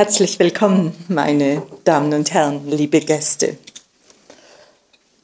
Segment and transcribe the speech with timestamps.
[0.00, 3.58] Herzlich willkommen, meine Damen und Herren, liebe Gäste.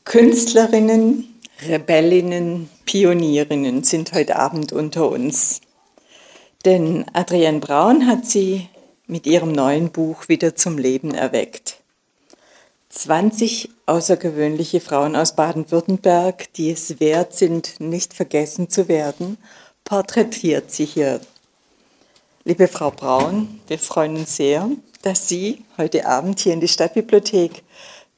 [0.04, 5.62] Künstlerinnen, Rebellinnen, Pionierinnen sind heute Abend unter uns.
[6.66, 8.68] Denn Adrienne Braun hat sie
[9.06, 11.80] mit ihrem neuen Buch wieder zum Leben erweckt.
[12.90, 19.38] 20 außergewöhnliche Frauen aus Baden-Württemberg, die es wert sind, nicht vergessen zu werden,
[19.84, 21.22] porträtiert sie hier.
[22.48, 24.70] Liebe Frau Braun, wir freuen uns sehr,
[25.02, 27.64] dass Sie heute Abend hier in die Stadtbibliothek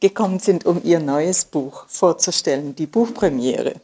[0.00, 3.76] gekommen sind, um Ihr neues Buch vorzustellen, die Buchpremiere.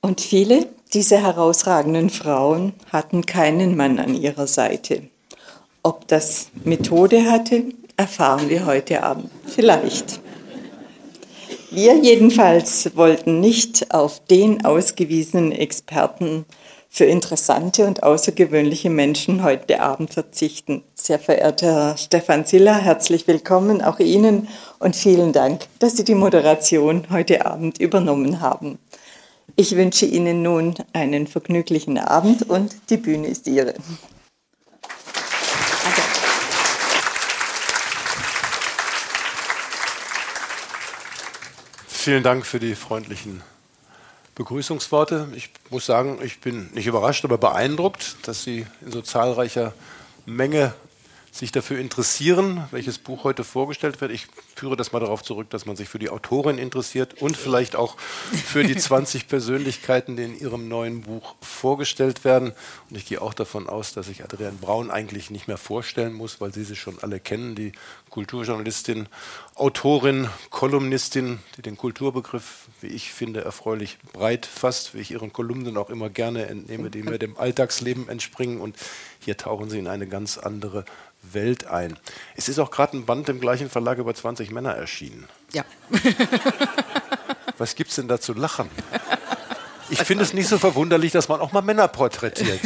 [0.00, 5.02] Und viele dieser herausragenden Frauen hatten keinen Mann an ihrer Seite.
[5.82, 7.64] Ob das Methode hatte,
[7.96, 10.20] erfahren wir heute Abend vielleicht.
[11.72, 16.44] Wir jedenfalls wollten nicht auf den ausgewiesenen Experten
[16.96, 20.82] für interessante und außergewöhnliche Menschen heute Abend verzichten.
[20.94, 24.48] Sehr verehrter Herr Stefan Siller, herzlich willkommen auch Ihnen
[24.78, 28.78] und vielen Dank, dass Sie die Moderation heute Abend übernommen haben.
[29.56, 33.74] Ich wünsche Ihnen nun einen vergnüglichen Abend und die Bühne ist Ihre.
[41.88, 43.42] Vielen Dank für die freundlichen
[44.36, 45.28] Begrüßungsworte.
[45.34, 49.72] Ich muss sagen, ich bin nicht überrascht, aber beeindruckt, dass Sie in so zahlreicher
[50.26, 50.74] Menge
[51.36, 54.10] sich dafür interessieren, welches Buch heute vorgestellt wird.
[54.10, 57.76] Ich führe das mal darauf zurück, dass man sich für die Autorin interessiert und vielleicht
[57.76, 62.52] auch für die 20 Persönlichkeiten, die in ihrem neuen Buch vorgestellt werden.
[62.88, 66.40] Und ich gehe auch davon aus, dass ich Adrienne Braun eigentlich nicht mehr vorstellen muss,
[66.40, 67.72] weil Sie sie schon alle kennen, die
[68.10, 69.08] Kulturjournalistin,
[69.56, 75.76] Autorin, Kolumnistin, die den Kulturbegriff, wie ich finde, erfreulich breit fasst, wie ich ihren Kolumnen
[75.76, 78.60] auch immer gerne entnehme, die mir dem Alltagsleben entspringen.
[78.60, 78.76] Und
[79.20, 80.86] hier tauchen Sie in eine ganz andere
[81.32, 81.98] Welt ein.
[82.34, 85.26] Es ist auch gerade ein Band im gleichen Verlag über 20 Männer erschienen.
[85.52, 85.64] Ja.
[87.58, 88.68] Was gibt es denn da zu lachen?
[89.88, 92.60] Ich finde es nicht so verwunderlich, dass man auch mal Männer porträtiert.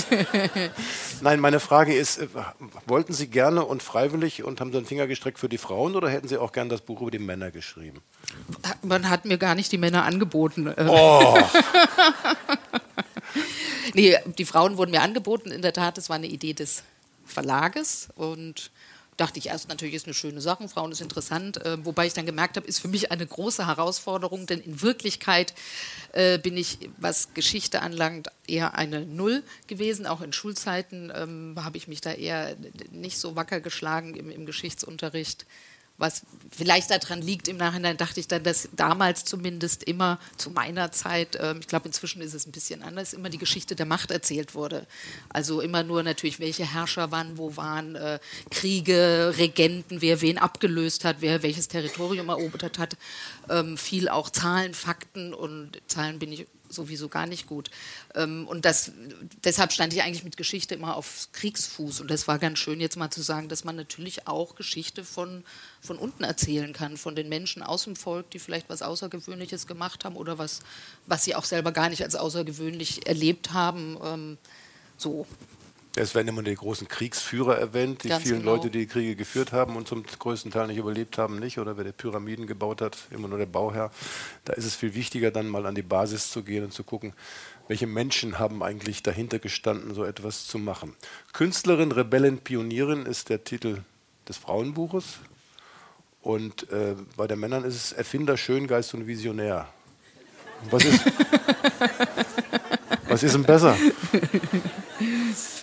[1.21, 2.29] Nein, meine Frage ist, äh,
[2.87, 6.09] wollten Sie gerne und freiwillig und haben Sie den Finger gestreckt für die Frauen oder
[6.09, 8.01] hätten Sie auch gern das Buch über die Männer geschrieben?
[8.83, 10.75] Man hat mir gar nicht die Männer angeboten.
[10.79, 11.39] Oh.
[13.95, 15.51] nee, die Frauen wurden mir angeboten.
[15.51, 16.83] In der Tat, es war eine Idee des
[17.31, 18.71] Verlages und
[19.21, 22.25] dachte ich erst natürlich ist eine schöne Sache, Frauen ist interessant, äh, wobei ich dann
[22.25, 25.53] gemerkt habe, ist für mich eine große Herausforderung, denn in Wirklichkeit
[26.13, 30.07] äh, bin ich, was Geschichte anlangt, eher eine Null gewesen.
[30.07, 32.57] Auch in Schulzeiten ähm, habe ich mich da eher
[32.91, 35.45] nicht so wacker geschlagen im, im Geschichtsunterricht
[36.01, 40.91] was vielleicht daran liegt, im Nachhinein dachte ich dann, dass damals zumindest immer zu meiner
[40.93, 44.11] Zeit, äh, ich glaube inzwischen ist es ein bisschen anders, immer die Geschichte der Macht
[44.11, 44.87] erzählt wurde.
[45.29, 48.19] Also immer nur natürlich, welche Herrscher wann wo waren, äh,
[48.51, 52.97] Kriege, Regenten, wer wen abgelöst hat, wer welches Territorium erobert hat.
[53.49, 57.71] Ähm, viel auch Zahlen, Fakten und Zahlen bin ich sowieso gar nicht gut.
[58.15, 58.93] Ähm, und das,
[59.45, 62.01] deshalb stand ich eigentlich mit Geschichte immer auf Kriegsfuß.
[62.01, 65.45] Und das war ganz schön, jetzt mal zu sagen, dass man natürlich auch Geschichte von,
[65.81, 70.05] von unten erzählen kann, von den Menschen aus dem Volk, die vielleicht was Außergewöhnliches gemacht
[70.05, 70.61] haben oder was,
[71.07, 73.99] was sie auch selber gar nicht als außergewöhnlich erlebt haben.
[74.03, 74.39] Ähm,
[74.97, 75.27] so.
[75.97, 78.55] Es werden immer die großen Kriegsführer erwähnt, die Ganz vielen genau.
[78.55, 81.59] Leute, die die Kriege geführt haben und zum größten Teil nicht überlebt haben, nicht.
[81.59, 83.91] Oder wer die Pyramiden gebaut hat, immer nur der Bauherr.
[84.45, 87.13] Da ist es viel wichtiger, dann mal an die Basis zu gehen und zu gucken,
[87.67, 90.95] welche Menschen haben eigentlich dahinter gestanden, so etwas zu machen.
[91.33, 93.83] Künstlerin, Rebellin, Pionierin ist der Titel
[94.29, 95.19] des Frauenbuches.
[96.23, 99.67] Und äh, bei den Männern ist es Erfinder, Schöngeist und Visionär.
[100.71, 101.05] Was ist,
[103.09, 103.77] was ist denn besser?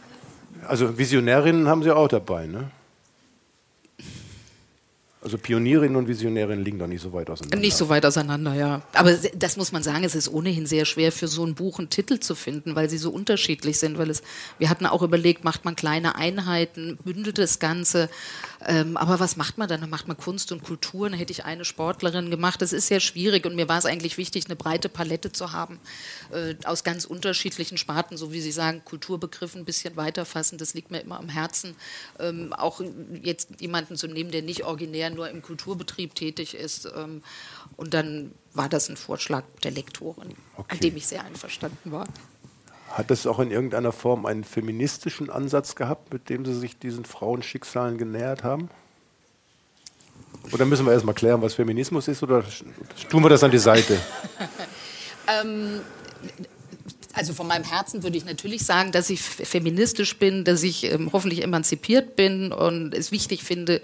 [0.67, 2.69] Also Visionärinnen haben Sie auch dabei, ne?
[5.27, 7.57] Also Pionierinnen und Visionärinnen liegen da nicht so weit auseinander.
[7.57, 8.81] Nicht so weit auseinander, ja.
[8.93, 11.89] Aber das muss man sagen, es ist ohnehin sehr schwer für so ein Buch einen
[11.89, 13.97] Titel zu finden, weil sie so unterschiedlich sind.
[13.97, 14.21] Weil es,
[14.57, 18.09] wir hatten auch überlegt, macht man kleine Einheiten, bündelt das Ganze.
[18.65, 19.81] Ähm, aber was macht man dann?
[19.81, 21.09] Dann macht man Kunst und Kultur.
[21.09, 22.61] Dann hätte ich eine Sportlerin gemacht.
[22.61, 25.79] Das ist sehr schwierig und mir war es eigentlich wichtig, eine breite Palette zu haben
[26.31, 30.57] äh, aus ganz unterschiedlichen Sparten, so wie Sie sagen, Kulturbegriffen ein bisschen weiterfassen.
[30.57, 31.75] Das liegt mir immer am Herzen.
[32.19, 32.81] Ähm, auch
[33.21, 36.89] jetzt jemanden zu nehmen, der nicht originär nur im Kulturbetrieb tätig ist.
[36.95, 37.23] Ähm,
[37.75, 40.65] und dann war das ein Vorschlag der Lektorin, Okay.
[40.73, 42.07] an dem ich sehr einverstanden war.
[42.97, 47.05] Hat das auch in irgendeiner Form einen feministischen Ansatz gehabt, mit dem Sie sich diesen
[47.05, 48.71] Frauenschicksalen genähert haben?
[50.51, 52.43] Oder müssen wir erstmal klären, was Feminismus ist, oder
[53.07, 53.99] tun wir das an die Seite?
[57.13, 61.09] Also von meinem Herzen würde ich natürlich sagen, dass ich feministisch bin, dass ich ähm,
[61.11, 63.81] hoffentlich emanzipiert bin und es wichtig finde,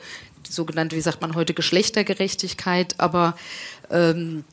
[0.48, 2.94] die sogenannte, wie sagt man heute, Geschlechtergerechtigkeit.
[3.00, 3.36] Aber
[3.90, 4.44] ähm,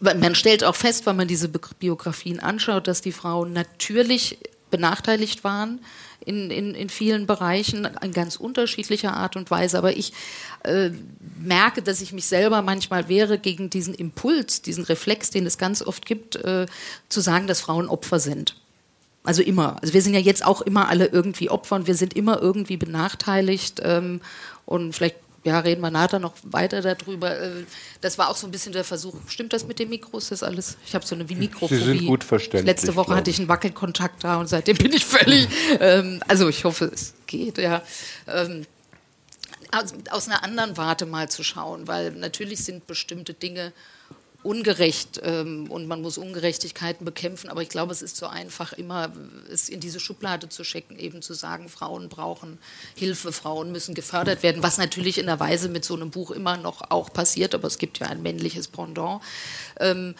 [0.00, 4.38] man stellt auch fest, wenn man diese Biografien anschaut, dass die Frauen natürlich
[4.70, 5.80] benachteiligt waren
[6.24, 9.78] in, in, in vielen Bereichen, in ganz unterschiedlicher Art und Weise.
[9.78, 10.12] Aber ich
[10.64, 10.90] äh,
[11.38, 15.82] merke, dass ich mich selber manchmal wehre gegen diesen Impuls, diesen Reflex, den es ganz
[15.82, 16.66] oft gibt, äh,
[17.08, 18.56] zu sagen, dass Frauen Opfer sind.
[19.24, 19.76] Also immer.
[19.82, 22.76] Also wir sind ja jetzt auch immer alle irgendwie Opfer und wir sind immer irgendwie
[22.76, 23.80] benachteiligt.
[23.82, 24.20] Ähm,
[24.64, 25.16] und vielleicht
[25.48, 27.40] ja, reden wir nachher noch weiter darüber.
[27.40, 27.64] Äh,
[28.02, 29.14] das war auch so ein bisschen der Versuch.
[29.28, 30.28] Stimmt das mit den Mikros?
[30.28, 30.76] Das alles?
[30.86, 31.76] Ich habe so eine Mikrophobie.
[31.76, 32.66] Sie sind gut verständlich.
[32.66, 35.48] Letzte Woche hatte ich einen Wackelkontakt da und seitdem bin ich völlig.
[35.80, 37.56] ähm, also ich hoffe, es geht.
[37.56, 37.82] Ja.
[38.26, 38.66] Ähm,
[39.72, 43.72] aus, aus einer anderen Warte mal zu schauen, weil natürlich sind bestimmte Dinge
[44.44, 49.12] ungerecht ähm, und man muss Ungerechtigkeiten bekämpfen, aber ich glaube, es ist so einfach, immer
[49.50, 52.58] es in diese Schublade zu schicken, eben zu sagen, Frauen brauchen
[52.94, 56.56] Hilfe, Frauen müssen gefördert werden, was natürlich in der Weise mit so einem Buch immer
[56.56, 59.22] noch auch passiert, aber es gibt ja ein männliches Pendant.
[59.80, 60.14] Ähm,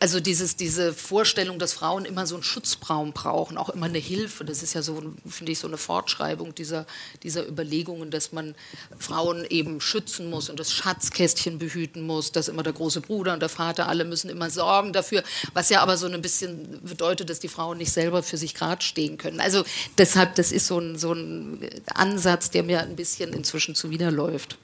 [0.00, 4.46] also dieses, diese Vorstellung, dass Frauen immer so einen Schutzraum brauchen, auch immer eine Hilfe,
[4.46, 6.86] das ist ja so, finde ich, so eine Fortschreibung dieser,
[7.22, 8.54] dieser Überlegungen, dass man
[8.98, 13.40] Frauen eben schützen muss und das Schatzkästchen behüten muss, dass immer der große Bruder und
[13.40, 15.22] der Vater, alle müssen immer sorgen dafür,
[15.52, 18.82] was ja aber so ein bisschen bedeutet, dass die Frauen nicht selber für sich gerade
[18.82, 19.40] stehen können.
[19.40, 19.64] Also
[19.98, 24.58] deshalb, das ist so ein, so ein Ansatz, der mir ein bisschen inzwischen zuwiderläuft.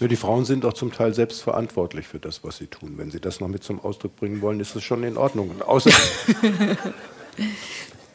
[0.00, 2.94] Ja, die Frauen sind auch zum Teil selbst verantwortlich für das, was sie tun.
[2.96, 5.50] Wenn sie das noch mit zum Ausdruck bringen wollen, ist das schon in Ordnung.
[5.50, 5.90] Und außer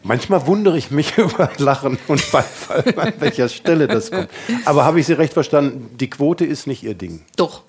[0.05, 4.29] Manchmal wundere ich mich über Lachen und Beifall, an welcher Stelle das kommt.
[4.65, 7.23] Aber habe ich Sie recht verstanden, die Quote ist nicht Ihr Ding?
[7.35, 7.63] Doch.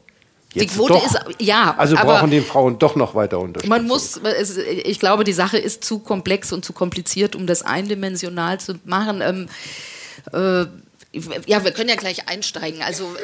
[0.56, 1.04] Jetzt die Quote doch.
[1.04, 1.74] ist ja.
[1.76, 3.68] Also brauchen die Frauen doch noch weiter Unterstützung.
[3.68, 4.20] Man muss,
[4.84, 9.20] ich glaube, die Sache ist zu komplex und zu kompliziert, um das eindimensional zu machen.
[9.20, 9.48] Ähm,
[10.32, 10.66] äh,
[11.46, 12.82] ja, wir können ja gleich einsteigen.
[12.82, 13.14] Also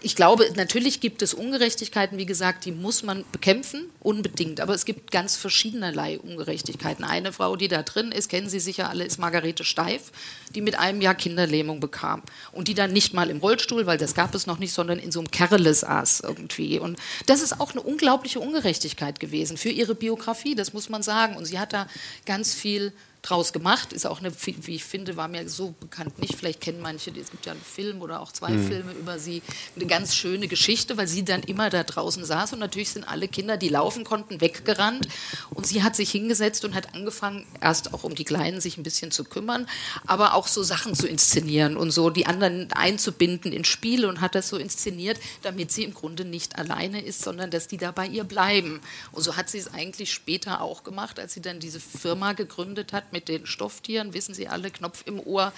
[0.00, 4.60] ich glaube, natürlich gibt es Ungerechtigkeiten, wie gesagt, die muss man bekämpfen, unbedingt.
[4.60, 7.04] Aber es gibt ganz verschiedenerlei Ungerechtigkeiten.
[7.04, 10.12] Eine Frau, die da drin ist, kennen Sie sicher alle, ist Margarete Steif,
[10.54, 12.22] die mit einem Jahr Kinderlähmung bekam.
[12.52, 15.12] Und die dann nicht mal im Rollstuhl, weil das gab es noch nicht, sondern in
[15.12, 16.78] so einem Kerle saß irgendwie.
[16.78, 21.36] Und das ist auch eine unglaubliche Ungerechtigkeit gewesen für ihre Biografie, das muss man sagen.
[21.36, 21.86] Und sie hat da
[22.24, 22.92] ganz viel
[23.28, 23.92] draus gemacht.
[23.92, 26.36] Ist auch eine, wie ich finde, war mir so bekannt nicht.
[26.36, 28.66] Vielleicht kennen manche, es gibt ja einen Film oder auch zwei mhm.
[28.68, 29.42] Filme über sie.
[29.74, 33.28] Eine ganz schöne Geschichte, weil sie dann immer da draußen saß und natürlich sind alle
[33.28, 35.08] Kinder, die laufen konnten, weggerannt.
[35.50, 38.82] Und sie hat sich hingesetzt und hat angefangen, erst auch um die Kleinen sich ein
[38.82, 39.68] bisschen zu kümmern,
[40.06, 44.34] aber auch so Sachen zu inszenieren und so die anderen einzubinden in Spiele und hat
[44.34, 48.06] das so inszeniert, damit sie im Grunde nicht alleine ist, sondern dass die da bei
[48.06, 48.80] ihr bleiben.
[49.12, 52.92] Und so hat sie es eigentlich später auch gemacht, als sie dann diese Firma gegründet
[52.92, 55.52] hat mit den Stofftieren, wissen Sie alle, Knopf im Ohr,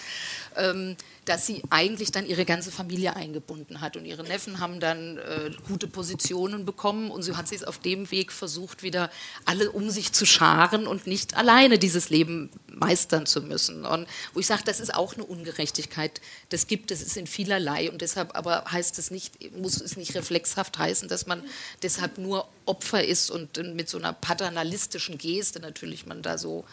[0.56, 0.96] ähm,
[1.28, 3.96] dass sie eigentlich dann ihre ganze Familie eingebunden hat.
[3.96, 7.78] Und ihre Neffen haben dann äh, gute Positionen bekommen und so hat sie es auf
[7.78, 9.10] dem Weg versucht, wieder
[9.44, 13.84] alle um sich zu scharen und nicht alleine dieses Leben meistern zu müssen.
[13.84, 16.20] Und wo ich sage, das ist auch eine Ungerechtigkeit.
[16.48, 20.14] Das gibt es, ist in vielerlei und deshalb aber heißt es nicht, muss es nicht
[20.14, 21.42] reflexhaft heißen, dass man
[21.82, 26.64] deshalb nur Opfer ist und mit so einer paternalistischen Geste natürlich man da so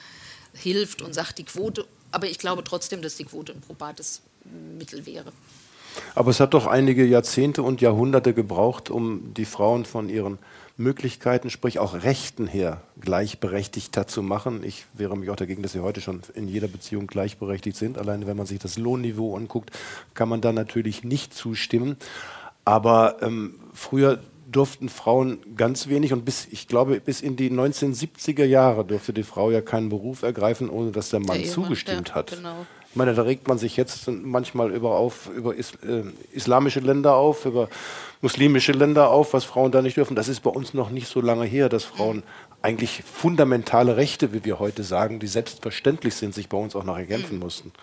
[0.56, 4.22] hilft und sagt, die Quote, aber ich glaube trotzdem, dass die Quote ein probates
[4.78, 5.32] Mittel wäre.
[6.14, 10.40] Aber es hat doch einige Jahrzehnte und Jahrhunderte gebraucht, um die Frauen von ihren
[10.78, 14.62] Möglichkeiten, sprich auch Rechten her, gleichberechtigter zu machen.
[14.64, 17.98] Ich wehre mich auch dagegen, dass sie heute schon in jeder Beziehung gleichberechtigt sind.
[17.98, 19.72] Alleine wenn man sich das Lohnniveau anguckt,
[20.14, 21.96] kann man da natürlich nicht zustimmen.
[22.66, 24.20] Aber ähm, früher
[24.52, 29.24] durften Frauen ganz wenig und bis, ich glaube, bis in die 1970er Jahre durfte die
[29.24, 32.32] Frau ja keinen Beruf ergreifen, ohne dass der Mann der zugestimmt ja, hat.
[32.32, 32.66] Genau.
[32.90, 37.16] Ich meine, da regt man sich jetzt manchmal über, auf, über is, äh, islamische Länder
[37.16, 37.68] auf, über
[38.22, 40.16] muslimische Länder auf, was Frauen da nicht dürfen.
[40.16, 42.24] Das ist bei uns noch nicht so lange her, dass Frauen
[42.62, 46.98] eigentlich fundamentale Rechte, wie wir heute sagen, die selbstverständlich sind, sich bei uns auch noch
[46.98, 47.44] erkämpfen mhm.
[47.44, 47.74] mussten.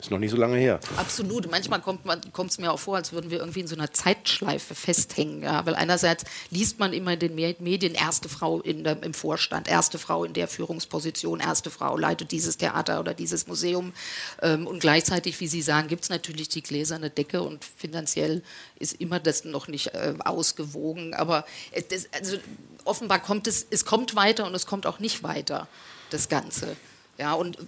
[0.00, 0.78] Ist noch nicht so lange her.
[0.96, 1.50] Absolut.
[1.50, 2.06] Manchmal kommt
[2.52, 5.42] es mir auch vor, als würden wir irgendwie in so einer Zeitschleife festhängen.
[5.42, 5.66] Ja?
[5.66, 10.22] Weil einerseits liest man immer in den Medien, erste Frau der, im Vorstand, erste Frau
[10.22, 13.92] in der Führungsposition, erste Frau leitet dieses Theater oder dieses Museum.
[14.40, 18.44] Ähm, und gleichzeitig, wie Sie sagen, gibt es natürlich die gläserne Decke und finanziell
[18.78, 21.14] ist immer das noch nicht äh, ausgewogen.
[21.14, 21.44] Aber
[21.90, 22.36] das, also
[22.84, 25.66] offenbar kommt es, es kommt weiter und es kommt auch nicht weiter,
[26.10, 26.76] das Ganze.
[27.18, 27.58] Ja, und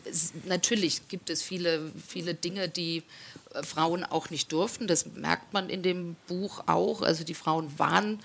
[0.47, 3.03] natürlich gibt es viele, viele Dinge, die
[3.53, 4.87] äh, Frauen auch nicht durften.
[4.87, 7.03] Das merkt man in dem Buch auch.
[7.03, 8.21] Also die Frauen waren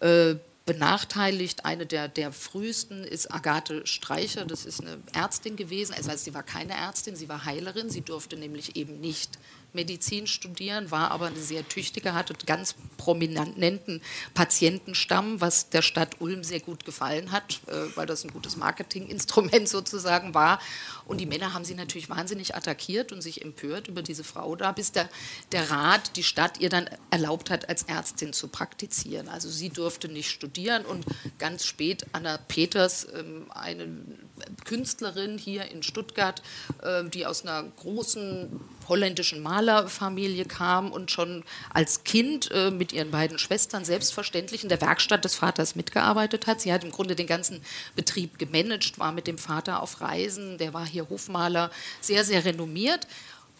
[0.00, 1.66] äh, benachteiligt.
[1.66, 5.94] Eine der, der frühesten ist Agathe Streicher, das ist eine Ärztin gewesen.
[5.94, 7.90] Also sie war keine Ärztin, sie war Heilerin.
[7.90, 9.38] Sie durfte nämlich eben nicht
[9.72, 14.02] Medizin studieren, war aber eine sehr tüchtige, hatte ganz prominenten
[14.34, 19.68] Patientenstamm, was der Stadt Ulm sehr gut gefallen hat, äh, weil das ein gutes Marketinginstrument
[19.68, 20.60] sozusagen war.
[21.04, 24.72] Und die Männer haben sie natürlich wahnsinnig attackiert und sich empört über diese Frau da,
[24.72, 25.08] bis der,
[25.50, 29.28] der Rat, die Stadt ihr dann erlaubt hat, als Ärztin zu praktizieren.
[29.28, 31.04] Also sie durfte nicht studieren und
[31.38, 33.88] ganz spät Anna Peters, ähm, eine
[34.64, 36.42] Künstlerin hier in Stuttgart,
[36.82, 43.10] ähm, die aus einer großen holländischen Malerfamilie kam und schon als Kind äh, mit ihren
[43.10, 46.60] beiden Schwestern selbstverständlich in der Werkstatt des Vaters mitgearbeitet hat.
[46.60, 47.62] Sie hat im Grunde den ganzen
[47.94, 53.06] Betrieb gemanagt, war mit dem Vater auf Reisen, der war hier Hofmaler, sehr, sehr renommiert.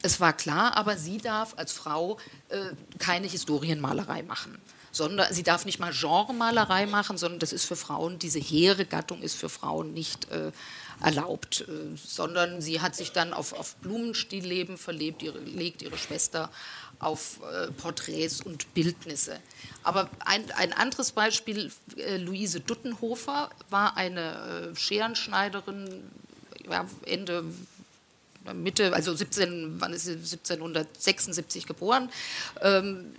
[0.03, 2.19] Es war klar, aber sie darf als Frau
[2.49, 2.59] äh,
[2.99, 4.59] keine Historienmalerei machen
[4.95, 9.23] sondern sie darf nicht mal Genremalerei machen, sondern das ist für Frauen, diese hehre Gattung
[9.23, 10.53] ist für Frauen nicht äh,
[11.01, 16.51] erlaubt, äh, sondern sie hat sich dann auf, auf Blumenstillleben verlebt, ihre, legt ihre Schwester
[16.99, 19.41] auf äh, Porträts und Bildnisse.
[19.83, 26.11] Aber ein, ein anderes Beispiel, äh, Luise Duttenhofer war eine Scherenschneiderin,
[26.69, 27.45] ja, Ende
[28.55, 32.11] Mitte, also 17, wann ist sie, 1776 geboren.
[32.61, 33.13] Ähm,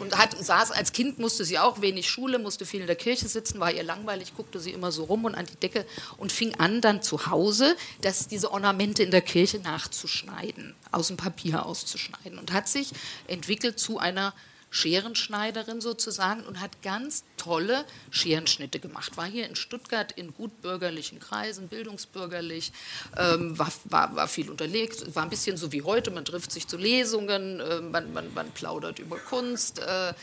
[0.00, 3.28] und hat, saß als Kind, musste sie auch wenig Schule, musste viel in der Kirche
[3.28, 5.86] sitzen, war ihr langweilig, guckte sie immer so rum und an die Decke
[6.16, 11.16] und fing an dann zu Hause, dass diese Ornamente in der Kirche nachzuschneiden, aus dem
[11.16, 12.90] Papier auszuschneiden und hat sich
[13.26, 14.34] entwickelt zu einer
[14.70, 19.16] Scherenschneiderin sozusagen und hat ganz tolle Scherenschnitte gemacht.
[19.16, 22.72] War hier in Stuttgart in gutbürgerlichen Kreisen, bildungsbürgerlich,
[23.16, 26.68] ähm, war, war, war, viel unterlegt, war ein bisschen so wie heute, man trifft sich
[26.68, 29.80] zu Lesungen, äh, man, man, man, plaudert über Kunst.
[29.80, 30.14] Äh,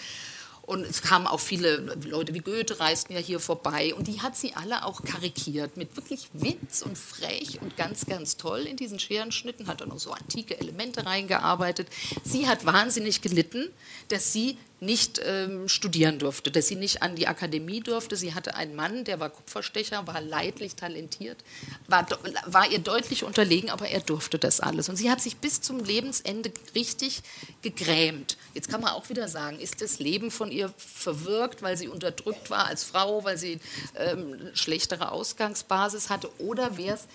[0.67, 3.95] und es kamen auch viele Leute wie Goethe reisten ja hier vorbei.
[3.95, 8.35] Und die hat sie alle auch karikiert mit wirklich Witz und frech und ganz, ganz
[8.35, 9.67] toll in diesen Scherenschnitten.
[9.67, 11.87] Hat dann auch so antike Elemente reingearbeitet.
[12.25, 13.69] Sie hat wahnsinnig gelitten,
[14.09, 18.15] dass sie nicht ähm, studieren durfte, dass sie nicht an die Akademie durfte.
[18.15, 21.43] Sie hatte einen Mann, der war Kupferstecher, war leidlich talentiert,
[21.87, 22.07] war,
[22.45, 24.89] war ihr deutlich unterlegen, aber er durfte das alles.
[24.89, 27.21] Und sie hat sich bis zum Lebensende richtig
[27.61, 28.37] gegrämt.
[28.53, 32.49] Jetzt kann man auch wieder sagen, ist das Leben von ihr verwirkt, weil sie unterdrückt
[32.49, 33.59] war als Frau, weil sie
[33.95, 37.07] ähm, schlechtere Ausgangsbasis hatte, oder wäre es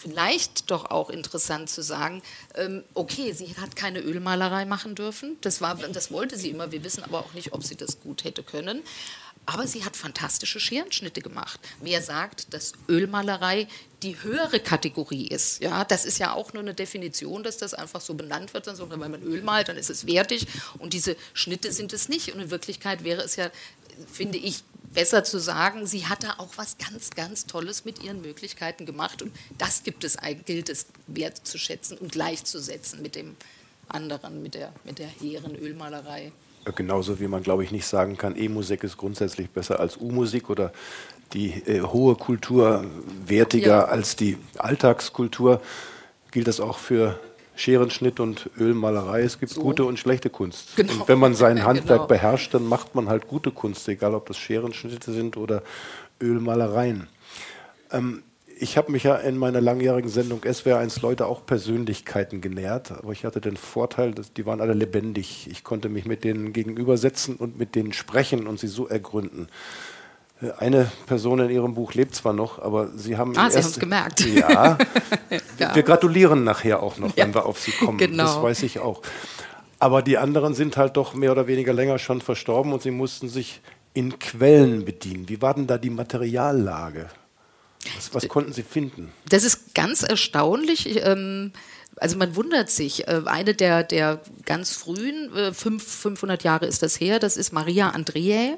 [0.00, 2.22] vielleicht doch auch interessant zu sagen,
[2.54, 6.84] ähm, okay, sie hat keine Ölmalerei machen dürfen, das, war, das wollte sie immer, wir
[6.84, 8.82] wissen aber auch nicht, ob sie das gut hätte können.
[9.44, 11.58] Aber sie hat fantastische Scherenschnitte gemacht.
[11.80, 13.66] Wer sagt, dass Ölmalerei
[14.02, 15.62] die höhere Kategorie ist?
[15.62, 18.66] Ja, das ist ja auch nur eine Definition, dass das einfach so benannt wird.
[18.66, 20.46] Sondern wenn man Öl malt, dann ist es wertig.
[20.78, 22.34] Und diese Schnitte sind es nicht.
[22.34, 23.50] Und in Wirklichkeit wäre es ja,
[24.12, 24.64] finde ich,
[24.94, 29.22] besser zu sagen, sie hat da auch was ganz, ganz Tolles mit ihren Möglichkeiten gemacht.
[29.22, 30.16] Und das gibt es,
[30.46, 33.36] gilt es wertzuschätzen und gleichzusetzen mit dem
[33.88, 36.32] anderen, mit der, mit der hehren Ölmalerei.
[36.74, 40.72] Genauso wie man, glaube ich, nicht sagen kann, E-Musik ist grundsätzlich besser als U-Musik oder
[41.32, 42.84] die äh, hohe Kultur
[43.26, 43.84] wertiger ja.
[43.84, 45.62] als die Alltagskultur,
[46.30, 47.18] gilt das auch für
[47.58, 49.22] Scherenschnitt und Ölmalerei.
[49.22, 49.60] Es gibt so.
[49.60, 50.76] gute und schlechte Kunst.
[50.76, 50.92] Genau.
[50.92, 52.06] Und wenn man sein Handwerk genau.
[52.06, 55.62] beherrscht, dann macht man halt gute Kunst, egal ob das Scherenschnitte sind oder
[56.20, 57.08] Ölmalereien.
[57.90, 58.22] Ähm,
[58.60, 63.24] ich habe mich ja in meiner langjährigen Sendung SWR1 Leute auch Persönlichkeiten genährt, aber ich
[63.24, 65.48] hatte den Vorteil, dass die waren alle lebendig.
[65.50, 69.48] Ich konnte mich mit denen gegenübersetzen und mit denen sprechen und sie so ergründen.
[70.58, 73.36] Eine Person in Ihrem Buch lebt zwar noch, aber Sie haben.
[73.36, 74.24] Ah, Sie haben es gemerkt.
[74.24, 74.78] Ja.
[75.58, 75.74] ja.
[75.74, 77.34] Wir gratulieren nachher auch noch, wenn ja.
[77.34, 77.98] wir auf Sie kommen.
[77.98, 78.24] Genau.
[78.24, 79.02] Das weiß ich auch.
[79.80, 83.28] Aber die anderen sind halt doch mehr oder weniger länger schon verstorben und Sie mussten
[83.28, 83.60] sich
[83.94, 85.28] in Quellen bedienen.
[85.28, 87.08] Wie war denn da die Materiallage?
[87.96, 89.12] Was, was konnten Sie finden?
[89.28, 91.04] Das ist ganz erstaunlich.
[91.04, 91.52] Ähm,
[91.96, 93.08] also man wundert sich.
[93.08, 97.90] Äh, eine der, der ganz frühen, 500 äh, Jahre ist das her, das ist Maria
[97.90, 98.56] Andreae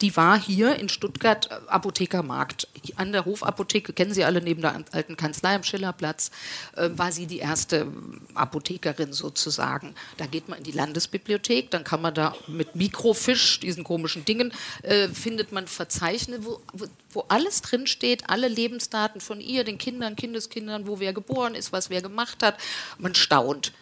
[0.00, 2.68] die war hier in Stuttgart äh, Apothekermarkt.
[2.96, 6.30] An der Hofapotheke, kennen Sie alle, neben der alten Kanzlei am Schillerplatz,
[6.76, 9.94] äh, war sie die erste ähm, Apothekerin sozusagen.
[10.18, 14.52] Da geht man in die Landesbibliothek, dann kann man da mit Mikrofisch, diesen komischen Dingen,
[14.82, 16.60] äh, findet man Verzeichnisse, wo,
[17.10, 21.90] wo alles drinsteht, alle Lebensdaten von ihr, den Kindern, Kindeskindern, wo wer geboren ist, was
[21.90, 22.58] wer gemacht hat.
[22.98, 23.72] Man staunt.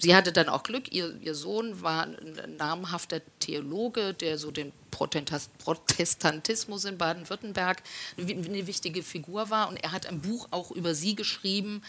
[0.00, 4.72] Sie hatte dann auch Glück, ihr, ihr Sohn war ein namhafter Theologe, der so den
[4.90, 7.82] Protestantismus in Baden-Württemberg
[8.18, 9.68] eine wichtige Figur war.
[9.68, 11.82] Und er hat ein Buch auch über sie geschrieben,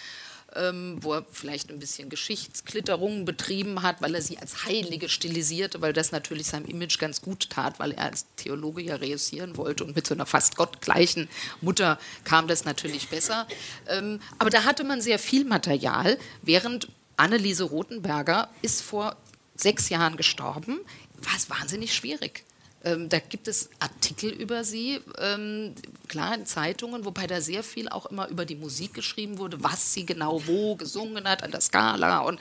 [0.56, 5.80] ähm, wo er vielleicht ein bisschen Geschichtsklitterungen betrieben hat, weil er sie als Heilige stilisierte,
[5.82, 9.86] weil das natürlich seinem Image ganz gut tat, weil er als Theologe ja reüssieren wollte
[9.86, 11.30] und mit so einer fast gottgleichen
[11.62, 13.48] Mutter kam das natürlich besser.
[13.88, 16.90] Ähm, aber da hatte man sehr viel Material, während
[17.22, 19.16] Anneliese Rothenberger ist vor
[19.56, 20.80] sechs Jahren gestorben,
[21.22, 22.46] war es wahnsinnig schwierig.
[22.84, 25.76] Ähm, da gibt es Artikel über sie, ähm,
[26.08, 29.94] klar in Zeitungen, wobei da sehr viel auch immer über die Musik geschrieben wurde, was
[29.94, 32.40] sie genau wo gesungen hat, an der Skala und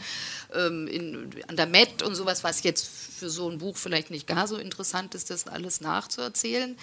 [0.55, 4.27] ähm, in, an der Met und sowas, was jetzt für so ein Buch vielleicht nicht
[4.27, 6.77] gar so interessant ist, das alles nachzuerzählen.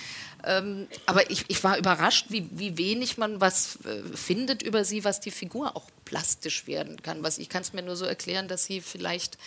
[0.44, 5.04] Ähm, aber ich, ich, war überrascht, wie, wie wenig man was äh, findet über sie,
[5.04, 7.24] was die Figur auch plastisch werden kann.
[7.24, 9.38] Was, ich kann es mir nur so erklären, dass sie vielleicht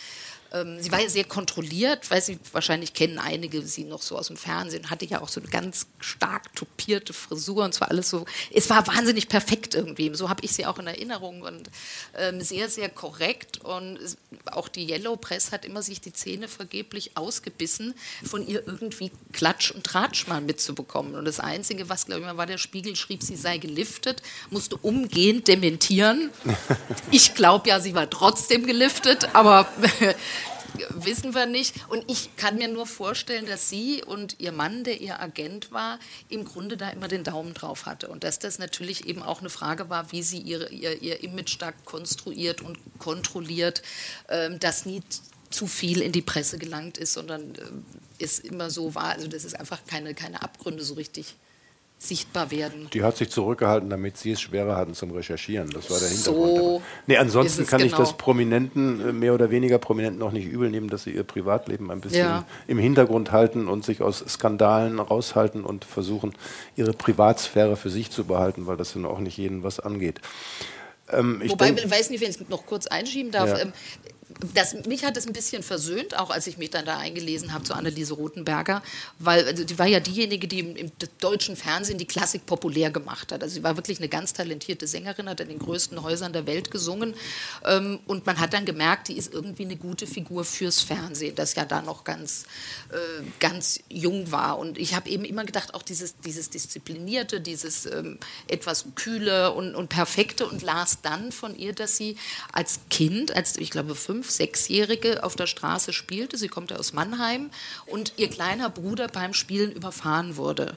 [0.53, 4.27] ähm, sie war ja sehr kontrolliert, weil sie wahrscheinlich kennen einige sie noch so aus
[4.27, 8.25] dem Fernsehen, hatte ja auch so eine ganz stark topierte Frisur und zwar alles so,
[8.53, 11.71] es war wahnsinnig perfekt irgendwie, so habe ich sie auch in Erinnerung und
[12.17, 13.99] ähm, sehr, sehr korrekt und
[14.47, 19.71] auch die Yellow Press hat immer sich die Zähne vergeblich ausgebissen, von ihr irgendwie Klatsch
[19.71, 23.23] und Tratsch mal mitzubekommen und das Einzige, was glaube ich mal war, der Spiegel schrieb,
[23.23, 26.31] sie sei geliftet, musste umgehend dementieren.
[27.13, 29.67] Ich glaube ja, sie war trotzdem geliftet, aber
[30.91, 31.75] wissen wir nicht.
[31.89, 35.99] Und ich kann mir nur vorstellen, dass sie und ihr Mann, der ihr Agent war,
[36.29, 38.09] im Grunde da immer den Daumen drauf hatte.
[38.09, 41.51] Und dass das natürlich eben auch eine Frage war, wie sie ihre, ihr, ihr Image
[41.51, 43.83] stark konstruiert und kontrolliert,
[44.29, 45.03] ähm, dass nie
[45.51, 49.11] zu viel in die Presse gelangt ist, sondern äh, es immer so war.
[49.11, 51.35] Also das ist einfach keine, keine Abgründe so richtig
[52.03, 52.89] sichtbar werden.
[52.95, 55.69] Die hat sich zurückgehalten, damit sie es schwerer hatten zum Recherchieren.
[55.71, 56.57] Das war der Hintergrund.
[56.57, 57.93] So nee, ansonsten kann genau.
[57.93, 61.25] ich das Prominenten, äh, mehr oder weniger Prominenten auch nicht übel nehmen, dass sie ihr
[61.25, 62.47] Privatleben ein bisschen ja.
[62.67, 66.33] im Hintergrund halten und sich aus Skandalen raushalten und versuchen,
[66.75, 70.23] ihre Privatsphäre für sich zu behalten, weil das dann auch nicht jeden was angeht.
[71.13, 73.51] Ähm, Wobei, ich weiß nicht, wenn ich noch kurz einschieben darf.
[73.51, 73.59] Ja.
[73.59, 73.73] Ähm,
[74.55, 77.65] das, mich hat es ein bisschen versöhnt, auch als ich mich dann da eingelesen habe
[77.65, 78.83] zu Anneliese Rothenberger,
[79.19, 83.33] weil also, die war ja diejenige, die im, im, deutschen Fernsehen die Klassik populär gemacht
[83.33, 83.43] hat.
[83.43, 86.71] Also sie war wirklich eine ganz talentierte Sängerin, hat in den größten Häusern der Welt
[86.71, 87.15] gesungen
[87.65, 91.55] ähm, und man hat dann gemerkt, die ist irgendwie eine gute Figur fürs Fernsehen, das
[91.55, 92.45] ja da noch ganz,
[92.91, 94.59] äh, ganz jung war.
[94.59, 99.75] Und ich habe eben immer gedacht, auch dieses, dieses Disziplinierte, dieses ähm, etwas Kühle und,
[99.75, 102.17] und Perfekte und las dann von ihr, dass sie
[102.53, 106.37] als Kind, als ich glaube fünf, Sechsjährige auf der Straße spielte.
[106.37, 107.51] Sie kommt aus Mannheim
[107.87, 110.77] und ihr kleiner Bruder beim Spielen überfahren wurde.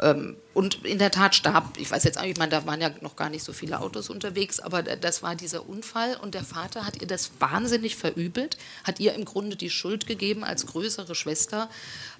[0.00, 2.90] Ähm, und in der Tat starb, ich weiß jetzt nicht, ich meine, da waren ja
[3.00, 6.86] noch gar nicht so viele Autos unterwegs, aber das war dieser Unfall und der Vater
[6.86, 11.68] hat ihr das wahnsinnig verübelt, hat ihr im Grunde die Schuld gegeben als größere Schwester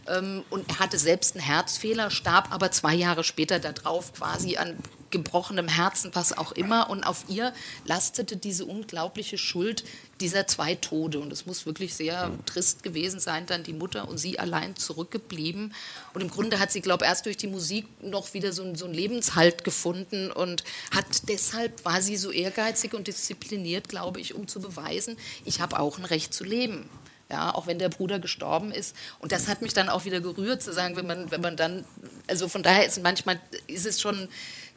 [0.06, 4.76] ähm, und er hatte selbst einen Herzfehler, starb aber zwei Jahre später darauf quasi an
[5.10, 6.90] gebrochenem Herzen, was auch immer.
[6.90, 7.52] Und auf ihr
[7.84, 9.84] lastete diese unglaubliche Schuld
[10.20, 11.18] dieser zwei Tode.
[11.18, 15.74] Und es muss wirklich sehr trist gewesen sein, dann die Mutter und sie allein zurückgeblieben.
[16.14, 18.84] Und im Grunde hat sie, glaube ich, erst durch die Musik noch wieder so, so
[18.84, 24.48] einen Lebenshalt gefunden und hat deshalb war sie so ehrgeizig und diszipliniert, glaube ich, um
[24.48, 26.88] zu beweisen, ich habe auch ein Recht zu leben
[27.30, 28.94] ja, auch wenn der Bruder gestorben ist.
[29.20, 31.84] Und das hat mich dann auch wieder gerührt, zu sagen, wenn man, wenn man dann,
[32.26, 34.28] also von daher ist manchmal ist es schon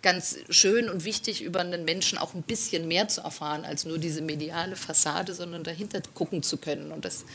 [0.04, 3.98] ganz schön und wichtig, über einen Menschen auch ein bisschen mehr zu erfahren, als nur
[3.98, 6.92] diese mediale Fassade, sondern dahinter gucken zu können.
[6.92, 7.26] Und das,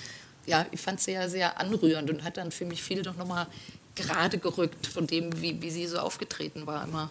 [0.47, 3.47] ja, ich fand es sehr, sehr anrührend und hat dann für mich viel noch nochmal
[3.97, 7.11] gerade gerückt von dem, wie, wie sie so aufgetreten war immer.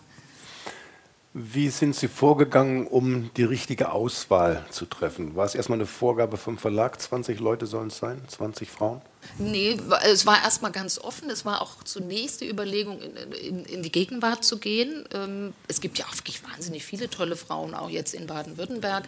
[1.34, 5.36] Wie sind Sie vorgegangen, um die richtige Auswahl zu treffen?
[5.36, 9.02] War es erstmal eine Vorgabe vom Verlag, 20 Leute sollen es sein, 20 Frauen?
[9.40, 11.30] Nee, es war erstmal ganz offen.
[11.30, 15.06] Es war auch zunächst die Überlegung, in, in, in die Gegenwart zu gehen.
[15.14, 19.06] Ähm, es gibt ja auch wirklich wahnsinnig viele tolle Frauen, auch jetzt in Baden-Württemberg.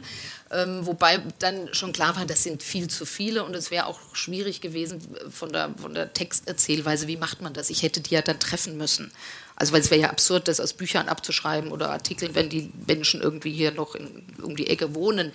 [0.51, 3.99] Ähm, wobei dann schon klar war, das sind viel zu viele und es wäre auch
[4.13, 5.01] schwierig gewesen
[5.31, 7.69] von der, von der Texterzählweise, wie macht man das?
[7.69, 9.11] Ich hätte die ja dann treffen müssen.
[9.59, 13.21] Also weil es wäre ja absurd, das aus Büchern abzuschreiben oder Artikeln, wenn die Menschen
[13.21, 15.33] irgendwie hier noch in, um die Ecke wohnen.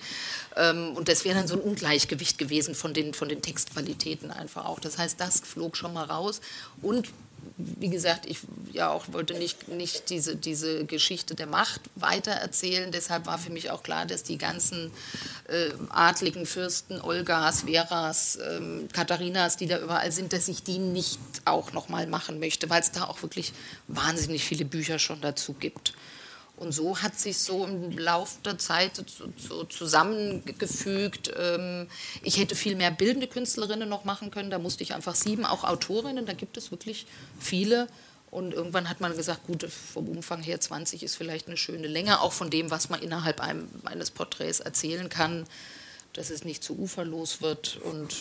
[0.57, 4.65] Ähm, und das wäre dann so ein Ungleichgewicht gewesen von den, von den Textqualitäten einfach
[4.65, 4.79] auch.
[4.79, 6.41] Das heißt, das flog schon mal raus.
[6.81, 7.09] Und
[7.57, 8.39] wie gesagt, ich
[8.71, 12.91] ja auch wollte nicht, nicht diese, diese Geschichte der Macht weitererzählen.
[12.91, 14.91] Deshalb war für mich auch klar, dass die ganzen
[15.47, 21.19] äh, adligen Fürsten, Olgas, Veras, ähm, Katharinas, die da überall sind, dass ich die nicht
[21.45, 23.53] auch nochmal machen möchte, weil es da auch wirklich
[23.87, 25.93] wahnsinnig viele Bücher schon dazu gibt.
[26.57, 29.03] Und so hat sich so im Laufe der Zeit
[29.37, 31.31] so, zusammengefügt.
[31.37, 31.87] Ähm,
[32.23, 34.49] ich hätte viel mehr bildende Künstlerinnen noch machen können.
[34.49, 36.25] Da musste ich einfach sieben, auch Autorinnen.
[36.25, 37.07] Da gibt es wirklich
[37.39, 37.87] viele.
[38.31, 42.21] Und irgendwann hat man gesagt, gut, vom Umfang her 20 ist vielleicht eine schöne Länge,
[42.21, 45.45] auch von dem, was man innerhalb einem, eines Porträts erzählen kann,
[46.13, 48.15] dass es nicht zu uferlos wird und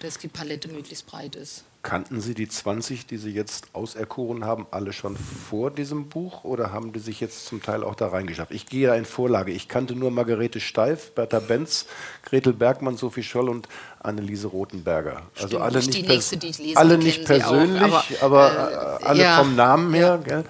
[0.00, 1.64] dass die Palette möglichst breit ist.
[1.84, 6.72] Kannten Sie die 20, die Sie jetzt auserkoren haben, alle schon vor diesem Buch oder
[6.72, 8.52] haben die sich jetzt zum Teil auch da reingeschafft?
[8.52, 9.52] Ich gehe ja in Vorlage.
[9.52, 11.84] Ich kannte nur Margarete Steif, Bertha Benz,
[12.24, 13.68] Gretel Bergmann, Sophie Scholl und
[14.00, 15.24] Anneliese Rothenberger.
[15.34, 19.00] Also Stimmt, alle nicht, die nächste, die ich lese, alle nicht persönlich, auch, aber, aber
[19.02, 20.22] äh, alle ja, vom Namen her.
[20.26, 20.42] Ja.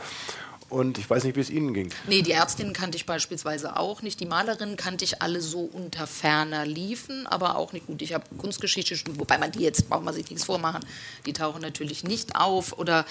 [0.71, 1.91] Und ich weiß nicht, wie es Ihnen ging.
[2.09, 4.19] Nee, die Ärztinnen kannte ich beispielsweise auch nicht.
[4.21, 8.03] Die Malerinnen kannte ich alle so unter ferner Liefen, aber auch nicht gut.
[8.03, 10.85] Ich habe Kunstgeschichte studiert, wobei man die jetzt, braucht man sich nichts vormachen,
[11.27, 12.79] die tauchen natürlich nicht auf.
[12.79, 13.05] Oder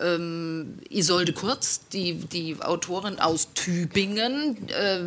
[0.00, 5.00] ähm, Isolde Kurz, die, die Autorin aus Tübingen, äh,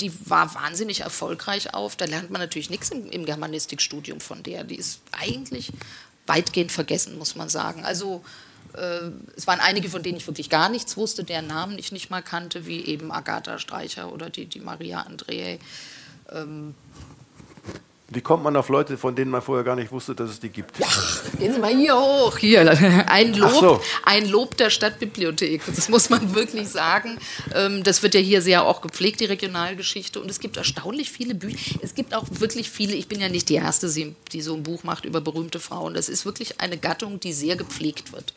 [0.00, 1.96] die war wahnsinnig erfolgreich auf.
[1.96, 4.64] Da lernt man natürlich nichts im, im Germanistikstudium von der.
[4.64, 5.72] Die ist eigentlich
[6.26, 7.84] weitgehend vergessen, muss man sagen.
[7.84, 8.22] Also
[8.78, 12.10] äh, es waren einige, von denen ich wirklich gar nichts wusste, deren Namen ich nicht
[12.10, 15.58] mal kannte, wie eben Agatha Streicher oder die, die Maria Andrei.
[16.30, 16.74] Ähm,
[18.10, 20.48] wie kommt man auf Leute, von denen man vorher gar nicht wusste, dass es die
[20.48, 20.78] gibt?
[20.78, 20.86] Ja,
[21.38, 22.38] gehen Sie mal hier hoch.
[22.38, 22.60] Hier,
[23.06, 23.82] ein Lob, so.
[24.02, 25.62] ein Lob der Stadtbibliothek.
[25.66, 27.18] Das muss man wirklich sagen.
[27.54, 30.22] Ähm, das wird ja hier sehr auch gepflegt, die Regionalgeschichte.
[30.22, 31.78] Und es gibt erstaunlich viele Bücher.
[31.82, 33.92] Es gibt auch wirklich viele, ich bin ja nicht die Erste,
[34.32, 35.92] die so ein Buch macht über berühmte Frauen.
[35.92, 38.32] Das ist wirklich eine Gattung, die sehr gepflegt wird.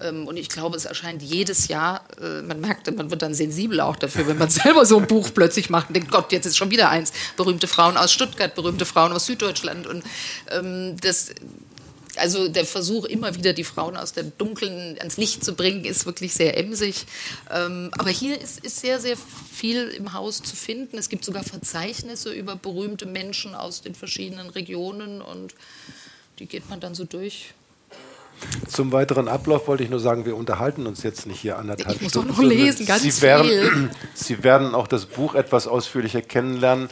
[0.00, 3.80] Ähm, und ich glaube, es erscheint jedes Jahr, äh, man merkt, man wird dann sensibel
[3.80, 6.56] auch dafür, wenn man selber so ein Buch plötzlich macht und denkt, Gott, jetzt ist
[6.56, 7.12] schon wieder eins.
[7.36, 9.86] Berühmte Frauen aus Stuttgart, berühmte Frauen aus Süddeutschland.
[9.86, 10.04] Und
[10.50, 11.30] ähm, das,
[12.16, 16.06] also der Versuch, immer wieder die Frauen aus der Dunklen ans Licht zu bringen, ist
[16.06, 17.06] wirklich sehr emsig.
[17.50, 20.98] Ähm, aber hier ist, ist sehr, sehr viel im Haus zu finden.
[20.98, 25.54] Es gibt sogar Verzeichnisse über berühmte Menschen aus den verschiedenen Regionen und
[26.38, 27.54] die geht man dann so durch.
[28.68, 32.02] Zum weiteren Ablauf wollte ich nur sagen, wir unterhalten uns jetzt nicht hier anderthalb ich
[32.02, 32.28] muss Stunden.
[32.28, 33.90] Doch noch lesen, ganz Sie werden, viel.
[34.14, 36.88] Sie werden auch das Buch etwas ausführlicher kennenlernen,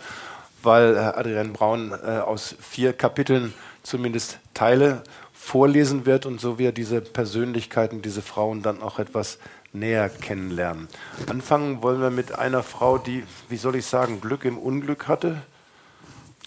[0.62, 7.00] weil Adrian Braun äh, aus vier Kapiteln zumindest Teile vorlesen wird und so wir diese
[7.00, 9.38] Persönlichkeiten, diese Frauen dann auch etwas
[9.72, 10.88] näher kennenlernen.
[11.28, 15.42] Anfangen wollen wir mit einer Frau, die, wie soll ich sagen, Glück im Unglück hatte.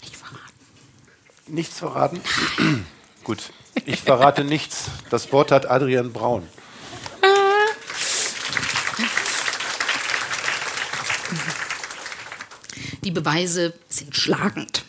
[0.02, 0.52] Nicht verraten.
[1.48, 2.20] Nichts verraten?
[3.24, 3.52] Gut,
[3.86, 4.90] ich verrate nichts.
[5.10, 6.46] Das Wort hat Adrian Braun.
[13.04, 14.84] Die Beweise sind schlagend.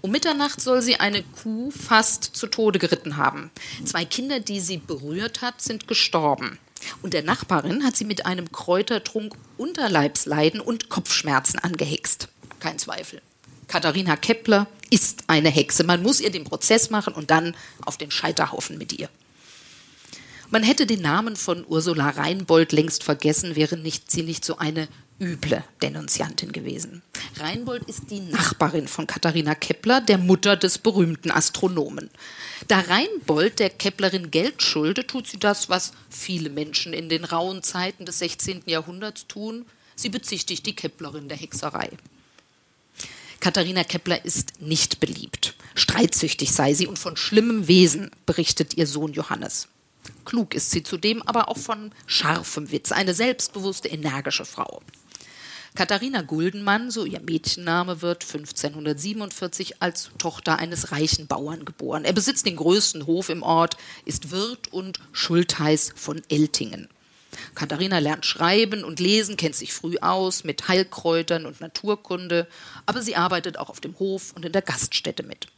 [0.00, 3.50] Um Mitternacht soll sie eine Kuh fast zu Tode geritten haben.
[3.84, 6.58] Zwei Kinder, die sie berührt hat, sind gestorben.
[7.02, 12.28] Und der Nachbarin hat sie mit einem Kräutertrunk Unterleibsleiden und Kopfschmerzen angehext.
[12.60, 13.22] Kein Zweifel.
[13.68, 15.84] Katharina Kepler ist eine Hexe.
[15.84, 19.08] Man muss ihr den Prozess machen und dann auf den Scheiterhaufen mit ihr.
[20.50, 24.88] Man hätte den Namen von Ursula Reinbold längst vergessen, wäre nicht, sie nicht so eine
[25.20, 27.02] üble Denunziantin gewesen.
[27.36, 32.10] Reinbold ist die Nachbarin von Katharina Kepler, der Mutter des berühmten Astronomen.
[32.68, 37.62] Da Reinbold der Keplerin Geld schuldet, tut sie das, was viele Menschen in den rauen
[37.62, 38.62] Zeiten des 16.
[38.66, 39.66] Jahrhunderts tun.
[39.96, 41.90] Sie bezichtigt die Keplerin der Hexerei.
[43.44, 45.54] Katharina Kepler ist nicht beliebt.
[45.74, 49.68] Streitsüchtig sei sie und von schlimmem Wesen, berichtet ihr Sohn Johannes.
[50.24, 54.80] Klug ist sie zudem, aber auch von scharfem Witz, eine selbstbewusste, energische Frau.
[55.74, 62.06] Katharina Guldenmann, so ihr Mädchenname, wird 1547 als Tochter eines reichen Bauern geboren.
[62.06, 63.76] Er besitzt den größten Hof im Ort,
[64.06, 66.88] ist Wirt und Schultheiß von Eltingen.
[67.54, 72.46] Katharina lernt schreiben und lesen, kennt sich früh aus mit Heilkräutern und Naturkunde,
[72.86, 75.48] aber sie arbeitet auch auf dem Hof und in der Gaststätte mit.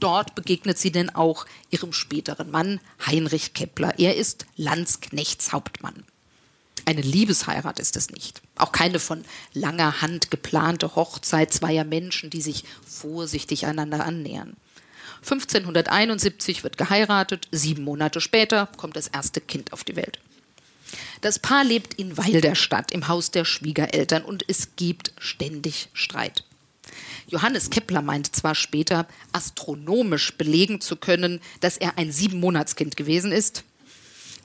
[0.00, 3.98] Dort begegnet sie denn auch ihrem späteren Mann Heinrich Kepler.
[3.98, 6.04] Er ist Landsknechtshauptmann.
[6.84, 8.42] Eine Liebesheirat ist es nicht.
[8.56, 14.56] Auch keine von langer Hand geplante Hochzeit zweier Menschen, die sich vorsichtig einander annähern.
[15.22, 20.20] 1571 wird geheiratet, sieben Monate später kommt das erste Kind auf die Welt.
[21.20, 25.88] Das Paar lebt in Weil der Stadt im Haus der Schwiegereltern und es gibt ständig
[25.92, 26.44] Streit.
[27.28, 33.64] Johannes Kepler meint zwar später, astronomisch belegen zu können, dass er ein Siebenmonatskind gewesen ist,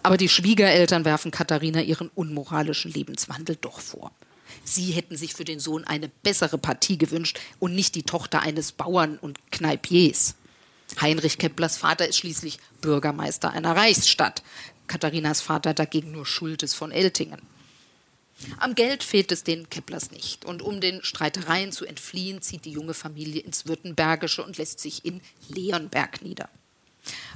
[0.03, 4.11] aber die Schwiegereltern werfen Katharina ihren unmoralischen Lebenswandel doch vor.
[4.63, 8.71] Sie hätten sich für den Sohn eine bessere Partie gewünscht und nicht die Tochter eines
[8.71, 10.35] Bauern und Kneipiers.
[10.99, 14.43] Heinrich Keplers Vater ist schließlich Bürgermeister einer Reichsstadt.
[14.91, 17.41] Katharinas Vater dagegen nur Schultes von Eltingen.
[18.57, 20.43] Am Geld fehlt es den Keplers nicht.
[20.43, 25.05] Und um den Streitereien zu entfliehen, zieht die junge Familie ins Württembergische und lässt sich
[25.05, 26.49] in Leonberg nieder.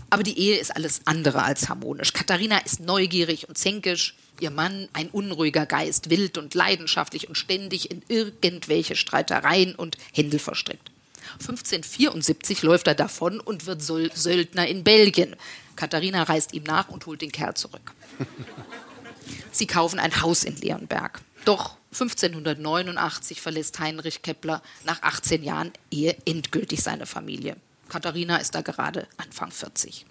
[0.10, 2.12] Aber die Ehe ist alles andere als harmonisch.
[2.12, 7.90] Katharina ist neugierig und zänkisch, ihr Mann ein unruhiger Geist, wild und leidenschaftlich und ständig
[7.90, 10.92] in irgendwelche Streitereien und Händel verstrickt.
[11.34, 15.36] 1574 läuft er davon und wird Söldner in Belgien.
[15.76, 17.94] Katharina reist ihm nach und holt den Kerl zurück.
[19.52, 21.22] Sie kaufen ein Haus in Leonberg.
[21.46, 27.56] Doch 1589 verlässt Heinrich Kepler nach 18 Jahren Ehe endgültig seine Familie.
[27.88, 30.06] Katharina ist da gerade Anfang 40.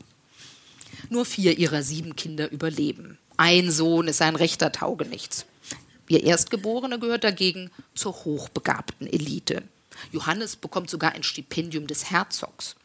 [1.11, 3.18] Nur vier ihrer sieben Kinder überleben.
[3.37, 5.44] Ein Sohn ist ein rechter Taugenichts.
[6.09, 9.62] Ihr Erstgeborene gehört dagegen zur hochbegabten Elite.
[10.12, 12.76] Johannes bekommt sogar ein Stipendium des Herzogs.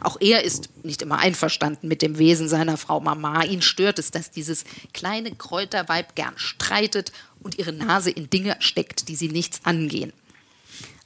[0.00, 3.44] Auch er ist nicht immer einverstanden mit dem Wesen seiner Frau Mama.
[3.44, 9.08] Ihn stört es, dass dieses kleine Kräuterweib gern streitet und ihre Nase in Dinge steckt,
[9.08, 10.12] die sie nichts angehen.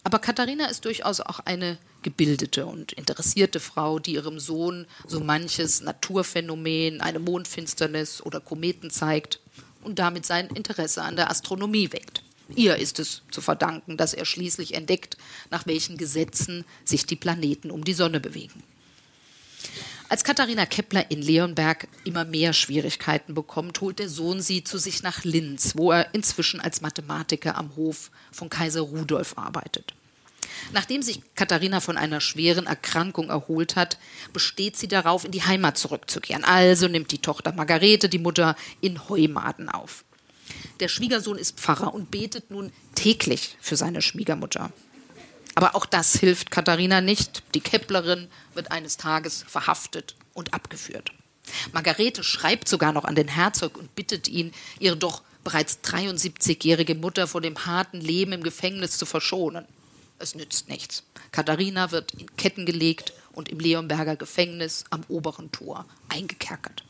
[0.04, 5.80] Aber Katharina ist durchaus auch eine gebildete und interessierte Frau, die ihrem Sohn so manches
[5.80, 9.38] Naturphänomen, eine Mondfinsternis oder Kometen zeigt
[9.84, 12.24] und damit sein Interesse an der Astronomie weckt.
[12.56, 15.16] Ihr ist es zu verdanken, dass er schließlich entdeckt,
[15.50, 18.62] nach welchen Gesetzen sich die Planeten um die Sonne bewegen.
[20.08, 25.02] Als Katharina Kepler in Leonberg immer mehr Schwierigkeiten bekommt, holt der Sohn sie zu sich
[25.02, 29.94] nach Linz, wo er inzwischen als Mathematiker am Hof von Kaiser Rudolf arbeitet.
[30.72, 33.96] Nachdem sich Katharina von einer schweren Erkrankung erholt hat,
[34.34, 36.44] besteht sie darauf, in die Heimat zurückzukehren.
[36.44, 40.04] Also nimmt die Tochter Margarete die Mutter in Heumaden auf.
[40.80, 44.72] Der Schwiegersohn ist Pfarrer und betet nun täglich für seine Schwiegermutter.
[45.54, 47.42] Aber auch das hilft Katharina nicht.
[47.54, 51.12] Die Keplerin wird eines Tages verhaftet und abgeführt.
[51.72, 57.26] Margarete schreibt sogar noch an den Herzog und bittet ihn, ihre doch bereits 73-jährige Mutter
[57.26, 59.66] vor dem harten Leben im Gefängnis zu verschonen.
[60.18, 61.02] Es nützt nichts.
[61.32, 66.84] Katharina wird in Ketten gelegt und im Leonberger Gefängnis am oberen Tor eingekerkert.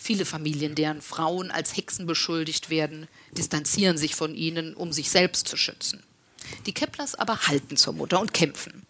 [0.00, 5.48] Viele Familien, deren Frauen als Hexen beschuldigt werden, distanzieren sich von ihnen, um sich selbst
[5.48, 6.02] zu schützen.
[6.66, 8.86] Die Keplers aber halten zur Mutter und kämpfen.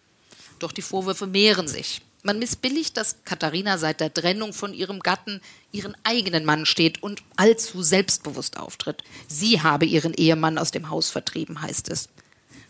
[0.59, 2.01] Doch die Vorwürfe mehren sich.
[2.21, 5.41] Man missbilligt, dass Katharina seit der Trennung von ihrem Gatten
[5.71, 9.03] ihren eigenen Mann steht und allzu selbstbewusst auftritt.
[9.27, 12.09] Sie habe ihren Ehemann aus dem Haus vertrieben, heißt es.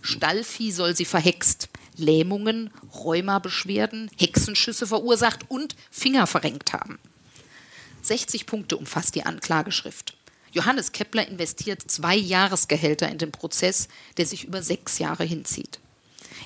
[0.02, 7.00] Stallvieh soll sie verhext, Lähmungen, Rheumabeschwerden, Hexenschüsse verursacht und Finger verrenkt haben.
[8.02, 10.16] 60 Punkte umfasst die Anklageschrift.
[10.52, 15.80] Johannes Kepler investiert zwei Jahresgehälter in den Prozess, der sich über sechs Jahre hinzieht.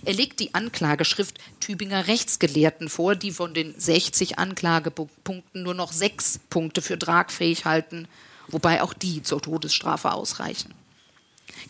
[0.05, 6.39] Er legt die Anklageschrift Tübinger Rechtsgelehrten vor, die von den 60 Anklagepunkten nur noch sechs
[6.49, 8.07] Punkte für tragfähig halten,
[8.49, 10.73] wobei auch die zur Todesstrafe ausreichen.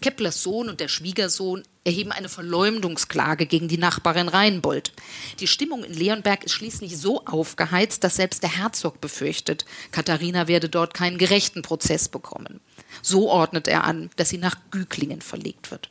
[0.02, 4.94] Keplers Sohn und der Schwiegersohn erheben eine Verleumdungsklage gegen die Nachbarin Reinbold.
[5.40, 10.70] Die Stimmung in Leonberg ist schließlich so aufgeheizt, dass selbst der Herzog befürchtet, Katharina werde
[10.70, 12.62] dort keinen gerechten Prozess bekommen.
[13.02, 15.90] So ordnet er an, dass sie nach Güglingen verlegt wird.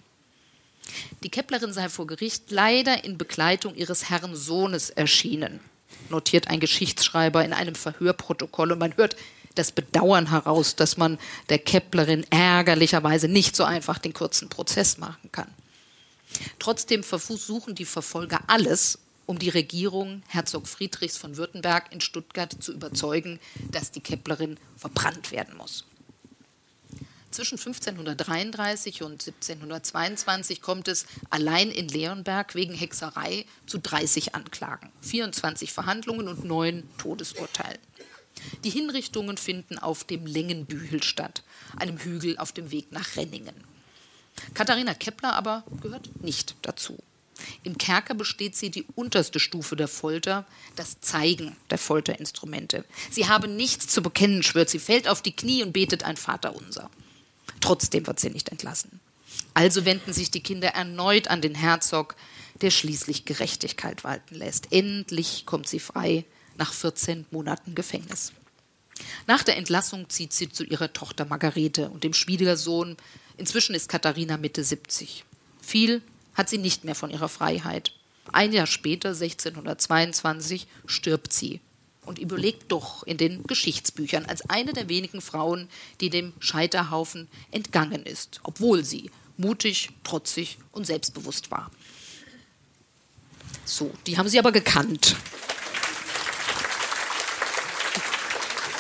[1.22, 5.61] Die Keplerin sei vor Gericht leider in Begleitung ihres Herrn Sohnes erschienen,
[6.09, 9.16] notiert ein Geschichtsschreiber in einem Verhörprotokoll und man hört
[9.55, 11.18] das Bedauern heraus, dass man
[11.50, 15.48] der Keplerin ärgerlicherweise nicht so einfach den kurzen Prozess machen kann.
[16.59, 22.73] Trotzdem versuchen die Verfolger alles, um die Regierung Herzog Friedrichs von Württemberg in Stuttgart zu
[22.73, 23.38] überzeugen,
[23.71, 25.85] dass die Keplerin verbrannt werden muss.
[27.31, 35.73] Zwischen 1533 und 1722 kommt es allein in Leonberg wegen Hexerei zu 30 Anklagen, 24
[35.73, 37.79] Verhandlungen und neun Todesurteilen.
[38.64, 41.42] Die Hinrichtungen finden auf dem Längenbühel statt,
[41.77, 43.55] einem Hügel auf dem Weg nach Renningen.
[44.55, 46.99] Katharina Kepler aber gehört nicht dazu.
[47.64, 52.85] Im Kerker besteht sie die unterste Stufe der Folter, das Zeigen der Folterinstrumente.
[53.11, 56.90] Sie habe nichts zu bekennen, schwört sie, fällt auf die Knie und betet ein Vaterunser.
[57.61, 59.01] Trotzdem wird sie nicht entlassen.
[59.55, 62.16] Also wenden sich die Kinder erneut an den Herzog,
[62.61, 64.73] der schließlich Gerechtigkeit walten lässt.
[64.73, 66.25] Endlich kommt sie frei
[66.57, 68.33] nach 14 Monaten Gefängnis.
[69.27, 72.97] Nach der Entlassung zieht sie zu ihrer Tochter Margarete und dem Schwiegersohn.
[73.37, 75.25] Inzwischen ist Katharina Mitte 70.
[75.61, 76.03] Viel
[76.35, 77.92] hat sie nicht mehr von ihrer Freiheit.
[78.33, 81.61] Ein Jahr später, 1622, stirbt sie
[82.05, 85.68] und überlegt doch in den Geschichtsbüchern als eine der wenigen Frauen,
[86.01, 91.71] die dem Scheiterhaufen entgangen ist, obwohl sie mutig, trotzig und selbstbewusst war.
[93.64, 95.16] So, die haben sie aber gekannt.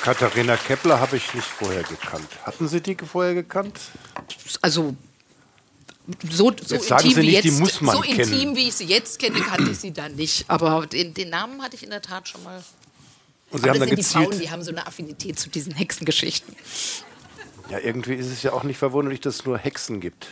[0.02, 2.28] Katharina Kepler habe ich nicht vorher gekannt.
[2.42, 3.78] Hatten Sie die vorher gekannt?
[4.60, 4.94] Also
[6.30, 9.70] So, so Jetzt intim, wie jetzt, man so intim, wie ich sie jetzt kenne, kannte
[9.70, 10.44] ich sie dann nicht.
[10.48, 12.62] Aber den, den Namen hatte ich in der Tat schon mal.
[13.50, 14.42] Und Sie Aber haben das dann sind die Frauen, gezielt.
[14.44, 16.56] die haben so eine Affinität zu diesen Hexengeschichten.
[17.70, 20.26] Ja, irgendwie ist es ja auch nicht verwunderlich, dass es nur Hexen gibt.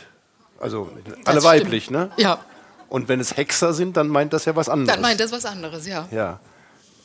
[0.59, 1.43] Also Das alle stimmt.
[1.43, 2.11] weiblich, ne?
[2.17, 2.43] Ja,
[2.89, 4.93] Und wenn es Hexer sind, dann meint das ja was anderes.
[4.93, 6.07] dann meint das was anderes, ja.
[6.11, 6.39] Ja.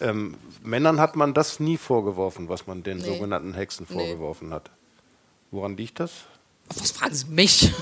[0.00, 3.04] Ähm, Männern hat man das nie vorgeworfen, was man den Nee.
[3.04, 3.94] sogenannten Hexen Nee.
[3.96, 4.70] vorgeworfen hat.
[5.52, 6.10] Woran liegt das?
[6.74, 7.72] Was fragen Sie mich?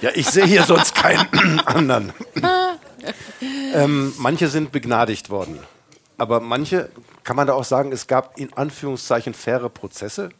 [0.00, 2.12] Ja, ich sehe hier sonst keinen anderen.
[3.74, 5.60] ähm, manche sind begnadigt worden.
[6.18, 6.90] Aber manche,
[7.24, 10.30] kann man da auch sagen, es gab in Anführungszeichen faire Prozesse.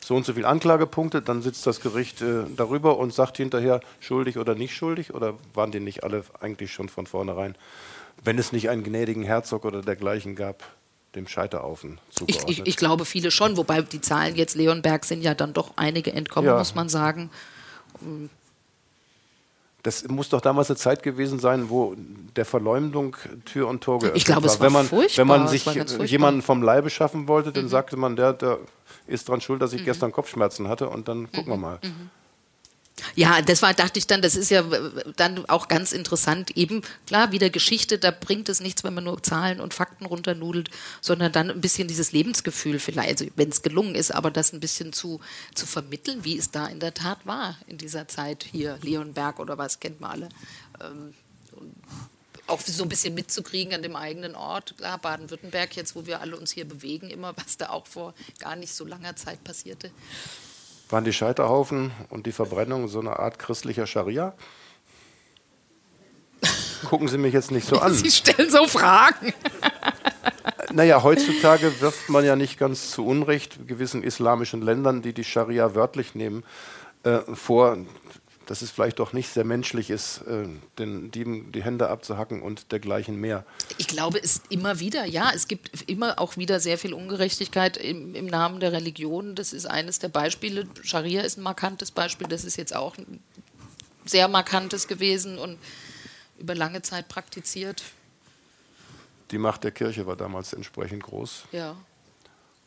[0.00, 4.38] So und so viele Anklagepunkte, dann sitzt das Gericht äh, darüber und sagt hinterher schuldig
[4.38, 5.14] oder nicht schuldig.
[5.14, 7.56] Oder waren die nicht alle eigentlich schon von vornherein,
[8.22, 10.62] wenn es nicht einen gnädigen Herzog oder dergleichen gab,
[11.14, 12.50] dem Scheiterhaufen Ich, zugeordnet?
[12.50, 16.12] ich, ich glaube viele schon, wobei die Zahlen jetzt Leonberg sind ja dann doch einige
[16.12, 16.58] entkommen, Ja.
[16.58, 17.30] muss man sagen.
[19.82, 21.94] Das muss doch damals eine Zeit gewesen sein, wo
[22.36, 24.60] der Verleumdung Tür und Tor geöffnet Ich glaube, es war.
[24.60, 25.74] war wenn man, furchtbar, Wenn man sich war.
[25.74, 26.04] Mhm.
[26.04, 28.58] jemanden vom Leibe schaffen wollte, dann sagte man, der, der
[29.06, 32.10] ist dran schuld, dass ich gestern Kopfschmerzen hatte und dann gucken wir Mhm.
[33.14, 36.56] Ja, das war, dachte ich dann, das ist ja äh, dann auch ganz interessant.
[36.56, 40.70] Eben, klar, wieder Geschichte, da bringt es nichts, wenn man nur Zahlen und Fakten runternudelt,
[41.00, 44.60] sondern dann ein bisschen dieses Lebensgefühl vielleicht, also wenn es gelungen ist, aber das ein
[44.60, 45.20] bisschen zu,
[45.54, 49.58] zu vermitteln, wie es da in der Tat war in dieser Zeit hier, Leonberg oder
[49.58, 50.28] was, kennt man alle.
[50.80, 51.14] Ähm,
[52.46, 54.76] auch so ein bisschen mitzukriegen an dem eigenen Ort.
[54.78, 58.56] Klar, Baden-Württemberg, jetzt wo wir alle uns hier bewegen, immer, was da auch vor gar
[58.56, 59.90] nicht so langer Zeit passierte.
[60.90, 64.34] Waren die Scheiterhaufen und die Verbrennung so eine Art christlicher Scharia?
[66.88, 67.92] Gucken Sie mich jetzt nicht so an.
[67.94, 69.34] Sie stellen so Fragen.
[70.72, 75.74] Naja, heutzutage wirft man ja nicht ganz zu Unrecht gewissen islamischen Ländern, die die Scharia
[75.74, 76.44] wörtlich nehmen,
[77.02, 77.78] äh, vor,
[78.48, 82.72] dass es vielleicht doch nicht sehr menschlich ist, äh, den Dieben die Hände abzuhacken und
[82.72, 83.44] dergleichen mehr.
[83.76, 88.14] Ich glaube, es immer wieder, ja, es gibt immer auch wieder sehr viel Ungerechtigkeit im,
[88.14, 89.34] im Namen der Religion.
[89.34, 90.66] Das ist eines der Beispiele.
[90.82, 93.22] Scharia ist ein markantes Beispiel, das ist jetzt auch ein
[94.06, 95.58] sehr markantes gewesen und
[96.38, 97.82] über lange Zeit praktiziert.
[99.30, 101.76] Die Macht der Kirche war damals entsprechend groß Ja.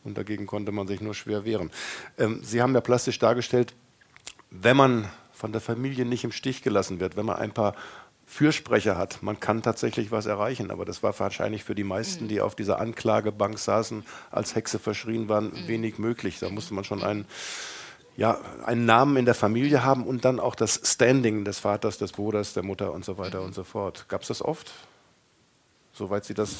[0.04, 1.72] und dagegen konnte man sich nur schwer wehren.
[2.18, 3.74] Ähm, Sie haben ja plastisch dargestellt,
[4.50, 5.10] wenn man
[5.42, 7.74] von der Familie nicht im Stich gelassen wird, wenn man ein paar
[8.26, 10.70] Fürsprecher hat, man kann tatsächlich was erreichen.
[10.70, 15.28] Aber das war wahrscheinlich für die meisten, die auf dieser Anklagebank saßen, als Hexe verschrien
[15.28, 16.38] waren, wenig möglich.
[16.38, 17.24] Da musste man schon einen,
[18.16, 22.12] ja, einen Namen in der Familie haben und dann auch das Standing des Vaters, des
[22.12, 24.04] Bruders, der Mutter und so weiter und so fort.
[24.06, 24.70] Gab es das oft?
[25.92, 26.54] Soweit Sie das.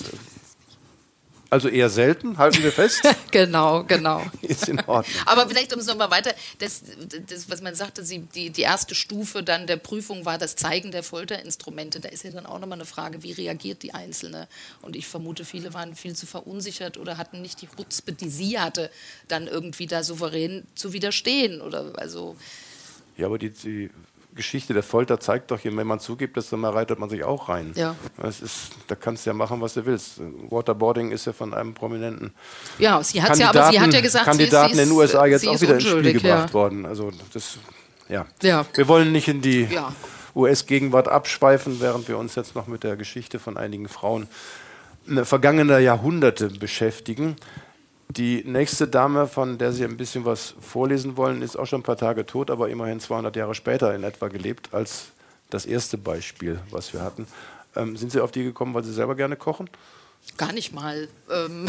[1.52, 3.02] Also eher selten, halten wir fest.
[3.30, 4.24] Genau, genau.
[4.42, 5.04] Ist in Ordnung.
[5.26, 6.82] Aber vielleicht, um es nochmal weiter, das,
[7.26, 10.92] das, was man sagte, sie, die, die erste Stufe dann der Prüfung war das Zeigen
[10.92, 12.00] der Folterinstrumente.
[12.00, 14.48] Da ist ja dann auch nochmal eine Frage, wie reagiert die Einzelne?
[14.80, 18.58] Und ich vermute, viele waren viel zu verunsichert oder hatten nicht die Chutzpe, die sie
[18.58, 18.90] hatte,
[19.28, 21.60] dann irgendwie da souverän zu widerstehen.
[21.60, 22.34] Oder also,
[23.18, 23.90] Ja, aber die, die
[24.34, 27.72] Geschichte der Folter zeigt doch, wenn man zugibt, desto mehr reitet man sich auch rein.
[27.74, 27.94] Ja.
[28.16, 30.20] Das ist, da kannst du ja machen, was du willst.
[30.50, 32.32] Waterboarding ist ja von einem prominenten
[32.78, 35.26] ja, sie hat ja, aber sie hat ja gesagt, Kandidaten sie ist, in den USA
[35.26, 36.54] jetzt auch wieder ins Spiel gebracht ja.
[36.54, 36.86] worden.
[36.86, 37.58] Also das,
[38.08, 38.26] ja.
[38.42, 38.64] Ja.
[38.74, 39.92] Wir wollen nicht in die Ja.
[40.34, 44.28] US-Gegenwart abschweifen, während wir uns jetzt noch mit der Geschichte von einigen Frauen
[45.08, 47.36] äh, vergangener Jahrhunderte beschäftigen.
[48.14, 51.84] Die nächste Dame, von der Sie ein bisschen was vorlesen wollen, ist auch schon ein
[51.84, 55.06] paar Tage tot, aber immerhin 200 Jahre später in etwa gelebt als
[55.48, 57.26] das erste Beispiel, was wir hatten.
[57.74, 59.70] Ähm, sind Sie auf die gekommen, weil Sie selber gerne kochen?
[60.36, 61.08] Gar nicht mal.
[61.30, 61.66] Ähm,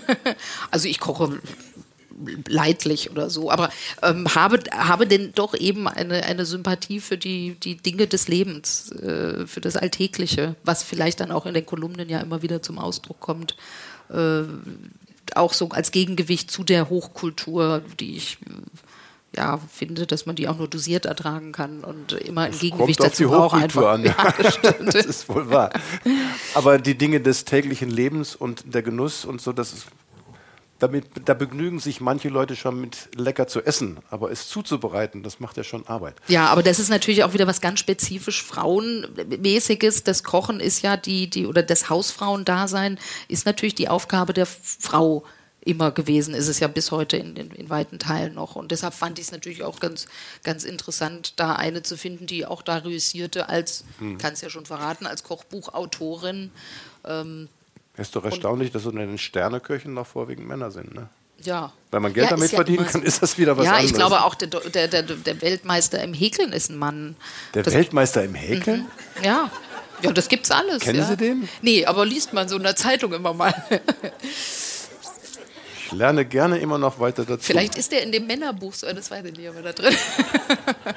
[0.70, 1.40] also ich koche
[2.46, 3.70] leidlich oder so, aber
[4.02, 8.92] ähm, habe, habe denn doch eben eine, eine Sympathie für die, die Dinge des Lebens,
[8.92, 12.78] äh, für das Alltägliche, was vielleicht dann auch in den Kolumnen ja immer wieder zum
[12.78, 13.56] Ausdruck kommt.
[14.10, 14.42] Äh,
[15.36, 20.48] auch so als Gegengewicht zu der Hochkultur, die ich äh, ja, finde, dass man die
[20.48, 24.16] auch nur dosiert ertragen kann und immer ein Gegengewicht dazu auch Hochkultur einfach.
[24.18, 24.42] an.
[24.64, 25.70] Ja, das ist wohl wahr.
[26.54, 29.86] Aber die Dinge des täglichen Lebens und der Genuss und so, das ist,
[30.80, 35.38] damit, da begnügen sich manche Leute schon mit lecker zu essen, aber es zuzubereiten, das
[35.38, 36.16] macht ja schon Arbeit.
[36.26, 40.04] Ja, aber das ist natürlich auch wieder was ganz spezifisch Frauenmäßiges.
[40.04, 45.24] Das Kochen ist ja die, die, oder das Hausfrauendasein ist natürlich die Aufgabe der Frau
[45.62, 48.56] immer gewesen, ist es ja bis heute in, in, in weiten Teilen noch.
[48.56, 50.06] Und deshalb fand ich es natürlich auch ganz,
[50.42, 53.84] ganz interessant, da eine zu finden, die auch da reüssierte als,
[54.18, 56.50] kann es ja schon verraten, als Kochbuchautorin.
[57.04, 57.48] Ähm,
[57.96, 60.94] ist doch erstaunlich, dass unter den Sterneköchen noch vorwiegend Männer sind.
[60.94, 61.08] Ne?
[61.42, 61.72] Ja.
[61.90, 63.90] Wenn man Geld Ja, damit ja verdienen kann, ist das wieder was ja, anderes.
[63.90, 67.16] ich glaube auch, der, der, der, Weltmeister im Häkeln ist ein Mann.
[67.54, 68.86] Der das, Weltmeister im Häkeln?
[69.22, 69.50] Ja.
[70.02, 70.82] Ja, das gibt's alles.
[70.82, 71.06] Kennen ja.
[71.06, 71.48] Sie den?
[71.60, 73.54] Nee, aber liest man so in der Zeitung immer mal.
[75.86, 77.42] Ich lerne gerne immer noch weiter dazu.
[77.42, 79.94] Vielleicht ist der in dem Männerbuch so, das weiß ich nicht, aber da drin.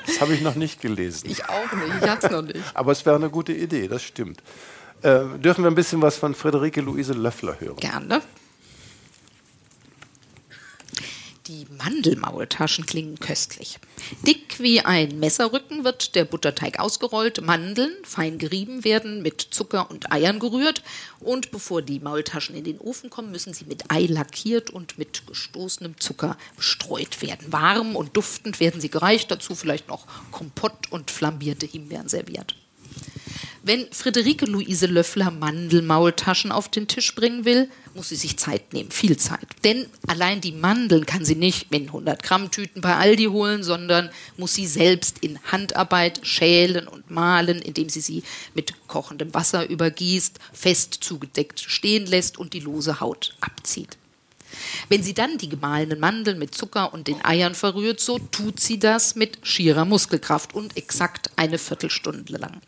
[0.05, 1.29] Das habe ich noch nicht gelesen.
[1.29, 2.59] Ich auch nicht, ich hab's noch nicht.
[2.75, 4.41] Aber es wäre eine gute Idee, das stimmt.
[5.03, 7.75] Äh, dürfen wir ein bisschen was von Friederike Luise Löffler hören?
[7.75, 8.21] Gerne.
[11.47, 13.79] Die Mandelmaultaschen klingen köstlich.
[14.25, 20.09] Dick wie ein Messerrücken wird der Butterteig ausgerollt, Mandeln fein gerieben werden, mit Zucker und
[20.09, 20.83] Eiern gerührt
[21.19, 25.27] und bevor die Maultaschen in den Ofen kommen, müssen sie mit Ei lackiert und mit
[25.27, 27.51] gestoßenem Zucker bestreut werden.
[27.51, 32.55] Warm und duftend werden sie gereicht, dazu vielleicht noch Kompott und flambierte Himbeeren serviert.
[33.65, 38.91] Wenn Friederike Luise Löffler Mandelmaultaschen auf den Tisch bringen will, muss sie sich Zeit nehmen,
[38.91, 39.47] viel Zeit.
[39.63, 44.09] Denn allein die Mandeln kann sie nicht in 100 Gramm Tüten bei Aldi holen, sondern
[44.35, 50.39] muss sie selbst in Handarbeit schälen und mahlen, indem sie sie mit kochendem Wasser übergießt,
[50.51, 53.97] fest zugedeckt stehen lässt und die lose Haut abzieht.
[54.89, 58.77] Wenn sie dann die gemahlenen Mandeln mit Zucker und den Eiern verrührt, so tut sie
[58.77, 62.59] das mit schierer Muskelkraft und exakt eine Viertelstunde lang.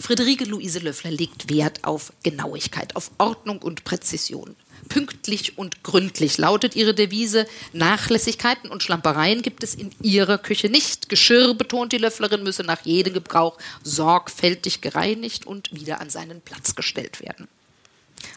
[0.00, 4.56] Friederike Luise Löffler legt Wert auf Genauigkeit, auf Ordnung und Präzision.
[4.88, 7.46] Pünktlich und gründlich lautet ihre Devise.
[7.72, 11.08] Nachlässigkeiten und Schlampereien gibt es in ihrer Küche nicht.
[11.08, 16.74] Geschirr, betont die Löfflerin, müsse nach jedem Gebrauch sorgfältig gereinigt und wieder an seinen Platz
[16.74, 17.48] gestellt werden.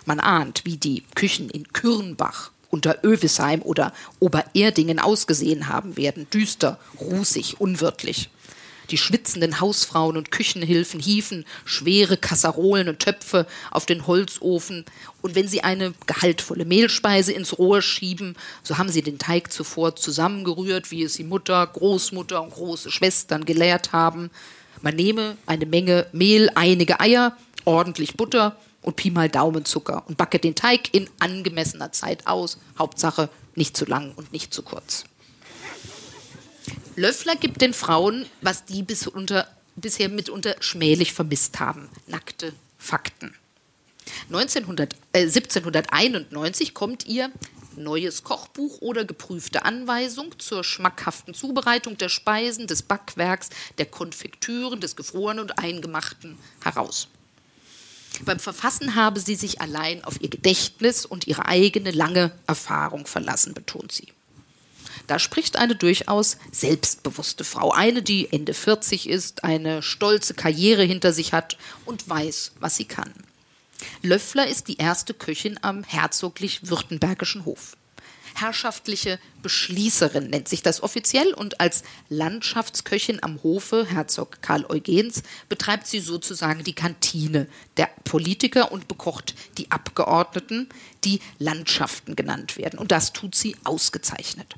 [0.05, 6.27] Man ahnt, wie die Küchen in Kürnbach, unter Övisheim oder Obererdingen ausgesehen haben werden.
[6.31, 8.29] Düster, rußig, unwirtlich.
[8.89, 14.85] Die schwitzenden Hausfrauen und Küchenhilfen hieven schwere Kasserolen und Töpfe auf den Holzofen.
[15.21, 19.95] Und wenn sie eine gehaltvolle Mehlspeise ins Rohr schieben, so haben sie den Teig zuvor
[19.95, 24.29] zusammengerührt, wie es die Mutter, Großmutter und große Schwestern gelehrt haben.
[24.81, 30.39] Man nehme eine Menge Mehl, einige Eier, ordentlich Butter und Pi mal Daumenzucker und backe
[30.39, 32.57] den Teig in angemessener Zeit aus.
[32.77, 35.05] Hauptsache nicht zu lang und nicht zu kurz.
[36.95, 43.33] Löffler gibt den Frauen, was die bis unter, bisher mitunter schmählich vermisst haben: nackte Fakten.
[44.27, 47.31] 1900, äh, 1791 kommt ihr
[47.75, 54.95] neues Kochbuch oder geprüfte Anweisung zur schmackhaften Zubereitung der Speisen, des Backwerks, der Konfektüren, des
[54.95, 57.07] Gefrorenen und Eingemachten heraus.
[58.25, 63.55] Beim Verfassen habe sie sich allein auf ihr Gedächtnis und ihre eigene lange Erfahrung verlassen,
[63.55, 64.09] betont sie.
[65.07, 71.13] Da spricht eine durchaus selbstbewusste Frau, eine, die Ende 40 ist, eine stolze Karriere hinter
[71.13, 73.13] sich hat und weiß, was sie kann.
[74.01, 77.75] Löffler ist die erste Köchin am herzoglich-württembergischen Hof.
[78.35, 85.85] Herrschaftliche Beschließerin nennt sich das offiziell und als Landschaftsköchin am Hofe Herzog Karl Eugens betreibt
[85.85, 90.67] sie sozusagen die Kantine der Politiker und bekocht die Abgeordneten,
[91.03, 92.79] die Landschaften genannt werden.
[92.79, 94.55] Und das tut sie ausgezeichnet.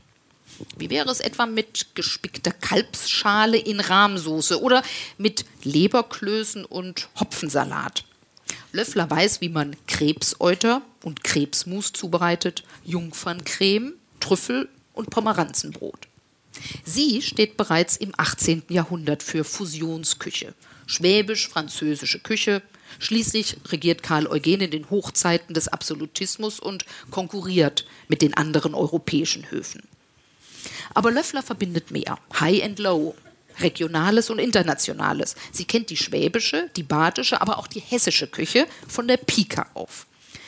[0.78, 4.84] Wie wäre es etwa mit gespickter Kalbsschale in Rahmsoße oder
[5.18, 8.04] mit Leberklößen und Hopfensalat?
[8.72, 16.08] Löffler weiß, wie man Krebsäuter und Krebsmus zubereitet, Jungferncreme, Trüffel und Pomeranzenbrot.
[16.84, 18.64] Sie steht bereits im 18.
[18.70, 20.54] Jahrhundert für Fusionsküche,
[20.88, 22.62] schwäbisch-französische Küche.
[23.00, 29.50] Schließlich regiert Karl Eugen in den Hochzeiten des Absolutismus und konkurriert mit den anderen europäischen
[29.52, 29.82] Höfen.
[30.94, 32.18] Aber Löffler verbindet mehr.
[32.40, 33.16] High and Low,
[33.60, 35.36] Regionales und Internationales.
[35.52, 40.08] Sie kennt die schwäbische, die badische, aber auch die hessische Küche von der Pika auf.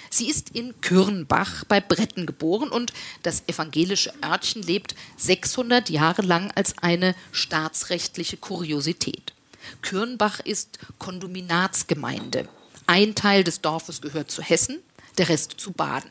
[0.09, 2.93] Sie ist in Kürnbach bei Bretten geboren und
[3.23, 9.33] das evangelische Örtchen lebt 600 Jahre lang als eine staatsrechtliche Kuriosität.
[9.81, 12.47] Kürnbach ist Kondominatsgemeinde.
[12.85, 14.79] Ein Teil des Dorfes gehört zu Hessen,
[15.17, 16.09] der Rest zu Baden.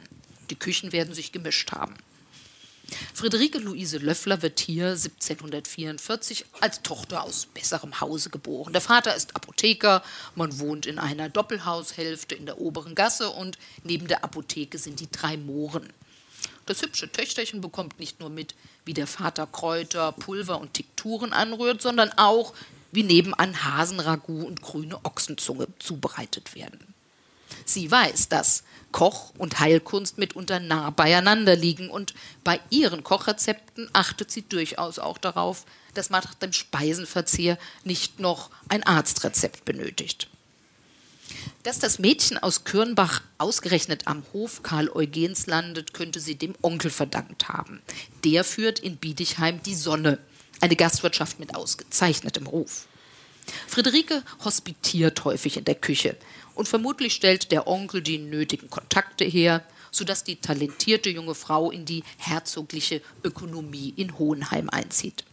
[0.50, 1.94] Die Küchen werden sich gemischt haben.
[3.14, 8.72] Friederike Luise Löffler wird hier 1744 als Tochter aus besserem Hause geboren.
[8.72, 10.02] Der Vater ist Apotheker,
[10.34, 15.10] man wohnt in einer Doppelhaushälfte in der oberen Gasse und neben der Apotheke sind die
[15.10, 15.92] drei Mohren.
[16.66, 21.82] Das hübsche Töchterchen bekommt nicht nur mit, wie der Vater Kräuter, Pulver und Tikturen anrührt,
[21.82, 22.54] sondern auch,
[22.92, 26.94] wie nebenan Hasenragout und grüne Ochsenzunge zubereitet werden.
[27.64, 28.62] Sie weiß, dass
[28.96, 35.18] Koch und Heilkunst mitunter nah beieinander liegen und bei ihren Kochrezepten achtet sie durchaus auch
[35.18, 40.28] darauf, dass man nach dem Speisenverzehr nicht noch ein Arztrezept benötigt.
[41.62, 46.90] Dass das Mädchen aus Kürnbach ausgerechnet am Hof Karl Eugens landet, könnte sie dem Onkel
[46.90, 47.82] verdankt haben.
[48.24, 50.18] Der führt in Biedigheim die Sonne,
[50.62, 52.86] eine Gastwirtschaft mit ausgezeichnetem Ruf.
[53.68, 56.16] Friederike hospitiert häufig in der Küche
[56.56, 61.84] und vermutlich stellt der Onkel die nötigen Kontakte her, sodass die talentierte junge Frau in
[61.84, 65.24] die herzogliche Ökonomie in Hohenheim einzieht.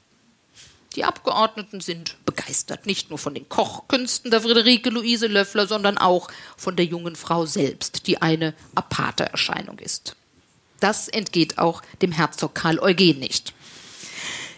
[0.96, 6.30] Die Abgeordneten sind begeistert, nicht nur von den Kochkünsten der Friederike Luise Löffler, sondern auch
[6.56, 10.16] von der jungen Frau selbst, die eine aparte Erscheinung ist.
[10.80, 13.54] Das entgeht auch dem Herzog Karl Eugen nicht.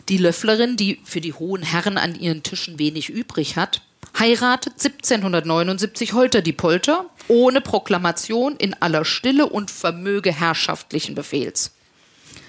[0.10, 3.82] Die Löfflerin, die für die hohen Herren an ihren Tischen wenig übrig hat,
[4.18, 11.72] heiratet 1779 Holter die Polter ohne Proklamation in aller Stille und Vermöge herrschaftlichen Befehls.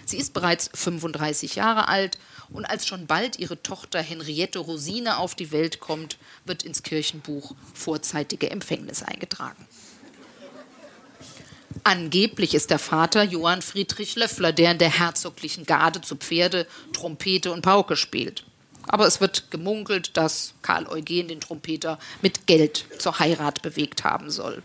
[0.04, 2.18] Sie ist bereits 35 Jahre alt
[2.50, 7.54] und als schon bald ihre Tochter Henriette Rosine auf die Welt kommt, wird ins Kirchenbuch
[7.74, 9.66] vorzeitige Empfängnis eingetragen.
[11.82, 17.52] Angeblich ist der Vater Johann Friedrich Löffler, der in der herzoglichen Garde zu Pferde, Trompete
[17.52, 18.44] und Pauke spielt.
[18.88, 24.30] Aber es wird gemunkelt, dass Karl Eugen den Trompeter mit Geld zur Heirat bewegt haben
[24.30, 24.62] soll.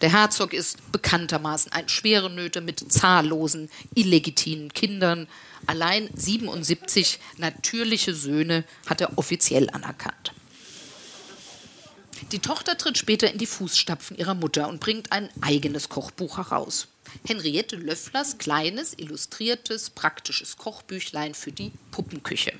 [0.00, 5.28] Der Herzog ist bekanntermaßen ein schwere Nöte mit zahllosen illegitimen Kindern,
[5.66, 10.32] Allein 77 natürliche Söhne hat er offiziell anerkannt.
[12.32, 16.88] Die Tochter tritt später in die Fußstapfen ihrer Mutter und bringt ein eigenes Kochbuch heraus.
[17.26, 22.52] Henriette Löfflers kleines, illustriertes, praktisches Kochbüchlein für die Puppenküche.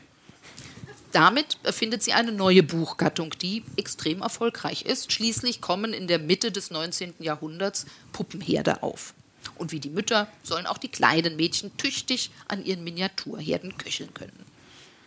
[1.15, 5.13] Damit erfindet sie eine neue Buchgattung, die extrem erfolgreich ist.
[5.13, 7.15] Schließlich kommen in der Mitte des 19.
[7.21, 9.15] Jahrhunderts Puppenherde auf.
[9.55, 14.45] Und wie die Mütter sollen auch die kleinen Mädchen tüchtig an ihren Miniaturherden köcheln können.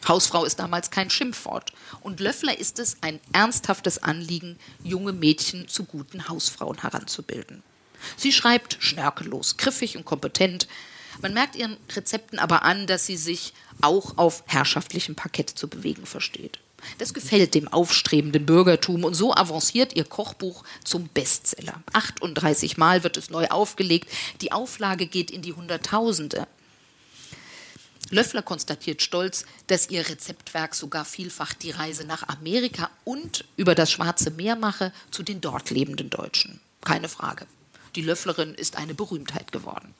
[0.08, 1.74] Hausfrau ist damals kein Schimpfwort.
[1.99, 7.64] Und Löffler ist es ein ernsthaftes Anliegen, junge Mädchen zu guten Hausfrauen heranzubilden.
[8.16, 10.70] Sie schreibt schnörkellos, griffig und kompetent.
[11.22, 16.05] Man merkt ihren Rezepten aber an, dass sie sich auch auf herrschaftlichem Parkett zu bewegen
[16.05, 16.59] versteht.
[16.99, 21.82] Das gefällt dem aufstrebenden Bürgertum und so avanciert ihr Kochbuch zum Bestseller.
[21.93, 24.09] 38 Mal wird es neu aufgelegt,
[24.41, 26.47] die Auflage geht in die Hunderttausende.
[28.09, 33.91] Löffler konstatiert stolz, dass ihr Rezeptwerk sogar vielfach die Reise nach Amerika und über das
[33.91, 36.61] Schwarze Meer mache zu den dort lebenden Deutschen.
[36.82, 37.47] Keine Frage.
[37.95, 39.93] Die Löfflerin ist eine Berühmtheit geworden.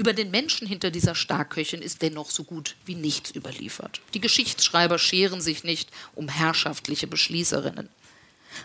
[0.00, 4.00] Über den Menschen hinter dieser Starkköchin ist dennoch so gut wie nichts überliefert.
[4.14, 7.90] Die Geschichtsschreiber scheren sich nicht um herrschaftliche Beschließerinnen.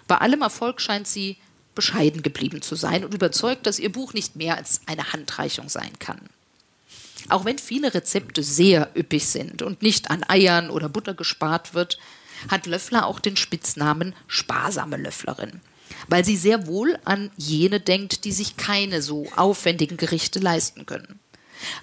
[0.08, 1.36] Bei allem Erfolg scheint sie
[1.76, 6.00] bescheiden geblieben zu sein und überzeugt, dass ihr Buch nicht mehr als eine Handreichung sein
[6.00, 6.22] kann.
[7.28, 12.00] Auch wenn viele Rezepte sehr üppig sind und nicht an Eiern oder Butter gespart wird,
[12.48, 15.60] hat Löffler auch den Spitznamen sparsame Löfflerin,
[16.08, 21.20] weil sie sehr wohl an jene denkt, die sich keine so aufwendigen Gerichte leisten können.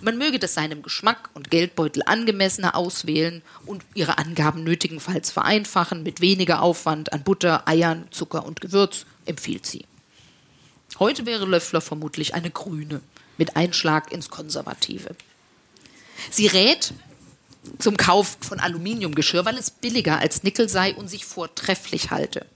[0.00, 6.20] Man möge das seinem Geschmack und Geldbeutel angemessener auswählen und ihre Angaben nötigenfalls vereinfachen mit
[6.20, 9.84] weniger Aufwand an Butter, Eiern, Zucker und Gewürz, empfiehlt sie.
[10.98, 13.00] Heute wäre Löffler vermutlich eine Grüne
[13.38, 15.16] mit Einschlag ins Konservative.
[16.30, 16.92] Sie rät
[17.78, 22.46] zum Kauf von Aluminiumgeschirr, weil es billiger als Nickel sei und sich vortrefflich halte.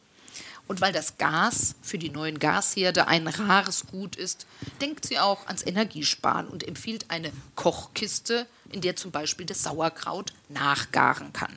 [0.69, 4.47] Und weil das Gas für die neuen Gasherde ein rares Gut ist,
[4.81, 10.33] denkt sie auch ans Energiesparen und empfiehlt eine Kochkiste, in der zum Beispiel das Sauerkraut
[10.49, 11.57] nachgaren kann.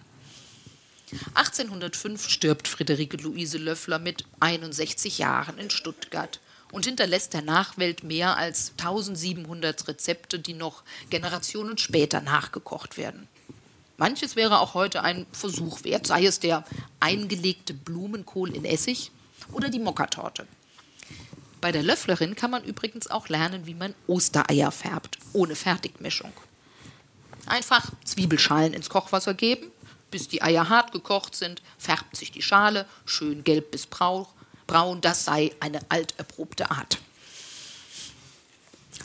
[1.34, 6.39] 1805 stirbt Friederike Luise Löffler mit 61 Jahren in Stuttgart
[6.72, 13.28] und hinterlässt der Nachwelt mehr als 1700 Rezepte, die noch Generationen später nachgekocht werden.
[14.00, 16.64] Manches wäre auch heute ein Versuch wert, sei es der
[17.02, 19.12] eingelegte Blumenkohl in Essig
[19.52, 20.47] oder die Mokkatorte.
[21.60, 26.32] Bei der Löfflerin kann man übrigens auch lernen, wie man Ostereier färbt, ohne Fertigmischung.
[27.45, 29.70] Einfach Zwiebelschalen ins Kochwasser geben,
[30.12, 35.02] bis die Eier hart gekocht sind, färbt sich die Schale schön gelb bis braun.
[35.02, 37.00] Das sei eine alterprobte Art.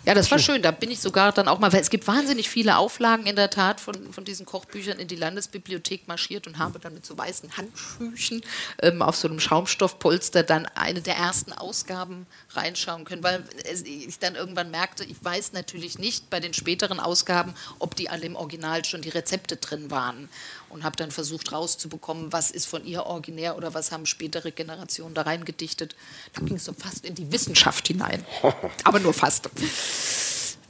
[0.07, 0.61] Ja, das war schön.
[0.61, 3.49] Da bin ich sogar dann auch mal, weil es gibt wahnsinnig viele Auflagen in der
[3.49, 7.57] Tat von, von diesen Kochbüchern in die Landesbibliothek marschiert und habe dann mit so weißen
[7.57, 8.43] Handschüchen
[8.83, 13.45] ähm, auf so einem Schaumstoffpolster dann eine der ersten Ausgaben reinschauen können, weil
[13.85, 18.27] ich dann irgendwann merkte, ich weiß natürlich nicht bei den späteren Ausgaben, ob die alle
[18.27, 20.29] im Original schon die Rezepte drin waren
[20.75, 25.15] und habe dann versucht rauszubekommen, was ist von ihr originär oder was haben spätere Generationen
[25.15, 25.95] da reingedichtet.
[26.35, 28.25] Da ging es so fast in die Wissenschaft hinein,
[28.85, 29.49] aber nur fast.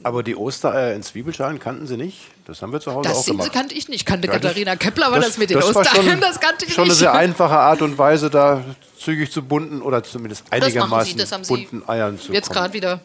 [0.03, 2.19] Aber die Ostereier in Zwiebelschalen kannten Sie nicht?
[2.45, 3.45] Das haben wir zu Hause Das auch gemacht.
[3.45, 4.05] Sie, kannte ich nicht.
[4.05, 6.73] Kannte Ja, das- Katharina Kepler, aber das, mit den das Ostereiern, schon, das kannte ich
[6.73, 6.99] schon eine nicht.
[6.99, 8.63] sehr einfache Art und Weise, da
[8.99, 12.73] zügig zu bunten oder zumindest das Sie, einigermaßen das Sie bunten Eiern zu jetzt gerade
[12.73, 13.01] wieder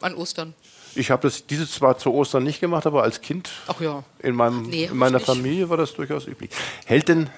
[0.00, 0.54] an Ostern.
[0.96, 4.02] Ich habe das diese zwar zu Ostern nicht gemacht, aber als Kind Ach ja.
[4.20, 5.20] in, meinem, Nee, in meiner.
[5.20, 6.50] Familie war das durchaus üblich.
[6.84, 7.30] Hält denn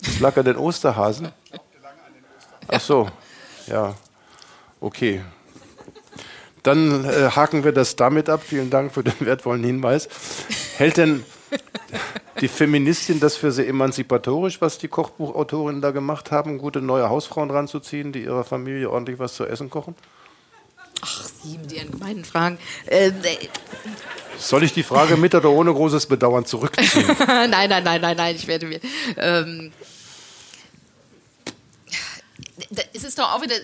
[0.00, 1.28] das lag an den Osterhasen?
[2.68, 3.08] Ach so,
[3.66, 3.94] ja,
[4.80, 5.22] okay.
[6.62, 8.42] Dann äh, haken wir das damit ab.
[8.44, 10.08] Vielen Dank für den wertvollen Hinweis.
[10.76, 11.24] Hält denn
[12.40, 17.50] die Feministin das für sehr emanzipatorisch, was die Kochbuchautorinnen da gemacht haben, gute neue Hausfrauen
[17.50, 19.94] ranzuziehen, die ihrer Familie ordentlich was zu essen kochen?
[21.00, 22.58] Ach, Sie mit Ihren gemeinen Fragen.
[22.86, 23.12] Äh,
[24.38, 27.06] Soll ich die Frage mit oder ohne großes Bedauern zurückziehen?
[27.26, 28.80] nein, nein, nein, nein, nein, ich werde mir.
[29.16, 29.72] Ähm,
[32.92, 33.54] es ist doch auch wieder,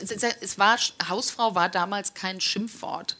[0.40, 0.78] es war,
[1.08, 3.16] Hausfrau war damals kein Schimpfwort.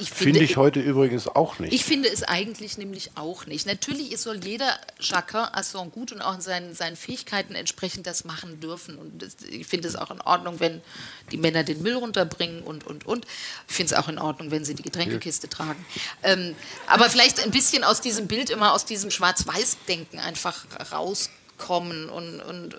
[0.00, 1.72] Ich Finde ich heute übrigens auch nicht.
[1.72, 3.66] Ich finde es eigentlich nämlich auch nicht.
[3.66, 8.24] Natürlich soll jeder chacun à son gut und auch in seinen, seinen Fähigkeiten entsprechend das
[8.24, 8.98] machen dürfen.
[8.98, 10.82] Und ich finde es auch in Ordnung, wenn
[11.30, 13.26] die Männer den Müll runterbringen und, und, und.
[13.68, 15.84] Ich finde es auch in Ordnung, wenn sie die Getränkekiste tragen.
[16.22, 16.54] Ähm,
[16.86, 22.74] aber vielleicht ein bisschen aus diesem Bild, immer aus diesem Schwarz-Weiß-Denken einfach rauskommen und, und
[22.74, 22.78] äh,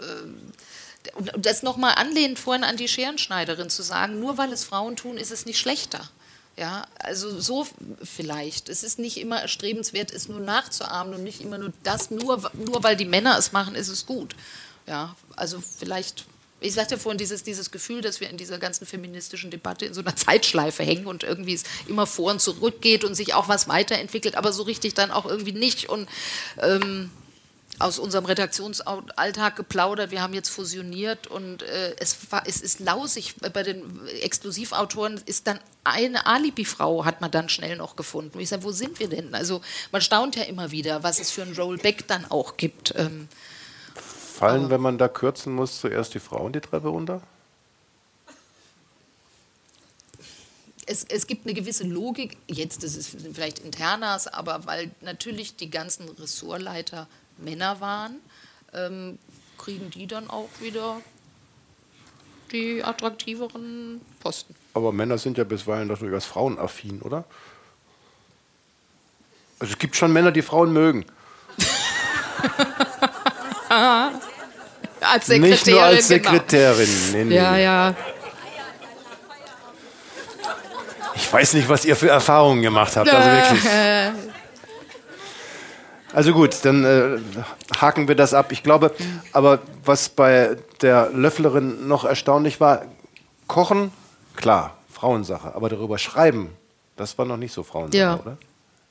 [1.14, 5.16] und das nochmal anlehnend vorhin an die Scherenschneiderin zu sagen, nur weil es Frauen tun,
[5.16, 6.10] ist es nicht schlechter.
[6.58, 7.68] Ja, also so
[8.01, 8.68] vielleicht.
[8.68, 12.84] Es ist nicht immer erstrebenswert, es nur nachzuahmen und nicht immer nur das, nur, nur
[12.84, 14.36] weil die Männer es machen, ist es gut.
[14.88, 16.26] Ja, also vielleicht,
[16.60, 19.93] ich sagte ja vorhin, dieses, dieses Gefühl, dass wir in dieser ganzen feministischen Debatte in
[19.93, 23.47] so einer Zeitschleife hängen und irgendwie es immer vor und zurück geht und sich auch
[23.47, 25.89] was weiterentwickelt, aber so richtig dann auch irgendwie nicht.
[25.89, 26.10] Und
[26.60, 27.12] ähm,
[27.80, 30.11] aus unserem Redaktionsalltag geplaudert.
[30.11, 33.36] Wir haben jetzt fusioniert und äh, es, war, es ist lausig.
[33.53, 38.36] Bei den Exklusivautoren ist dann eine Alibi-Frau, hat man dann schnell noch gefunden.
[38.36, 39.36] Und ich sage, wo sind wir denn?
[39.36, 39.61] Also
[39.91, 42.93] man staunt ja immer wieder, was es für ein Rollback dann auch gibt.
[42.97, 43.28] Ähm,
[43.95, 47.21] Fallen, wenn man da kürzen muss, zuerst die Frauen die Treppe runter?
[50.88, 55.69] es, es gibt eine gewisse Logik, jetzt das ist vielleicht internas, aber weil natürlich die
[55.69, 57.07] ganzen Ressortleiter
[57.38, 58.18] Männer waren,
[58.74, 59.18] ähm,
[59.58, 60.98] kriegen die dann auch wieder
[62.52, 64.56] die attraktiveren Posten.
[64.74, 67.26] Aber Männer sind ja bisweilen doch durchaus frauenaffin, oder?
[69.60, 71.06] Also es gibt schon Männer, die Frauen mögen.
[75.00, 77.12] Als Nicht nur als Sekretärin, Sekretärin.
[77.12, 77.36] Nee, nee.
[77.36, 77.36] Genau.
[77.36, 77.96] Ja, ja.
[81.16, 83.10] Ich weiß nicht, was ihr für Erfahrungen gemacht habt.
[83.10, 83.64] Also wirklich.
[86.14, 87.20] Also gut, dann äh,
[87.80, 88.51] haken wir das ab.
[88.51, 88.93] Ich glaube,
[89.34, 92.86] aber was bei der Löfflerin noch erstaunlich war,
[93.47, 93.91] kochen,
[94.36, 95.53] klar, Frauensache.
[95.55, 96.49] Aber darüber schreiben,
[96.95, 98.16] das war noch nicht so Frauensache, Ja.
[98.20, 98.38] oder?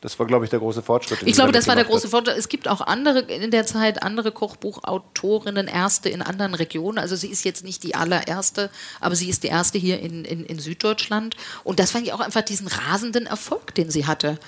[0.03, 1.21] Das war, glaube ich, der große Fortschritt.
[1.25, 2.37] Ich glaube, das war der große Vorteil.
[2.39, 6.99] Es gibt auch andere in der Zeit andere Kochbuchautorinnen, erste in anderen Regionen.
[6.99, 10.45] Also sie ist jetzt nicht die allererste, aber sie ist die erste hier in, in,
[10.45, 11.35] in Süddeutschland.
[11.65, 14.39] Und das fand ich auch einfach diesen rasenden Erfolg, den sie hatte.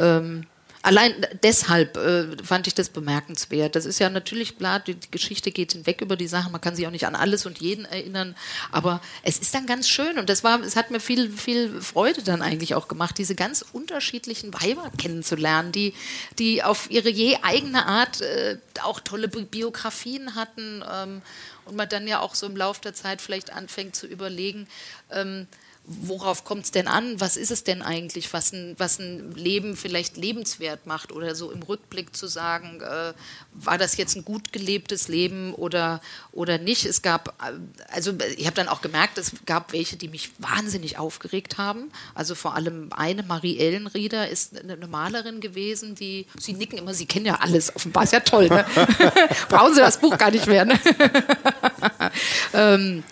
[0.00, 0.46] Ähm,
[0.84, 3.74] Allein deshalb äh, fand ich das bemerkenswert.
[3.74, 6.52] Das ist ja natürlich klar, die, die Geschichte geht hinweg über die Sachen.
[6.52, 8.36] Man kann sich auch nicht an alles und jeden erinnern.
[8.70, 12.22] Aber es ist dann ganz schön und das war, es hat mir viel, viel Freude
[12.22, 15.94] dann eigentlich auch gemacht, diese ganz unterschiedlichen Weiber kennenzulernen, die,
[16.38, 21.22] die auf ihre je eigene Art äh, auch tolle Bi Biografien hatten ähm,
[21.64, 24.68] und man dann ja auch so im Laufe der Zeit vielleicht anfängt zu überlegen,
[25.10, 25.46] ähm,
[25.86, 27.20] worauf kommt es denn an?
[27.20, 31.12] Was ist es denn eigentlich, was ein, was ein Leben vielleicht lebenswert macht?
[31.12, 33.12] Oder so im Rückblick zu sagen, äh,
[33.52, 36.00] war das jetzt ein gut gelebtes Leben oder,
[36.32, 36.86] oder nicht?
[36.86, 37.52] Es gab, äh,
[37.92, 41.90] also ich habe dann auch gemerkt, es gab welche, die mich wahnsinnig aufgeregt haben.
[42.14, 46.94] Also vor allem eine, Marie Ellenrieder, ist eine eine Malerin gewesen, die, sie nicken immer,
[46.94, 48.64] sie kennen ja alles, offenbar ist ja toll, ne?
[49.48, 50.78] Brauchen Sie das Buch gar nicht mehr, ne?
[52.52, 53.04] ähm,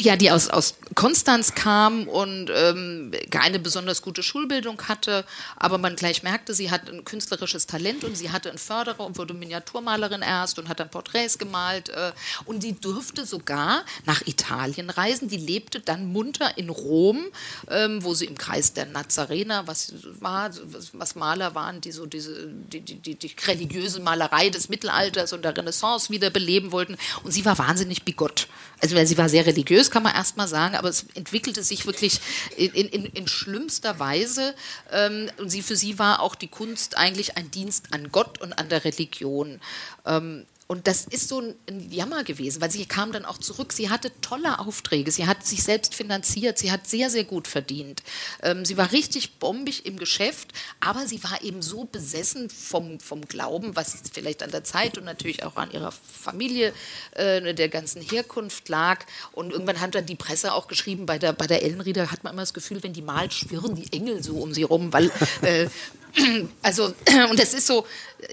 [0.00, 5.24] ja, die aus, aus Konstanz kam und ähm, keine besonders gute Schulbildung hatte,
[5.56, 9.18] aber man gleich merkte, sie hat ein künstlerisches Talent und sie hatte einen Förderer und
[9.18, 12.12] wurde Miniaturmalerin erst und hat dann Porträts gemalt äh,
[12.44, 15.28] und sie durfte sogar nach Italien reisen.
[15.28, 17.26] Die lebte dann munter in Rom,
[17.70, 20.50] ähm, wo sie im Kreis der Nazarener, was war,
[20.92, 25.44] was, Maler waren, die so diese die, die, die, die religiöse Malerei des Mittelalters und
[25.44, 28.48] der Renaissance wieder beleben wollten und sie war wahnsinnig bigott.
[28.80, 31.86] Also weil sie war sehr religiös, kann man erst mal sagen, aber es entwickelte sich
[31.86, 32.20] wirklich
[32.56, 34.54] in, in, in schlimmster Weise.
[34.92, 38.52] Ähm, und sie, für sie war auch die Kunst eigentlich ein Dienst an Gott und
[38.52, 39.60] an der Religion.
[40.06, 41.54] Ähm, und das ist so ein,
[41.90, 43.72] Jammer gewesen, weil sie kam dann auch zurück.
[43.72, 48.02] Sie hatte tolle Aufträge, sie hat sich selbst finanziert, sie hat sehr, sehr gut verdient.
[48.42, 53.22] Ähm, sie war richtig bombig im Geschäft, aber sie war eben so besessen vom, vom
[53.22, 56.74] Glauben, was vielleicht an der Zeit und natürlich auch an ihrer Familie,
[57.12, 59.06] äh, der ganzen Herkunft lag.
[59.32, 62.34] Und irgendwann hat dann die Presse auch geschrieben, bei der, bei der Ellenrieder hat man
[62.34, 65.10] immer das Gefühl, wenn die malt, schwirren die Engel so um sie rum, weil
[65.40, 65.68] äh,
[66.62, 66.94] also,
[67.30, 67.86] und es ist so,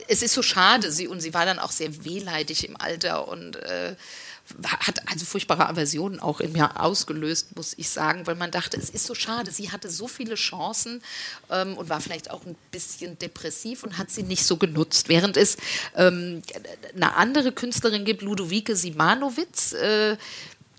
[0.08, 3.56] es ist so schade, sie, und sie war dann auch sehr wehleidig im Alter und
[3.58, 3.96] äh,
[4.64, 8.92] hat also furchtbare Aversionen auch in mir ausgelöst, muss ich sagen, weil man dachte, es
[8.92, 11.02] ist so schade, sie hatte so viele Chancen
[11.50, 15.10] ähm, und war vielleicht auch ein bisschen depressiv und hat sie nicht so genutzt.
[15.10, 15.58] Während es
[15.96, 16.44] ähm,
[16.94, 20.16] eine andere Künstlerin gibt, Ludowike Simanowitz, äh,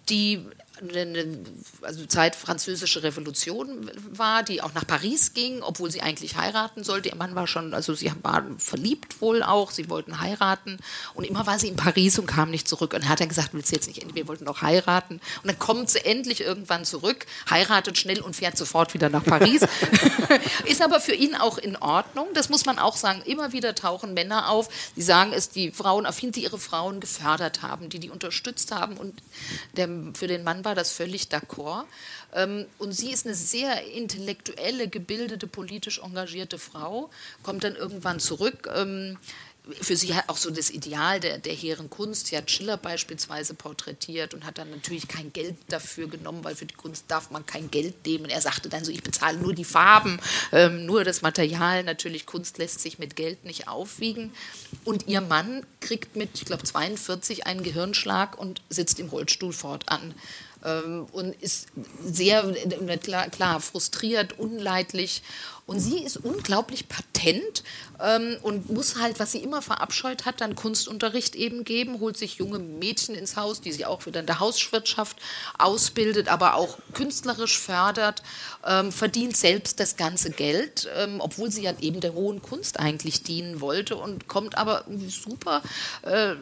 [0.08, 0.46] die
[0.80, 1.38] eine
[1.80, 7.08] also Zeit französische Revolution war, die auch nach Paris ging, obwohl sie eigentlich heiraten sollte.
[7.08, 10.78] Ihr Mann war schon, also sie waren verliebt wohl auch, sie wollten heiraten
[11.14, 12.92] und immer war sie in Paris und kam nicht zurück.
[12.92, 15.20] Und er hat dann gesagt, willst du jetzt nicht, wir wollten doch heiraten.
[15.42, 19.62] Und dann kommt sie endlich irgendwann zurück, heiratet schnell und fährt sofort wieder nach Paris.
[20.66, 23.22] Ist aber für ihn auch in Ordnung, das muss man auch sagen.
[23.24, 27.62] Immer wieder tauchen Männer auf, die sagen es, die Frauen affin, die ihre Frauen gefördert
[27.62, 29.22] haben, die die unterstützt haben und
[29.76, 31.84] der, für den Mann war das völlig d'accord.
[32.34, 37.08] Ähm, und sie ist eine sehr intellektuelle, gebildete, politisch engagierte Frau,
[37.42, 39.16] kommt dann irgendwann zurück ähm,
[39.80, 42.28] für sie hat auch so das Ideal der, der hehren Kunst.
[42.28, 46.66] Sie hat Schiller beispielsweise porträtiert und hat dann natürlich kein Geld dafür genommen, weil für
[46.66, 48.26] die Kunst darf man kein Geld nehmen.
[48.26, 50.20] Er sagte dann so, ich bezahle nur die Farben,
[50.52, 51.82] ähm, nur das Material.
[51.82, 54.32] Natürlich, Kunst lässt sich mit Geld nicht aufwiegen.
[54.84, 60.14] Und ihr Mann kriegt mit, ich glaube, 42 einen Gehirnschlag und sitzt im Rollstuhl fortan
[61.12, 61.68] und ist
[62.04, 62.42] sehr,
[63.02, 65.22] klar, klar, frustriert, unleidlich.
[65.66, 67.64] Und sie ist unglaublich patent
[68.00, 72.36] ähm, und muss halt, was sie immer verabscheut hat, dann Kunstunterricht eben geben, holt sich
[72.36, 75.16] junge Mädchen ins Haus, die sie auch wieder in der Hauswirtschaft
[75.58, 78.22] ausbildet, aber auch künstlerisch fördert,
[78.64, 83.24] ähm, verdient selbst das ganze Geld, ähm, obwohl sie ja eben der hohen Kunst eigentlich
[83.24, 85.62] dienen wollte und kommt aber super
[86.02, 86.36] äh,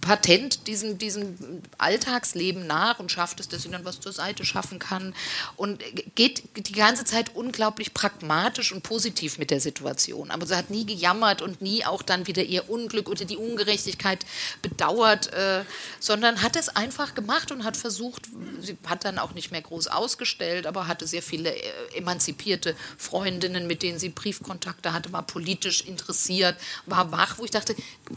[0.00, 4.78] patent diesem, diesem Alltagsleben nach und schafft es, dass sie dann was zur Seite schaffen
[4.78, 5.14] kann
[5.56, 5.82] und
[6.14, 10.30] geht die ganze Zeit unglaublich pragmatisch und positiv mit der Situation.
[10.30, 14.24] Aber sie hat nie gejammert und nie auch dann wieder ihr Unglück oder die Ungerechtigkeit
[14.62, 15.64] bedauert, äh,
[15.98, 18.28] sondern hat es einfach gemacht und hat versucht,
[18.60, 23.66] sie hat dann auch nicht mehr groß ausgestellt, aber hatte sehr viele äh, emanzipierte Freundinnen,
[23.66, 26.56] mit denen sie Briefkontakte hatte, war politisch interessiert,
[26.86, 27.74] war wach, wo ich dachte,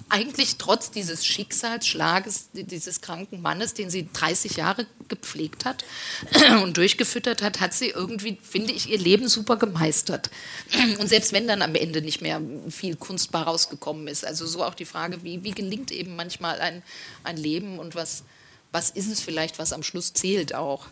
[0.09, 5.83] eigentlich trotz dieses Schicksalsschlages dieses kranken Mannes, den sie 30 Jahre gepflegt hat
[6.63, 10.29] und durchgefüttert hat, hat sie irgendwie, finde ich, ihr Leben super gemeistert.
[10.99, 14.25] Und selbst wenn dann am Ende nicht mehr viel kunstbar rausgekommen ist.
[14.25, 16.83] Also so auch die Frage, wie, wie gelingt eben manchmal ein,
[17.23, 18.23] ein Leben und was,
[18.71, 20.87] was ist es vielleicht, was am Schluss zählt auch.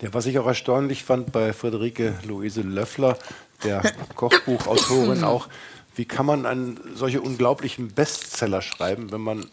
[0.00, 3.18] Ja, was ich auch erstaunlich fand bei Friederike Luise Löffler,
[3.64, 3.82] der
[4.14, 5.48] Kochbuchautorin auch,
[5.96, 9.46] wie kann man einen solche unglaublichen Bestseller schreiben, wenn man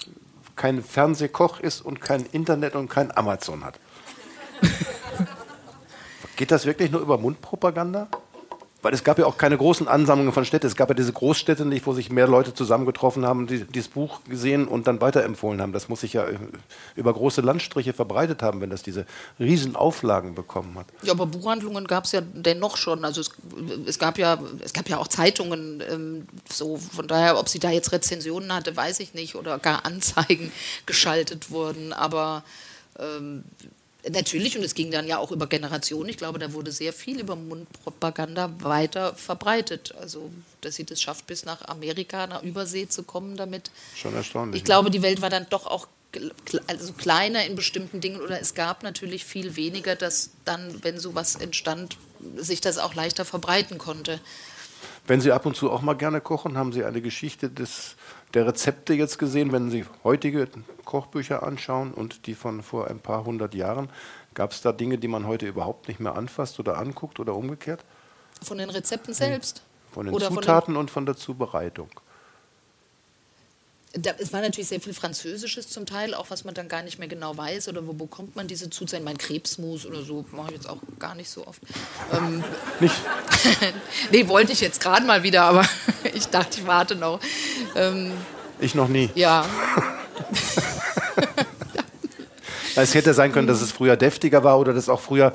[0.55, 3.79] kein Fernsehkoch ist und kein Internet und kein Amazon hat?
[6.35, 8.07] Geht das wirklich nur über Mundpropaganda?
[8.85, 10.67] Weil es gab ja auch keine großen Ansammlungen von Städten.
[10.67, 14.19] Es gab ja diese Großstädte nicht, wo sich mehr Leute zusammengetroffen haben, die dieses Buch
[14.29, 15.73] gesehen und dann weiterempfohlen haben.
[15.73, 16.27] Das muss sich ja
[16.95, 19.07] über große Landstriche verbreitet haben, wenn das diese
[19.39, 20.85] riesen Auflagen bekommen hat.
[21.01, 23.03] Ja, aber Buchhandlungen gab es ja dennoch schon.
[23.05, 23.31] Also es,
[23.87, 25.81] es, gab ja, es gab ja auch Zeitungen.
[25.91, 29.83] Ähm, so von daher, ob sie da jetzt Rezensionen hatte, weiß ich nicht oder gar
[29.83, 30.51] Anzeigen
[30.85, 31.91] geschaltet wurden.
[31.91, 32.43] Aber
[32.99, 33.45] ähm,
[34.11, 36.09] Natürlich, und es ging dann ja auch über Generationen.
[36.09, 39.95] Ich glaube, da wurde sehr viel über Mundpropaganda weiter verbreitet.
[39.99, 40.29] Also,
[40.61, 43.71] dass sie das schafft, bis nach Amerika, nach Übersee zu kommen damit.
[43.95, 44.61] Schon erstaunlich.
[44.61, 45.87] Ich glaube, die Welt war dann doch auch
[46.67, 51.35] also kleiner in bestimmten Dingen oder es gab natürlich viel weniger, dass dann, wenn sowas
[51.35, 51.97] entstand,
[52.37, 54.19] sich das auch leichter verbreiten konnte.
[55.07, 57.95] Wenn Sie ab und zu auch mal gerne kochen, haben Sie eine Geschichte des,
[58.33, 60.47] der Rezepte jetzt gesehen, wenn Sie heutige
[60.83, 63.89] Kochbücher anschauen und die von vor ein paar hundert Jahren?
[64.33, 67.85] Gab es da Dinge, die man heute überhaupt nicht mehr anfasst oder anguckt oder umgekehrt?
[68.41, 69.63] Von den Rezepten selbst?
[69.91, 71.89] Von den oder Zutaten von den und von der Zubereitung
[73.97, 76.99] da, es war natürlich sehr viel Französisches zum Teil, auch was man dann gar nicht
[76.99, 79.05] mehr genau weiß oder wo bekommt man diese Zutaten.
[79.05, 81.61] Mein Krebsmus oder so mache ich jetzt auch gar nicht so oft.
[82.13, 82.43] Ähm,
[82.79, 82.95] nicht?
[84.11, 85.67] nee, wollte ich jetzt gerade mal wieder, aber
[86.13, 87.19] ich dachte, ich warte noch.
[87.75, 88.11] Ähm,
[88.59, 89.09] ich noch nie.
[89.15, 89.45] Ja.
[92.75, 95.33] es hätte sein können, dass es früher deftiger war oder dass auch früher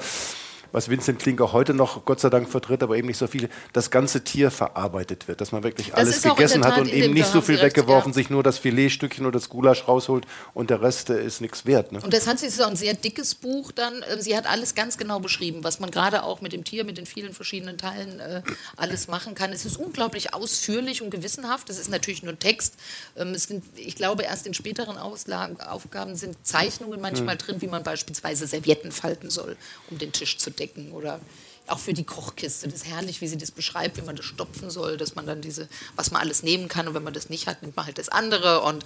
[0.73, 3.49] was Vincent Klink auch heute noch Gott sei Dank vertritt, aber eben nicht so viele,
[3.73, 7.27] das ganze Tier verarbeitet wird, dass man wirklich Das alles gegessen hat und eben nicht
[7.27, 8.15] so viel recht, weggeworfen, ja.
[8.15, 11.93] sich nur das Filetstückchen oder das Gulasch rausholt und der Rest äh, ist nichts wert.
[11.93, 12.01] Ne?
[12.03, 14.03] Und das hat sie, ist auch ein sehr dickes Buch dann.
[14.03, 16.99] äh, Sie hat alles ganz genau beschrieben, was man gerade auch mit dem Tier, mit
[16.99, 18.43] den vielen verschiedenen Teilen äh,
[18.77, 19.53] alles machen kann.
[19.53, 21.71] Es ist unglaublich ausführlich und gewissenhaft.
[21.71, 22.75] Es ist natürlich nur Text.
[23.17, 27.67] Ähm, es sind, ich glaube, erst in späteren Auslagen, Aufgaben sind Zeichnungen manchmal drin, wie
[27.67, 29.57] man beispielsweise Servietten falten soll,
[29.91, 31.19] um den Tisch zu decken oder
[31.67, 32.67] auch für die Kochkiste.
[32.69, 35.41] Das ist herrlich, wie sie das beschreibt, wie man das stopfen soll, dass man dann
[35.41, 37.99] diese, was man alles nehmen kann und wenn man das nicht hat, nimmt man halt
[37.99, 38.85] das andere und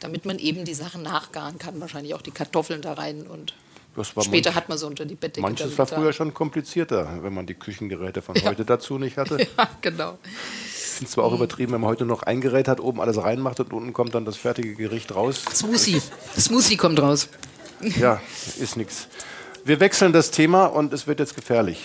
[0.00, 3.54] damit man eben die Sachen nachgaren kann, wahrscheinlich auch die Kartoffeln da rein und
[4.20, 5.42] später manch- hat man so unter die Bettdecke.
[5.42, 5.96] Manches war da.
[5.96, 9.36] früher schon komplizierter, wenn man die Küchengeräte von heute dazu nicht hatte.
[9.58, 10.18] Ja, genau.
[10.24, 13.16] Ich finde es zwar auch übertrieben, wenn man heute noch ein Gerät hat, oben alles
[13.16, 15.42] reinmacht und unten kommt dann das fertige Gericht raus.
[15.54, 16.00] Smoothie.
[16.38, 17.28] Smoothie kommt raus.
[17.98, 18.20] Ja,
[18.60, 19.08] ist nichts.
[19.64, 21.78] Wir wechseln das Thema und es wird jetzt gefährlich.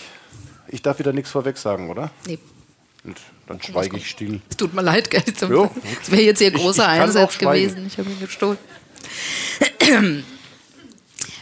[0.68, 2.10] Ich darf wieder nichts vorweg sagen, oder?
[2.26, 2.38] Nee,
[3.04, 3.16] Und
[3.46, 4.40] dann schweige ich still.
[4.50, 5.22] es tut mir leid, gell?
[5.22, 5.70] Das Jo.
[6.08, 7.86] wäre jetzt ihr Ich- ich großer kann auch Einsatz gewesen.
[7.86, 8.58] Ich habe ihn gestohlen.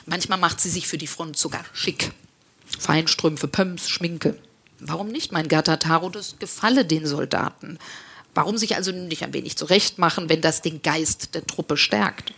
[0.07, 2.12] Manchmal macht sie sich für die Front sogar schick.
[2.78, 4.37] Feinstrümpfe, Pumps, Schminke.
[4.78, 7.78] Warum nicht, mein Gerda Taro, das gefalle den Soldaten?
[8.34, 12.32] Warum sich also nicht ein wenig zurechtmachen, wenn das den Geist der Truppe stärkt?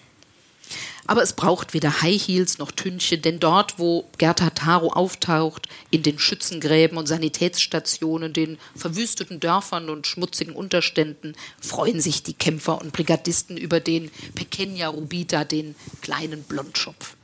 [1.09, 6.03] Aber es braucht weder High Heels noch Tünche, denn dort, wo Gerda Taro auftaucht, in
[6.03, 12.93] den Schützengräben und Sanitätsstationen, den verwüsteten Dörfern und schmutzigen Unterständen, freuen sich die Kämpfer und
[12.93, 17.17] Brigadisten über den Pequeña Rubita, den kleinen Blondschopf.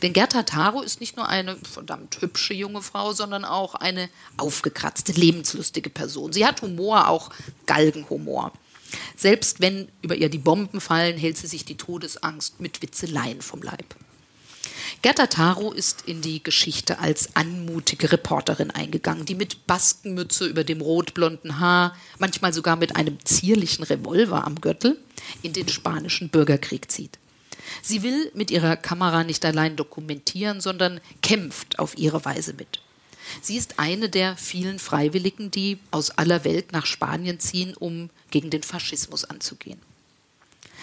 [0.00, 4.08] Denn Gerda Taro ist nicht nur eine verdammt hübsche junge Frau, sondern auch eine
[4.38, 6.32] aufgekratzte, lebenslustige Person.
[6.32, 7.28] Sie hat Humor, auch
[7.66, 8.52] Galgenhumor.
[9.16, 13.62] Selbst wenn über ihr die Bomben fallen, hält sie sich die Todesangst mit Witzeleien vom
[13.62, 13.94] Leib.
[15.00, 20.80] Gerda Taro ist in die Geschichte als anmutige Reporterin eingegangen, die mit Baskenmütze über dem
[20.80, 24.98] rotblonden Haar, manchmal sogar mit einem zierlichen Revolver am Gürtel,
[25.42, 27.18] in den spanischen Bürgerkrieg zieht.
[27.82, 32.80] Sie will mit ihrer Kamera nicht allein dokumentieren, sondern kämpft auf ihre Weise mit.
[33.40, 38.50] Sie ist eine der vielen Freiwilligen, die aus aller Welt nach Spanien ziehen, um gegen
[38.50, 39.80] den Faschismus anzugehen.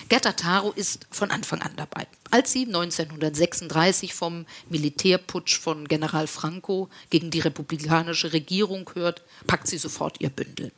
[0.08, 2.08] Gerda Taro ist von Anfang an dabei.
[2.32, 9.78] Als sie 1936 vom Militärputsch von General Franco gegen die republikanische Regierung hört, packt sie
[9.78, 10.72] sofort ihr Bündel.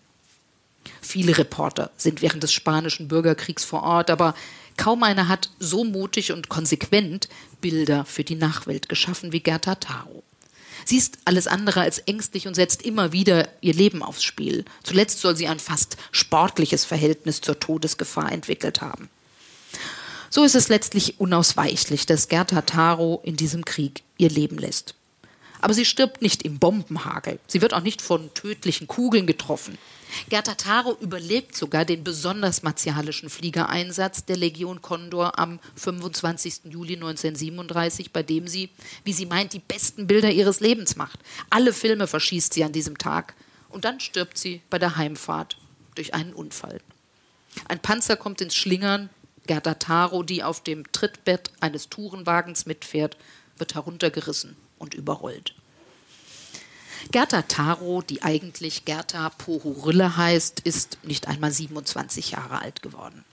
[1.01, 4.33] Viele Reporter sind während des spanischen Bürgerkriegs vor Ort, aber
[4.77, 10.23] kaum einer hat so mutig und konsequent Bilder für die Nachwelt geschaffen wie Gerda Taro.
[10.85, 14.65] Sie ist alles andere als ängstlich und setzt immer wieder ihr Leben aufs Spiel.
[14.83, 19.09] Zuletzt soll sie ein fast sportliches Verhältnis zur Todesgefahr entwickelt haben.
[20.29, 24.95] So ist es letztlich unausweichlich, dass Gerda Taro in diesem Krieg ihr Leben lässt.
[25.61, 27.39] Aber sie stirbt nicht im Bombenhagel.
[27.47, 29.77] Sie wird auch nicht von tödlichen Kugeln getroffen.
[30.27, 36.61] Gerda Taro überlebt sogar den besonders martialischen Fliegereinsatz der Legion Condor am 25.
[36.65, 38.69] Juli 1937, bei dem sie,
[39.05, 41.19] wie sie meint, die besten Bilder ihres Lebens macht.
[41.49, 43.35] Alle Filme verschießt sie an diesem Tag.
[43.69, 45.57] Und dann stirbt sie bei der Heimfahrt
[45.95, 46.81] durch einen Unfall.
[47.67, 49.09] Ein Panzer kommt ins Schlingern.
[49.47, 53.15] Gerda Taro, die auf dem Trittbett eines Tourenwagens mitfährt,
[53.57, 55.53] wird heruntergerissen und überrollt.
[57.11, 63.23] Gerda Taro, die eigentlich Gerda Pohorille heißt, ist nicht einmal 27 Jahre alt geworden.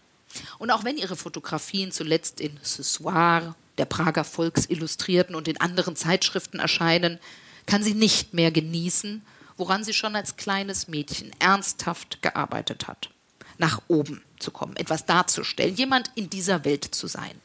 [0.59, 5.97] Und auch wenn ihre Fotografien zuletzt in Ce Soir, der Prager Volksillustrierten und in anderen
[5.97, 7.19] Zeitschriften erscheinen,
[7.67, 9.23] kann sie nicht mehr genießen,
[9.57, 13.11] woran sie schon als kleines Mädchen ernsthaft gearbeitet hat.
[13.59, 17.41] Nach oben zu kommen, etwas darzustellen, jemand in dieser Welt zu sein.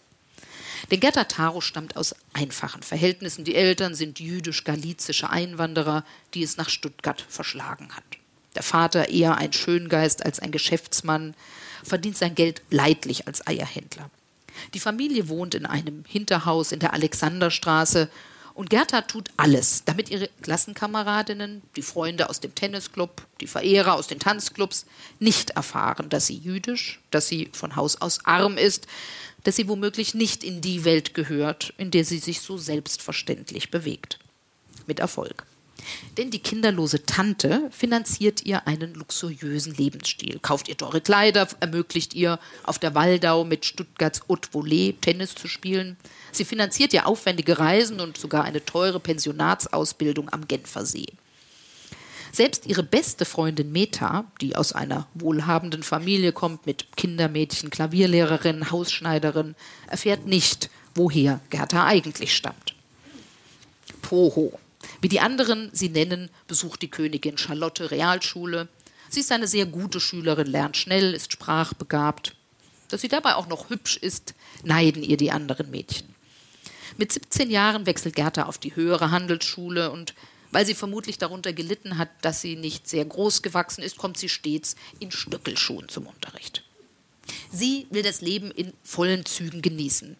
[0.91, 3.45] Denn Gerda Taro stammt aus einfachen Verhältnissen.
[3.45, 6.03] Die Eltern sind jüdisch-galizische Einwanderer,
[6.33, 8.03] die es nach Stuttgart verschlagen hat.
[8.55, 11.33] Der Vater eher ein Schöngeist als ein Geschäftsmann,
[11.83, 14.09] verdient sein Geld leidlich als Eierhändler.
[14.73, 18.09] Die Familie wohnt in einem Hinterhaus in der Alexanderstraße
[18.53, 24.07] und Gerda tut alles, damit ihre Klassenkameradinnen, die Freunde aus dem Tennisclub, die Verehrer aus
[24.07, 24.85] den Tanzclubs
[25.19, 28.85] nicht erfahren, dass sie jüdisch, dass sie von Haus aus arm ist,
[29.43, 34.19] dass sie womöglich nicht in die Welt gehört, in der sie sich so selbstverständlich bewegt.
[34.87, 35.45] Mit Erfolg.
[36.17, 42.39] Denn die kinderlose Tante finanziert ihr einen luxuriösen Lebensstil, kauft ihr teure Kleider, ermöglicht ihr,
[42.63, 45.97] auf der Waldau mit Stuttgarts Haute Volée Tennis zu spielen.
[46.31, 51.07] Sie finanziert ihr aufwendige Reisen und sogar eine teure Pensionatsausbildung am Genfersee.
[52.35, 59.53] Selbst ihre beste Freundin Meta, die aus einer wohlhabenden Familie kommt mit Kindermädchen, Klavierlehrerin, Hausschneiderin,
[59.87, 62.73] erfährt nicht, woher Gerda eigentlich stammt.
[64.01, 64.59] Poho.
[64.99, 68.67] Wie die anderen sie nennen, besucht die Königin Charlotte Realschule.
[69.09, 72.35] Sie ist eine sehr gute Schülerin, lernt schnell, ist sprachbegabt.
[72.89, 76.15] Dass sie dabei auch noch hübsch ist, neiden ihr die anderen Mädchen.
[76.97, 80.15] Mit 17 Jahren wechselt Gerda auf die höhere Handelsschule und
[80.53, 84.29] weil sie vermutlich darunter gelitten hat, dass sie nicht sehr groß gewachsen ist, kommt sie
[84.29, 86.63] stets in Stöckelschuhen zum Unterricht.
[87.51, 90.15] Sie will das Leben in vollen Zügen genießen.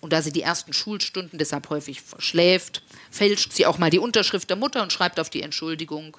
[0.00, 4.48] Und da sie die ersten Schulstunden deshalb häufig verschläft, fälscht sie auch mal die Unterschrift
[4.48, 6.16] der Mutter und schreibt auf die Entschuldigung,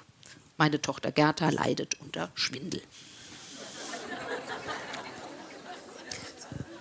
[0.58, 2.82] meine Tochter Gerda leidet unter Schwindel.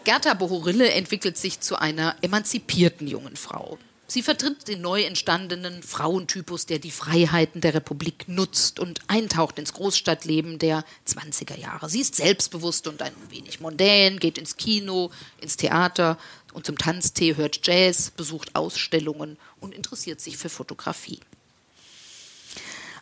[0.03, 3.77] Gerda Bohorille entwickelt sich zu einer emanzipierten jungen Frau.
[4.07, 9.73] Sie vertritt den neu entstandenen Frauentypus, der die Freiheiten der Republik nutzt und eintaucht ins
[9.73, 11.89] Großstadtleben der 20er Jahre.
[11.89, 15.09] Sie ist selbstbewusst und ein wenig mondän, geht ins Kino,
[15.41, 16.19] ins Theater
[16.53, 21.19] und zum Tanztee, hört Jazz, besucht Ausstellungen und interessiert sich für Fotografie.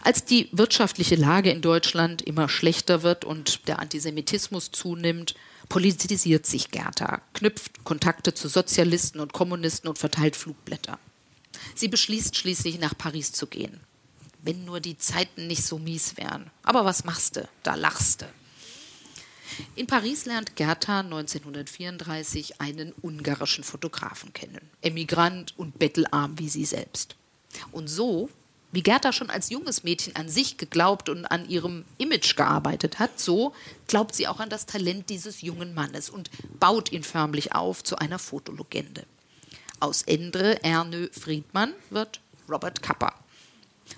[0.01, 5.36] Als die wirtschaftliche Lage in Deutschland immer schlechter wird und der Antisemitismus zunimmt,
[5.70, 10.99] politisiert sich Gerda, knüpft Kontakte zu Sozialisten und Kommunisten und verteilt Flugblätter.
[11.76, 13.80] Sie beschließt schließlich nach Paris zu gehen.
[14.41, 16.49] Wenn nur die Zeiten nicht so mies wären.
[16.64, 17.47] Aber was machst du?
[17.64, 18.26] Da lachst du.
[19.76, 24.70] In Paris lernt Gerda 1934 einen ungarischen Fotografen kennen.
[24.82, 27.16] Emigrant und bettelarm wie sie selbst.
[27.72, 28.30] Und so
[28.74, 33.20] wie Gerda schon als junges Mädchen an sich geglaubt und an ihrem Image gearbeitet hat,
[33.20, 33.54] so
[33.88, 37.98] glaubt sie auch an das Talent dieses jungen Mannes und baut ihn förmlich auf zu
[37.98, 39.06] einer Fotolegende.
[39.80, 42.20] Aus Endre Ernö Friedmann wird
[42.50, 43.14] Robert Kappa.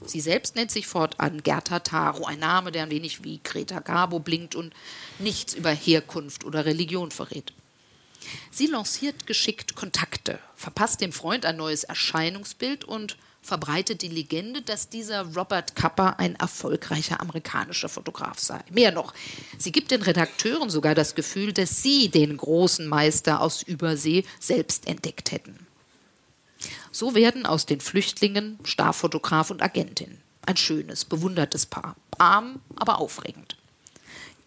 [0.05, 4.19] Sie selbst nennt sich fortan Gerta Taro, ein Name, der ein wenig wie Greta Garbo
[4.19, 4.73] blinkt und
[5.19, 7.53] nichts über Herkunft oder Religion verrät.
[8.51, 13.15] Sie lanciert geschickt Kontakte, verpasst dem Freund ein neues Erscheinungsbild und
[13.45, 18.59] verbreitet die Legende, dass dieser Robert Kappa ein erfolgreicher amerikanischer Fotograf sei.
[18.71, 19.13] Mehr noch,
[19.59, 24.87] sie gibt den Redakteuren sogar das Gefühl, dass sie den großen Meister aus Übersee selbst
[24.87, 25.67] entdeckt hätten.
[26.91, 30.17] So werden aus den Flüchtlingen Starfotograf und Agentin.
[30.45, 31.95] Ein schönes, bewundertes Paar.
[32.17, 33.57] Arm, aber aufregend.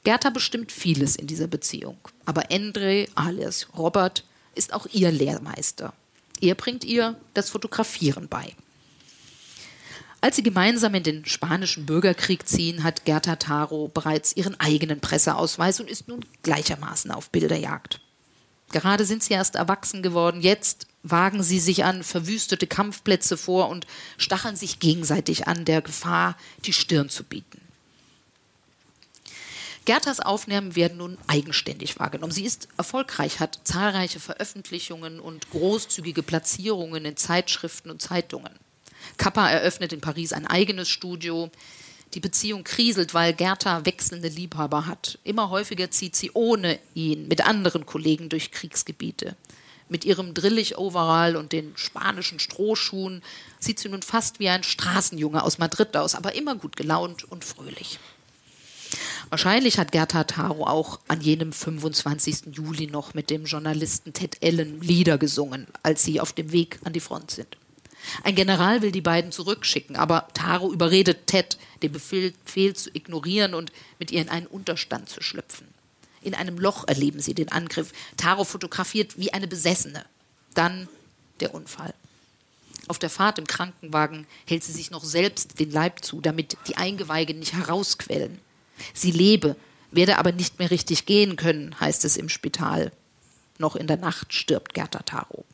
[0.02, 1.98] Gerda bestimmt vieles in dieser Beziehung.
[2.24, 4.24] Aber Endre, alias Robert,
[4.54, 5.92] ist auch ihr Lehrmeister.
[6.40, 8.54] Er bringt ihr das Fotografieren bei.
[10.20, 15.78] Als sie gemeinsam in den spanischen Bürgerkrieg ziehen, hat Gerta Taro bereits ihren eigenen Presseausweis
[15.78, 18.00] und ist nun gleichermaßen auf Bilderjagd.
[18.70, 23.86] Gerade sind sie erst erwachsen geworden, jetzt wagen sie sich an verwüstete Kampfplätze vor und
[24.18, 27.60] stacheln sich gegenseitig an, der Gefahr die Stirn zu bieten.
[29.84, 32.32] Gertas Aufnahmen werden nun eigenständig wahrgenommen.
[32.32, 38.52] Sie ist erfolgreich, hat zahlreiche Veröffentlichungen und großzügige Platzierungen in Zeitschriften und Zeitungen.
[39.16, 41.50] Kappa eröffnet in Paris ein eigenes Studio.
[42.14, 45.18] Die Beziehung kriselt, weil Gerta wechselnde Liebhaber hat.
[45.24, 49.36] Immer häufiger zieht sie ohne ihn mit anderen Kollegen durch Kriegsgebiete.
[49.90, 53.22] Mit ihrem Drillig-Overall und den spanischen Strohschuhen
[53.58, 57.44] sieht sie nun fast wie ein Straßenjunge aus Madrid aus, aber immer gut gelaunt und
[57.44, 57.98] fröhlich.
[59.30, 62.54] Wahrscheinlich hat Gerta Taro auch an jenem 25.
[62.54, 66.92] Juli noch mit dem Journalisten Ted Allen Lieder gesungen, als sie auf dem Weg an
[66.92, 67.56] die Front sind.
[68.22, 73.54] Ein General will die beiden zurückschicken, aber Taro überredet Ted, den Befehl, Befehl zu ignorieren
[73.54, 75.68] und mit ihr in einen Unterstand zu schlüpfen.
[76.20, 77.92] In einem Loch erleben sie den Angriff.
[78.16, 80.04] Taro fotografiert wie eine Besessene.
[80.54, 80.88] Dann
[81.40, 81.94] der Unfall.
[82.88, 86.76] Auf der Fahrt im Krankenwagen hält sie sich noch selbst den Leib zu, damit die
[86.76, 88.38] Eingeweide nicht herausquellen.
[88.94, 89.56] Sie lebe,
[89.90, 92.92] werde aber nicht mehr richtig gehen können, heißt es im Spital.
[93.58, 95.44] Noch in der Nacht stirbt Gerda Taro.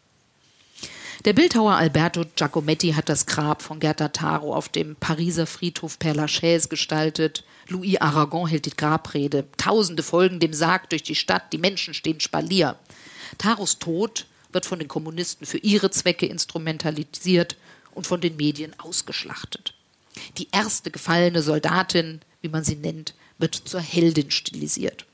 [1.25, 6.13] Der Bildhauer Alberto Giacometti hat das Grab von Gerda Taro auf dem Pariser Friedhof Père
[6.13, 7.45] Lachaise gestaltet.
[7.69, 9.47] Louis Aragon hält die Grabrede.
[9.57, 11.51] Tausende folgen dem Sarg durch die Stadt.
[11.55, 12.77] Die Menschen stehen Spalier.
[13.39, 17.57] Taros Tod wird von den Kommunisten für ihre Zwecke instrumentalisiert
[17.95, 19.73] und von den Medien ausgeschlachtet.
[20.37, 25.07] Die erste gefallene Soldatin, wie man sie nennt, wird zur Heldin stilisiert.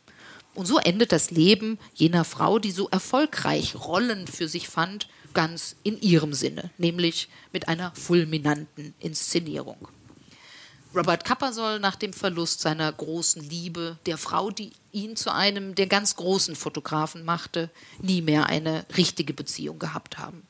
[0.55, 5.77] Und so endet das Leben jener Frau, die so erfolgreich Rollen für sich fand, ganz
[5.83, 9.89] in ihrem Sinne, nämlich mit einer fulminanten Inszenierung.
[10.95, 15.77] Robert Kapper soll nach dem Verlust seiner großen Liebe, der Frau, die ihn zu einem
[15.77, 17.71] der ganz großen Fotografen machte,
[18.03, 20.43] nie mehr eine richtige Beziehung gehabt haben.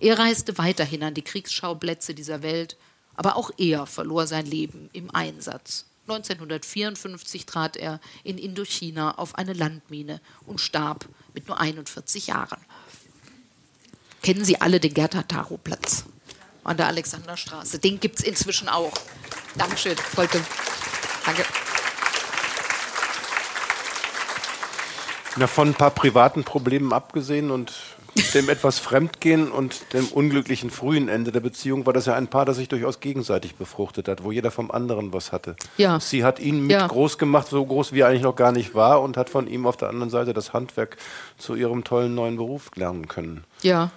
[0.00, 2.78] Er reiste weiterhin an die Kriegsschauplätze dieser Welt,
[3.14, 5.84] aber auch er verlor sein Leben im Einsatz.
[6.08, 12.60] 1954 trat er in Indochina auf eine Landmine und starb mit nur 41 Jahren.
[14.22, 16.04] Kennen Sie alle den Gerta Taro Platz?
[16.64, 17.80] an der Alexanderstraße.
[17.80, 18.92] Den gibt es inzwischen auch.
[19.56, 20.40] Dankeschön, Volke.
[21.26, 21.42] Danke.
[25.36, 27.72] Na, von ein paar privaten Problemen abgesehen und
[28.34, 32.44] dem etwas Fremdgehen und dem unglücklichen frühen Ende der Beziehung war das ja ein Paar,
[32.44, 35.56] das sich durchaus gegenseitig befruchtet hat, wo jeder vom anderen was hatte.
[35.78, 35.98] Ja.
[35.98, 36.86] Sie hat ihn mit Ja.
[36.86, 39.66] groß gemacht, so groß wie er eigentlich noch gar nicht war, und hat von ihm
[39.66, 40.96] auf der anderen Seite das Handwerk
[41.38, 43.44] zu ihrem tollen neuen Beruf lernen können.
[43.62, 43.90] Ja.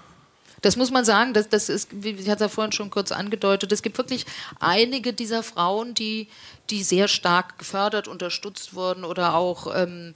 [0.61, 3.71] Das muss man sagen, das, das ist, wie ich hatte ja vorhin schon kurz angedeutet,
[3.71, 4.25] es gibt wirklich
[4.59, 6.27] einige dieser Frauen, die,
[6.69, 10.13] die sehr stark gefördert, unterstützt wurden oder auch, ähm,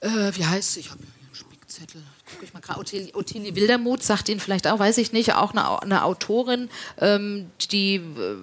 [0.00, 0.80] äh, wie heißt sie?
[0.80, 2.02] Ich habe einen Spickzettel.
[2.30, 2.80] Guck ich mal gerade.
[3.14, 6.68] Ottilie, Wildermuth sagt Ihnen vielleicht auch, weiß ich nicht, auch eine, eine Autorin,
[6.98, 8.36] ähm, die äh,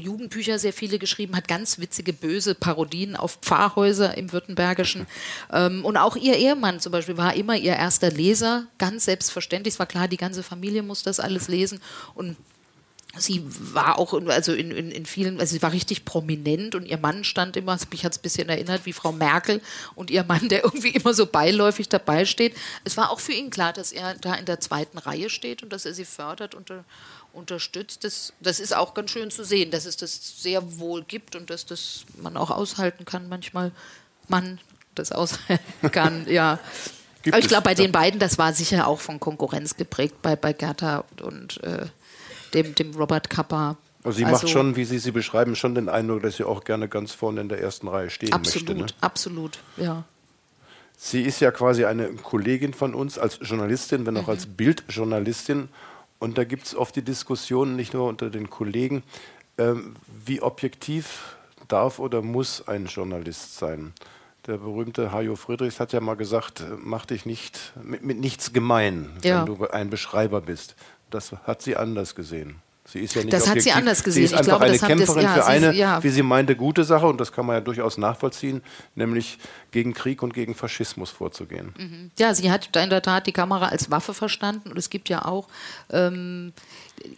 [0.00, 5.06] Jugendbücher sehr viele geschrieben hat, ganz witzige, böse Parodien auf Pfarrhäuser im Württembergischen.
[5.52, 9.74] Ähm, und auch ihr Ehemann zum Beispiel war immer ihr erster Leser, ganz selbstverständlich.
[9.74, 11.80] Es war klar, die ganze Familie muss das alles lesen.
[12.14, 12.36] Und
[13.18, 16.86] sie war auch in- also in, in, in vielen, also sie war richtig prominent und
[16.86, 19.60] ihr Mann stand immer, mich hat es ein bisschen erinnert wie Frau Merkel
[19.96, 22.54] und ihr Mann, der irgendwie immer so beiläufig dabei steht.
[22.84, 25.72] Es war auch für ihn klar, dass er da in der zweiten Reihe steht und
[25.72, 26.70] dass er sie fördert und
[27.32, 28.04] unterstützt.
[28.04, 31.50] Das, das ist auch ganz schön zu sehen, dass es das sehr wohl gibt und
[31.50, 33.72] dass das man auch aushalten kann, manchmal
[34.28, 34.58] man
[34.94, 36.58] das aushalten kann, ja.
[37.22, 40.36] Gibt Aber ich glaube, bei den beiden, das war sicher auch von Konkurrenz geprägt, bei,
[40.36, 41.86] bei Gerda und äh,
[42.54, 43.76] dem, dem Robert Kappa.
[44.02, 46.88] Also sie macht schon, wie Sie sie beschreiben, schon den Eindruck, dass sie auch gerne
[46.88, 48.82] ganz vorne in der ersten Reihe stehen Absolut, möchte.
[48.82, 48.94] Ne?
[49.02, 50.04] absolut, ja.
[50.96, 55.68] Sie ist ja quasi eine Kollegin von uns als Journalistin, wenn auch als Bildjournalistin.
[56.20, 59.02] Und da gibt es oft die Diskussion, nicht nur unter den Kollegen,
[59.58, 63.92] ähm, wie objektiv darf oder muss ein Journalist sein.
[64.46, 69.10] Der berühmte Hajo Friedrichs hat ja mal gesagt, mach dich nicht mit, mit nichts gemein,
[69.22, 69.40] Ja.
[69.46, 70.76] wenn du ein Beschreiber bist.
[71.10, 72.62] Das hat sie anders gesehen.
[72.92, 73.76] Sie ist ja nicht Das hat sie objektiv.
[73.76, 74.24] anders Sie gesehen.
[74.24, 76.02] ist Ich einfach glaube, eine das haben das- Kämpferin ja, für sie- eine, ja.
[76.02, 78.62] wie sie meinte, gute Sache und das kann man ja durchaus nachvollziehen,
[78.94, 79.38] nämlich
[79.70, 82.10] gegen Krieg und gegen Faschismus vorzugehen.
[82.18, 85.24] Ja, sie hat in der Tat die Kamera als Waffe verstanden und es gibt ja
[85.24, 85.46] auch
[85.92, 86.52] ähm,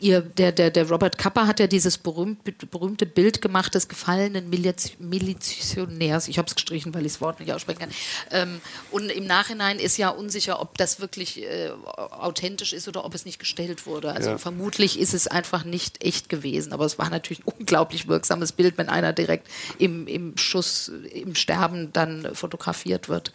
[0.01, 2.39] ihr, der, der, der Robert Kappa hat ja dieses berühmt,
[2.71, 6.29] berühmte Bild gemacht des gefallenen Miliz Milizionärs.
[6.29, 7.91] Ich habe es gestrichen, weil ich das Wort nicht aussprechen kann.
[8.31, 8.61] Ähm,
[8.91, 13.25] und im Nachhinein ist ja unsicher, ob das wirklich äh, authentisch ist oder ob es
[13.25, 14.13] nicht gestellt wurde.
[14.13, 14.39] Also Ja.
[14.39, 16.73] vermutlich ist es einfach nicht echt gewesen.
[16.73, 21.35] Aber es war natürlich ein unglaublich wirksames Bild, wenn einer direkt im, im Schuss, im
[21.35, 23.33] Sterben dann fotografiert wird.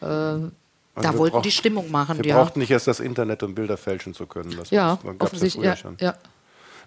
[0.00, 0.50] Äh,
[0.94, 2.36] da wir wollten brauch- die Stimmung machen, Wir ja.
[2.36, 4.54] brauchten nicht erst das Internet, um Bilder fälschen zu können.
[4.56, 5.54] Das Ja, offensichtlich.
[5.54, 5.96] früher Ja, schon.
[6.00, 6.14] ja.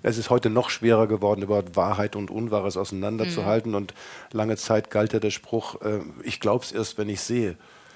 [0.05, 3.71] Es ist heute noch schwerer geworden, überhaupt Wahrheit und Unwahres auseinanderzuhalten.
[3.71, 3.77] Mhm.
[3.77, 3.93] Und
[4.33, 7.55] lange Zeit galt ja der Spruch, äh, ich glaube es erst, wenn ich sehe.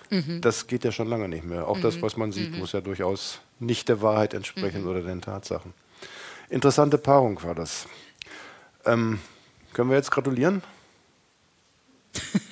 [0.10, 0.40] Mhm.
[0.40, 1.68] Das geht ja schon lange nicht mehr.
[1.68, 4.88] Auch das, was man sieht, muss ja durchaus nicht der Wahrheit entsprechen Mhm.
[4.90, 5.74] oder den Tatsachen.
[6.50, 7.88] Interessante Paarung war das.
[8.86, 9.20] Ähm,
[9.74, 10.64] können wir jetzt gratulieren?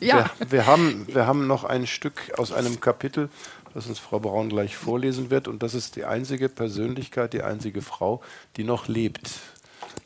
[0.00, 0.30] ja.
[0.38, 3.28] Wir, wir, haben, wir haben noch ein Stück aus einem Kapitel,
[3.74, 5.48] das uns Frau Braun gleich vorlesen wird.
[5.48, 8.22] Und das ist die einzige Persönlichkeit, die einzige Frau,
[8.56, 9.30] die noch lebt.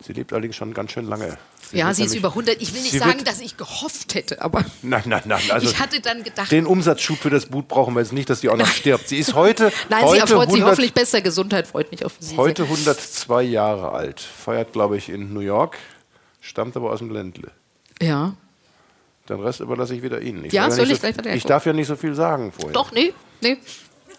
[0.03, 1.37] Sie lebt allerdings schon ganz schön lange.
[1.73, 2.61] ja, wird sie ist über 100.
[2.61, 5.43] Ich will nicht sie sagen, dass ich gehofft hätte, aber Nein, nein, nein.
[5.51, 8.41] Also ich hatte dann gedacht, den Umsatzschub für das Boot brauchen wir jetzt nicht, dass
[8.41, 9.09] die auch noch stirbt.
[9.09, 11.21] Sie ist heute, nein, heute, sie erfreut sich 100 hoffentlich besser.
[11.21, 12.37] Gesundheit freut mich auf sie.
[12.37, 14.21] heute 102 Jahre alt.
[14.21, 15.77] Feiert, glaube ich, in New York,
[16.41, 17.51] stammt aber aus dem Ländle.
[18.01, 18.35] Ja.
[19.31, 20.45] Den Rest überlasse ich wieder Ihnen.
[20.45, 22.53] Ich Ja, soll nicht ich so, gleich weiter- Ich darf ja nicht so viel sagen
[22.53, 22.73] vorher.
[22.73, 23.57] Doch, nee, nee.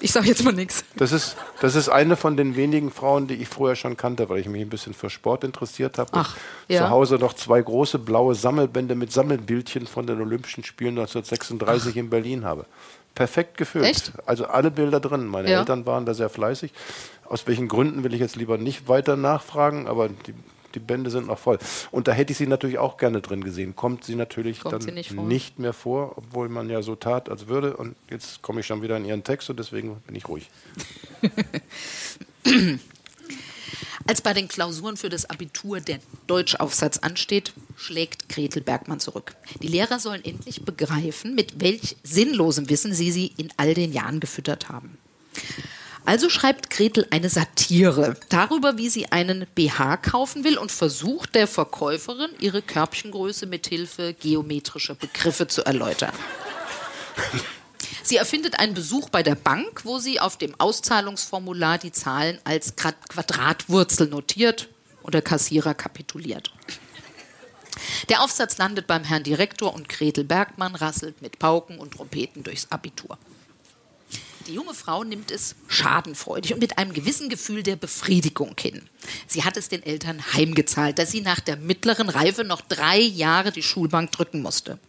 [0.03, 0.83] Ich sage jetzt mal nichts.
[0.95, 4.39] Das ist, das ist eine von den wenigen Frauen, die ich vorher schon kannte, weil
[4.39, 6.09] ich mich ein bisschen für Sport interessiert habe.
[6.13, 6.35] Ach,
[6.67, 6.79] ja.
[6.79, 12.09] Zu Hause noch zwei große blaue Sammelbände mit Sammelbildchen von den Olympischen Spielen 1936 in
[12.09, 12.65] Berlin habe.
[13.13, 13.85] Perfekt gefüllt.
[13.85, 14.11] Echt?
[14.25, 15.27] Also alle Bilder drin.
[15.27, 15.59] Meine Ja.
[15.59, 16.71] Eltern waren da sehr fleißig.
[17.25, 20.33] Aus welchen Gründen will ich jetzt lieber nicht weiter nachfragen, aber die,
[20.75, 21.59] die Bände sind noch voll.
[21.91, 23.75] Und da hätte ich sie natürlich auch gerne drin gesehen.
[23.75, 27.29] Kommt sie natürlich Kommt dann sie nicht nicht mehr vor, obwohl man ja so tat,
[27.29, 27.77] als würde.
[27.77, 30.49] Und jetzt komme ich schon wieder in ihren Text und deswegen bin ich ruhig.
[34.07, 39.35] Als bei den Klausuren für das Abitur der Deutschaufsatz ansteht, schlägt Gretel Bergmann zurück.
[39.61, 44.19] Die Lehrer sollen endlich begreifen, mit welch sinnlosem Wissen sie sie in all den Jahren
[44.19, 44.97] gefüttert haben.
[46.05, 51.47] Also schreibt Gretel eine Satire darüber, wie sie einen BH kaufen will und versucht der
[51.47, 56.13] Verkäuferin, ihre Körbchengröße mit Hilfe geometrischer Begriffe zu erläutern.
[58.03, 62.75] Sie erfindet einen Besuch bei der Bank, wo sie auf dem Auszahlungsformular die Zahlen als
[62.75, 64.69] Quad- Quadratwurzel notiert
[65.03, 66.51] und der Kassierer kapituliert.
[68.09, 72.71] Der Aufsatz landet beim Herrn Direktor und Gretel Bergmann rasselt mit Pauken und Trompeten durchs
[72.71, 73.17] Abitur.
[74.47, 78.81] Die junge Frau nimmt es schadenfreudig und mit einem gewissen Gefühl der Befriedigung hin.
[79.27, 83.51] Sie hat es den Eltern heimgezahlt, dass sie nach der mittleren Reife noch drei Jahre
[83.51, 84.79] die Schulbank drücken musste.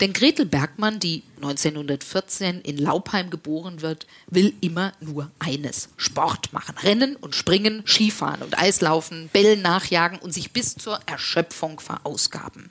[0.00, 6.76] Denn Gretel Bergmann, die 1914 in Laupheim geboren wird, will immer nur eines: Sport machen.
[6.82, 12.70] Rennen und springen, Skifahren und Eislaufen, Bällen nachjagen und sich bis zur Erschöpfung verausgaben.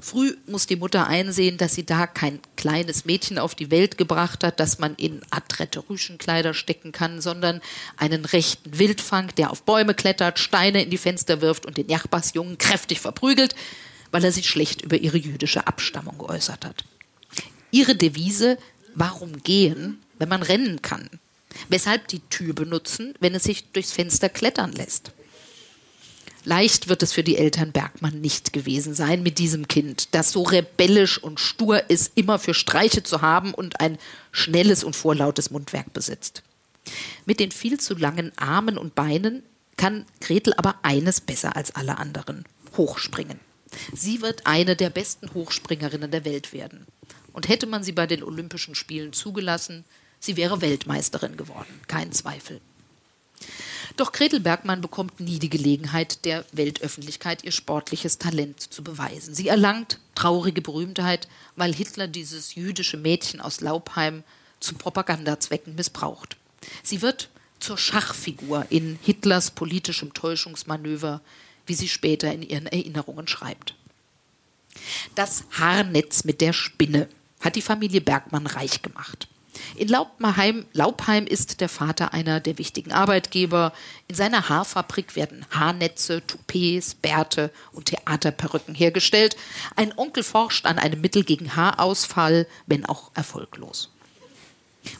[0.00, 4.44] Früh muss die Mutter einsehen, dass sie da kein kleines Mädchen auf die Welt gebracht
[4.44, 7.60] hat, das man in adrette Rüschenkleider stecken kann, sondern
[7.96, 12.58] einen rechten Wildfang, der auf Bäume klettert, Steine in die Fenster wirft und den Nachbarsjungen
[12.58, 13.54] kräftig verprügelt,
[14.10, 16.84] weil er sich schlecht über ihre jüdische Abstammung geäußert hat.
[17.70, 18.58] Ihre Devise,
[18.94, 21.08] warum gehen, wenn man rennen kann?
[21.68, 25.12] Weshalb die Tür benutzen, wenn es sich durchs Fenster klettern lässt?
[26.48, 30.44] Leicht wird es für die Eltern Bergmann nicht gewesen sein mit diesem Kind, das so
[30.44, 33.98] rebellisch und stur ist, immer für Streiche zu haben und ein
[34.32, 36.42] schnelles und vorlautes Mundwerk besitzt.
[37.26, 39.42] Mit den viel zu langen Armen und Beinen
[39.76, 42.46] kann Gretel aber eines besser als alle anderen:
[42.78, 43.40] hochspringen.
[43.94, 46.86] Sie wird eine der besten Hochspringerinnen der Welt werden.
[47.34, 49.84] Und hätte man sie bei den Olympischen Spielen zugelassen,
[50.18, 52.62] sie wäre Weltmeisterin geworden, kein Zweifel.
[53.96, 59.34] Doch Gretel Bergmann bekommt nie die Gelegenheit, der Weltöffentlichkeit ihr sportliches Talent zu beweisen.
[59.34, 64.22] Sie erlangt traurige Berühmtheit, weil Hitler dieses jüdische Mädchen aus Laubheim
[64.60, 66.36] zu Propagandazwecken missbraucht.
[66.82, 67.28] Sie wird
[67.60, 71.20] zur Schachfigur in Hitlers politischem Täuschungsmanöver
[71.68, 73.74] wie sie später in ihren Erinnerungen schreibt.
[75.14, 77.08] Das Haarnetz mit der Spinne
[77.40, 79.28] hat die Familie Bergmann reich gemacht.
[79.76, 83.72] In Laubheim, Laubheim ist der Vater einer der wichtigen Arbeitgeber.
[84.08, 89.36] In seiner Haarfabrik werden Haarnetze, Toupets, Bärte und Theaterperücken hergestellt.
[89.76, 93.90] Ein Onkel forscht an einem Mittel gegen Haarausfall, wenn auch erfolglos.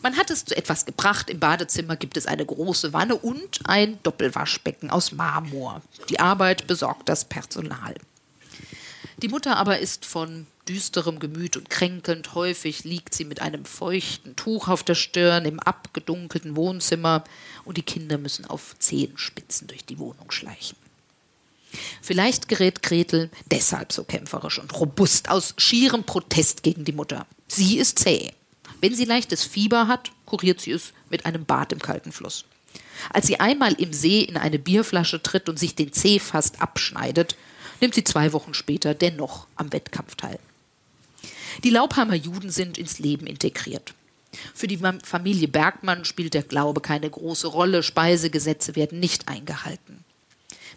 [0.02, 1.30] Man hat es zu etwas gebracht.
[1.30, 5.82] Im Badezimmer gibt es eine große Wanne und ein Doppelwaschbecken aus Marmor.
[6.08, 7.94] Die Arbeit besorgt das Personal.
[9.18, 12.34] Die Mutter aber ist von düsterem Gemüt und kränkelnd.
[12.34, 17.24] Häufig liegt sie mit einem feuchten Tuch auf der Stirn im abgedunkelten Wohnzimmer
[17.64, 20.76] und die Kinder müssen auf Zehenspitzen durch die Wohnung schleichen.
[22.00, 27.26] Vielleicht gerät Gretel deshalb so kämpferisch und robust aus schierem Protest gegen die Mutter.
[27.46, 28.32] Sie ist zäh.
[28.80, 32.44] Wenn sie leichtes Fieber hat, kuriert sie es mit einem Bad im kalten Fluss.
[33.10, 37.36] Als sie einmal im See in eine Bierflasche tritt und sich den Zeh fast abschneidet,
[37.80, 40.38] nimmt sie zwei Wochen später dennoch am Wettkampf teil.
[41.64, 43.94] Die Laubheimer Juden sind ins Leben integriert.
[44.54, 50.04] Für die Familie Bergmann spielt der Glaube keine große Rolle, Speisegesetze werden nicht eingehalten.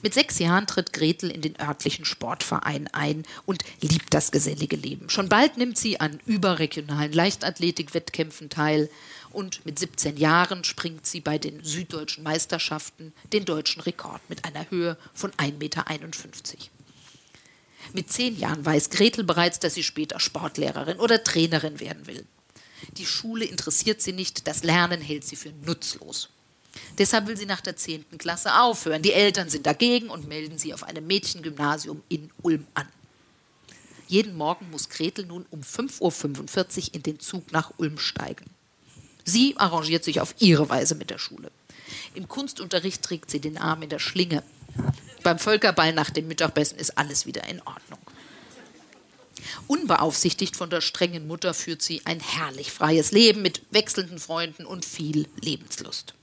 [0.03, 5.09] Mit sechs Jahren tritt Gretel in den örtlichen Sportverein ein und liebt das gesellige Leben.
[5.09, 8.89] Schon bald nimmt sie an überregionalen Leichtathletikwettkämpfen teil
[9.31, 14.69] und mit 17 Jahren springt sie bei den süddeutschen Meisterschaften den deutschen Rekord mit einer
[14.71, 15.85] Höhe von 1,51 Meter.
[17.93, 22.25] Mit zehn Jahren weiß Gretel bereits, dass sie später Sportlehrerin oder Trainerin werden will.
[22.97, 26.29] Die Schule interessiert sie nicht, das Lernen hält sie für nutzlos.
[26.97, 28.17] Deshalb will sie nach der 10.
[28.17, 29.01] Klasse aufhören.
[29.01, 32.87] Die Eltern sind dagegen und melden sie auf einem Mädchengymnasium in Ulm an.
[34.07, 38.45] Jeden Morgen muss Gretel nun um 5.45 Uhr in den Zug nach Ulm steigen.
[39.23, 41.51] Sie arrangiert sich auf ihre Weise mit der Schule.
[42.13, 44.43] Im Kunstunterricht trägt sie den Arm in der Schlinge.
[45.23, 47.99] Beim Völkerball nach dem Mittagessen ist alles wieder in Ordnung.
[49.67, 54.85] Unbeaufsichtigt von der strengen Mutter führt sie ein herrlich freies Leben mit wechselnden Freunden und
[54.85, 56.13] viel Lebenslust.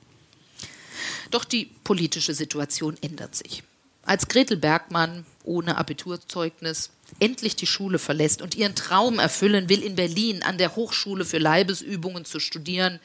[1.31, 3.63] Doch die politische Situation ändert sich.
[4.03, 9.97] Als Gretel Bergmann ohne Abiturzeugnis endlich die Schule verlässt und ihren Traum erfüllen will, in
[9.97, 13.01] Berlin an der Hochschule für Leibesübungen zu studieren,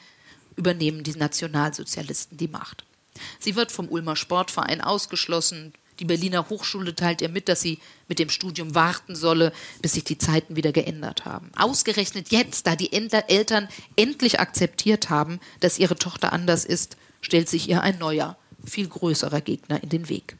[0.56, 2.84] übernehmen die Nationalsozialisten die Macht.
[3.38, 5.72] Sie wird vom Ulmer Sportverein ausgeschlossen.
[6.00, 7.78] Die Berliner Hochschule teilt ihr mit, dass sie
[8.08, 11.52] mit dem Studium warten solle, bis sich die Zeiten wieder geändert haben.
[11.56, 17.68] Ausgerechnet jetzt, da die Eltern endlich akzeptiert haben, dass ihre Tochter anders ist, stellt sich
[17.68, 20.36] ihr ein neuer, viel größerer Gegner in den Weg.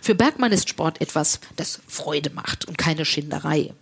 [0.00, 3.74] Für Bergmann ist Sport etwas, das Freude macht und keine Schinderei.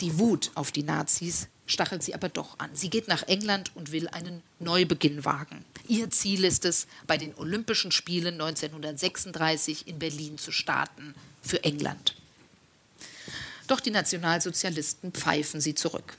[0.00, 2.70] Die Wut auf die Nazis stachelt sie aber doch an.
[2.74, 5.64] Sie geht nach England und will einen Neubeginn wagen.
[5.88, 12.14] Ihr Ziel ist es, bei den Olympischen Spielen 1936 in Berlin zu starten für England.
[13.66, 16.16] Doch die Nationalsozialisten pfeifen sie zurück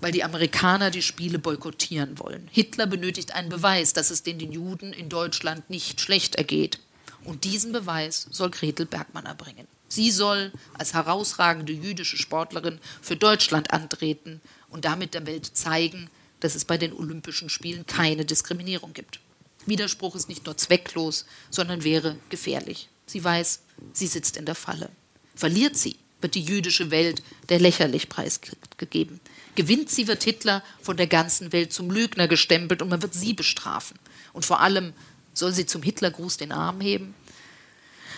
[0.00, 2.48] weil die Amerikaner die Spiele boykottieren wollen.
[2.52, 6.78] Hitler benötigt einen Beweis, dass es den Juden in Deutschland nicht schlecht ergeht.
[7.24, 9.66] Und diesen Beweis soll Gretel Bergmann erbringen.
[9.88, 16.54] Sie soll als herausragende jüdische Sportlerin für Deutschland antreten und damit der Welt zeigen, dass
[16.54, 19.20] es bei den Olympischen Spielen keine Diskriminierung gibt.
[19.66, 22.88] Widerspruch ist nicht nur zwecklos, sondern wäre gefährlich.
[23.06, 23.60] Sie weiß,
[23.92, 24.90] sie sitzt in der Falle.
[25.34, 28.40] Verliert sie, wird die jüdische Welt der Lächerlichpreis
[28.76, 29.20] gegeben.
[29.54, 33.34] Gewinnt sie, wird Hitler von der ganzen Welt zum Lügner gestempelt und man wird sie
[33.34, 33.98] bestrafen.
[34.32, 34.92] Und vor allem
[35.34, 37.14] soll sie zum Hitlergruß den Arm heben?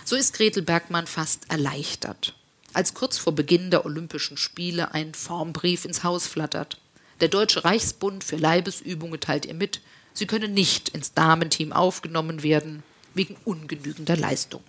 [0.04, 2.34] So ist Gretel Bergmann fast erleichtert,
[2.72, 6.78] als kurz vor Beginn der Olympischen Spiele ein Formbrief ins Haus flattert.
[7.20, 9.80] Der Deutsche Reichsbund für Leibesübungen teilt ihr mit,
[10.14, 12.82] sie könne nicht ins Damenteam aufgenommen werden,
[13.14, 14.62] wegen ungenügender Leistung.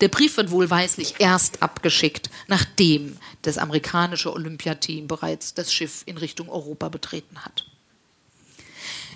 [0.00, 6.48] Der Brief wird wohlweislich erst abgeschickt, nachdem das amerikanische Olympiateam bereits das Schiff in Richtung
[6.48, 7.66] Europa betreten hat.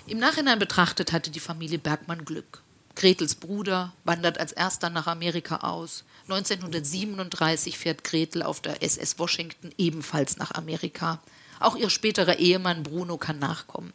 [0.07, 2.61] Im Nachhinein betrachtet hatte die Familie Bergmann Glück.
[2.95, 6.03] Gretels Bruder wandert als erster nach Amerika aus.
[6.23, 11.21] 1937 fährt Gretel auf der SS Washington ebenfalls nach Amerika.
[11.59, 13.93] Auch ihr späterer Ehemann Bruno kann nachkommen.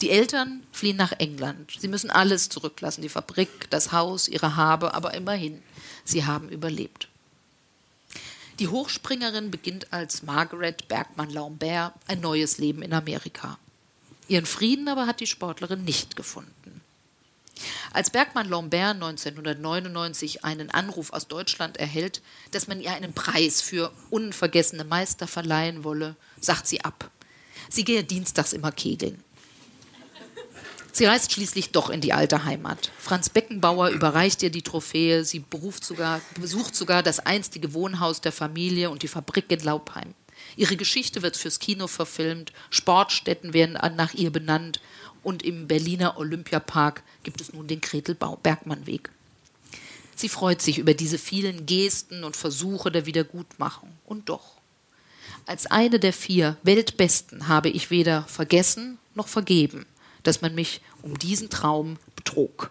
[0.00, 1.72] Die Eltern fliehen nach England.
[1.78, 5.62] Sie müssen alles zurücklassen, die Fabrik, das Haus, ihre Habe, aber immerhin,
[6.04, 7.08] sie haben überlebt.
[8.58, 13.58] Die Hochspringerin beginnt als Margaret Bergmann-Lambert ein neues Leben in Amerika.
[14.28, 16.80] Ihren Frieden aber hat die Sportlerin nicht gefunden.
[17.92, 23.92] Als Bergmann Lambert 1999 einen Anruf aus Deutschland erhält, dass man ihr einen Preis für
[24.10, 27.10] unvergessene Meister verleihen wolle, sagt sie ab.
[27.68, 29.22] Sie gehe dienstags immer kegeln.
[30.92, 32.92] Sie reist schließlich doch in die alte Heimat.
[32.98, 35.24] Franz Beckenbauer überreicht ihr die Trophäe.
[35.24, 35.44] Sie
[35.82, 40.14] sogar, besucht sogar das einstige Wohnhaus der Familie und die Fabrik in Laubheim.
[40.56, 44.80] Ihre Geschichte wird fürs Kino verfilmt, Sportstätten werden nach ihr benannt
[45.24, 49.10] und im Berliner Olympiapark gibt es nun den Gretel-Bergmann-Weg.
[50.16, 53.90] Sie freut sich über diese vielen Gesten und Versuche der Wiedergutmachung.
[54.04, 54.58] Und doch,
[55.46, 59.86] als eine der vier Weltbesten habe ich weder vergessen noch vergeben,
[60.22, 62.70] dass man mich um diesen Traum betrog.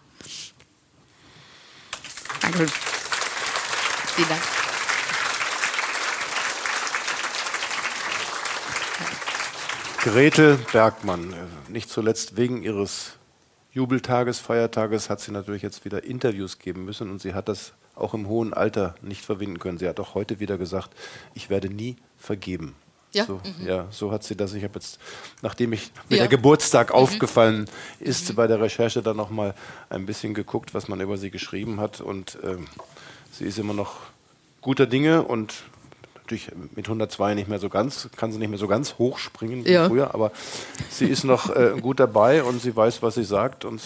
[2.40, 2.66] Danke.
[4.16, 4.63] Vielen Dank.
[10.04, 13.14] Grete Bergmann, äh, nicht zuletzt wegen ihres
[13.72, 18.12] Jubeltages, Feiertages, hat sie natürlich jetzt wieder Interviews geben müssen und sie hat das auch
[18.12, 19.78] im hohen Alter nicht verwinden können.
[19.78, 20.90] Sie hat auch heute wieder gesagt,
[21.32, 22.74] ich werde nie vergeben.
[23.12, 23.66] Ja, so, mhm.
[23.66, 24.52] ja, so hat sie das.
[24.52, 24.98] Ich habe jetzt,
[25.40, 26.24] nachdem ich mir ja.
[26.24, 26.96] der Geburtstag mhm.
[26.96, 27.64] aufgefallen
[27.98, 28.34] ist, mhm.
[28.34, 29.54] bei der Recherche dann noch mal
[29.88, 32.02] ein bisschen geguckt, was man über sie geschrieben hat.
[32.02, 32.66] Und ähm,
[33.32, 34.00] sie ist immer noch
[34.60, 35.64] guter Dinge und
[36.24, 39.64] natürlich mit 102 nicht mehr so ganz, kann sie nicht mehr so ganz hoch springen
[39.64, 39.88] wie ja.
[39.88, 40.32] früher, aber
[40.88, 43.82] sie ist noch äh, gut dabei und sie weiß, was sie sagt und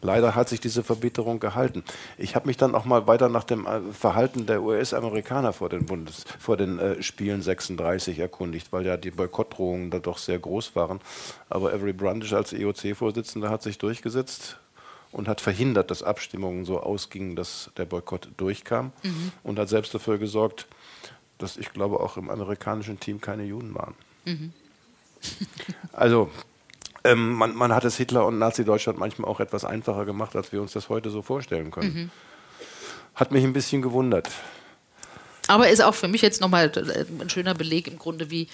[0.00, 1.84] leider hat sich diese Verbitterung gehalten.
[2.18, 5.86] Ich habe mich dann auch mal weiter nach dem äh, Verhalten der US-Amerikaner vor den,
[5.86, 10.74] Bundes, vor den äh, Spielen 36 erkundigt, weil ja die Boykottdrohungen da doch sehr groß
[10.74, 11.00] waren.
[11.48, 14.58] Aber Avery Brundish als EOC-Vorsitzender hat sich durchgesetzt
[15.12, 19.32] und hat verhindert, dass Abstimmungen so ausgingen, dass der Boykott durchkam mhm.
[19.44, 20.66] und hat selbst dafür gesorgt,
[21.42, 23.94] dass ich glaube auch im amerikanischen Team keine Juden waren.
[24.24, 24.52] Mhm.
[25.92, 26.30] also
[27.04, 30.62] ähm, man, man, hat es Hitler und Nazi-Deutschland manchmal auch etwas einfacher gemacht, als wir
[30.62, 31.94] uns das heute so vorstellen können.
[31.94, 32.10] Mhm.
[33.14, 34.30] Hat mich ein bisschen gewundert.
[35.48, 38.48] Aber ist auch für mich jetzt nochmal äh, ein schöner Beleg im Grunde, wie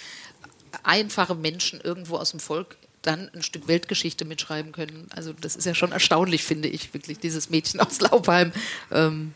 [0.83, 5.07] einfache Menschen irgendwo aus dem Volk dann ein Stück Weltgeschichte mitschreiben können.
[5.11, 8.53] Also das ist ja schon erstaunlich, finde ich, wirklich, dieses Mädchen aus Laubheim.
[8.91, 9.35] Ähm,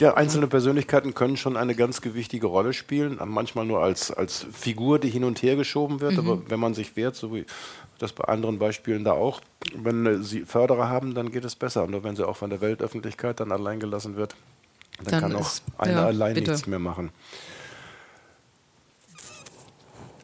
[0.00, 4.98] ja, einzelne Persönlichkeiten können schon eine ganz gewichtige Rolle spielen, manchmal nur als, als Figur,
[4.98, 6.18] die hin und her geschoben wird, mhm.
[6.18, 7.44] aber wenn man sich wehrt, so wie
[7.98, 9.40] das bei anderen Beispielen da auch,
[9.74, 11.86] wenn sie Förderer haben, dann geht es besser.
[11.86, 14.34] Nur wenn sie auch von der Weltöffentlichkeit dann allein gelassen wird,
[14.98, 16.50] dann, dann kann auch einer ja, allein bitte.
[16.50, 17.10] nichts mehr machen.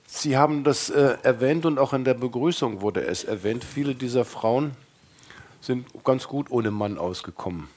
[0.07, 3.65] Sie haben das äh, erwähnt und auch in der Begrüßung wurde es erwähnt.
[3.65, 4.73] Viele dieser Frauen
[5.61, 7.69] sind ganz gut ohne Mann ausgekommen.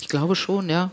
[0.00, 0.90] Ich glaube schon, ja.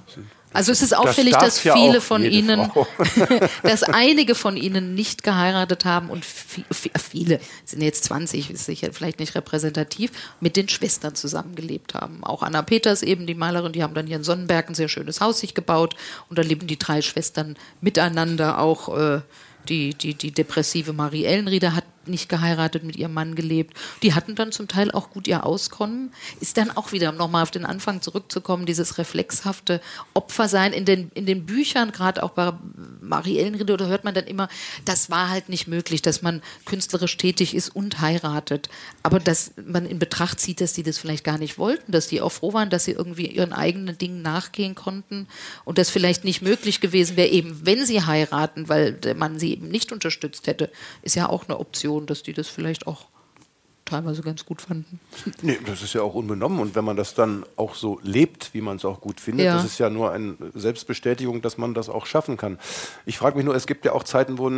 [0.54, 2.70] Also es ist auffällig, das dass viele ja von ihnen,
[3.64, 9.20] dass einige von ihnen nicht geheiratet haben und viele, sind jetzt 20, ist sicher vielleicht
[9.20, 10.12] nicht repräsentativ,
[10.42, 12.24] mit den Schwestern zusammengelebt haben.
[12.24, 15.22] Auch Anna Peters eben, die Malerin, die haben dann hier in Sonnenberg ein sehr schönes
[15.22, 15.96] Haus sich gebaut
[16.30, 18.60] und da leben die drei Schwestern miteinander.
[18.60, 19.22] Auch äh,
[19.70, 23.78] die, die, die depressive Marie Ellenrieder hat nicht geheiratet, mit ihrem Mann gelebt.
[24.04, 26.12] Die hatten dann zum Teil auch gut ihr Auskommen.
[26.40, 29.82] Ist dann auch wieder, um nochmal auf den Anfang zurückzukommen, dieses reflexhafte
[30.14, 32.54] Opfersein in den, in den Büchern, gerade auch bei
[33.02, 34.50] Marie Ellenriede, oder hört man dann immer,
[34.86, 38.70] das war halt nicht möglich, dass man künstlerisch tätig ist und heiratet.
[39.04, 42.22] Aber dass man in Betracht zieht, dass die das vielleicht gar nicht wollten, dass die
[42.22, 45.28] auch froh waren, dass sie irgendwie ihren eigenen Dingen nachgehen konnten
[45.66, 49.68] und das vielleicht nicht möglich gewesen wäre, eben wenn sie heiraten, weil man sie eben
[49.68, 50.72] nicht unterstützt hätte,
[51.02, 53.08] ist ja auch eine Option Situation, dass die das vielleicht auch
[53.86, 55.00] teilweise ganz gut fanden.
[55.42, 56.60] Nee, das ist ja auch unbenommen.
[56.60, 59.56] Und wenn man das dann auch so lebt, wie man es auch gut findet, ja.
[59.56, 62.60] das ist ja nur eine Selbstbestätigung, dass man das auch schaffen kann.
[63.06, 64.52] Ich frage mich nur, es gibt ja auch Zeiten, wo,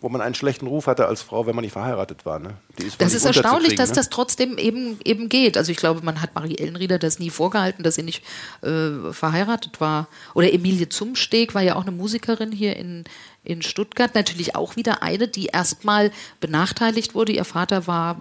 [0.00, 2.38] wo man einen schlechten Ruf hatte als Frau, wenn man nicht verheiratet war.
[2.40, 2.54] Ne?
[2.84, 3.96] Ist das ist erstaunlich, dass ne?
[3.96, 5.56] das trotzdem eben, eben geht.
[5.56, 8.24] Also ich glaube, man hat Marie Ellenrieder das nie vorgehalten, dass sie nicht
[8.62, 10.08] äh, verheiratet war.
[10.34, 13.04] Oder Emilie Zumsteg war ja auch eine Musikerin hier in,
[13.46, 14.14] in Stuttgart.
[14.14, 16.10] Natürlich auch wieder eine, die erstmal
[16.40, 17.32] benachteiligt wurde.
[17.32, 18.20] Ihr Vater war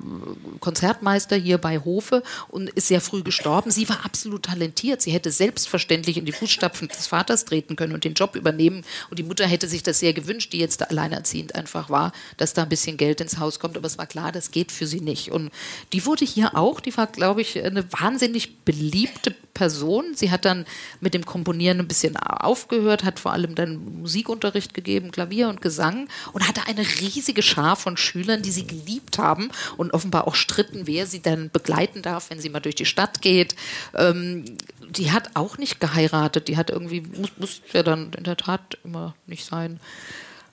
[0.59, 3.71] Konzertmeister hier bei Hofe und ist sehr früh gestorben.
[3.71, 5.01] Sie war absolut talentiert.
[5.01, 8.83] Sie hätte selbstverständlich in die Fußstapfen des Vaters treten können und den Job übernehmen.
[9.09, 12.63] Und die Mutter hätte sich das sehr gewünscht, die jetzt alleinerziehend einfach war, dass da
[12.63, 13.77] ein bisschen Geld ins Haus kommt.
[13.77, 15.31] Aber es war klar, das geht für sie nicht.
[15.31, 15.51] Und
[15.93, 20.13] die wurde hier auch, die war, glaube ich, eine wahnsinnig beliebte Person.
[20.13, 20.65] Sie hat dann
[20.99, 26.09] mit dem Komponieren ein bisschen aufgehört, hat vor allem dann Musikunterricht gegeben, Klavier und Gesang
[26.33, 30.87] und hatte eine riesige Schar von Schülern, die sie geliebt haben und offenbar auch stritten,
[30.87, 33.55] wer sie dann begleiten darf, wenn sie mal durch die Stadt geht.
[33.93, 34.43] Ähm,
[34.89, 36.49] die hat auch nicht geheiratet.
[36.49, 39.79] Die hat irgendwie, muss, muss ja dann in der Tat immer nicht sein.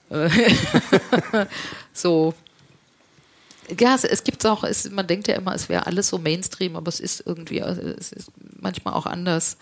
[0.09, 0.29] Äh,
[1.93, 2.33] so,
[3.77, 6.77] ja, es, es gibt auch, es, man denkt ja immer, es wäre alles so Mainstream,
[6.77, 8.31] aber es ist irgendwie, es ist
[8.61, 9.57] manchmal auch anders.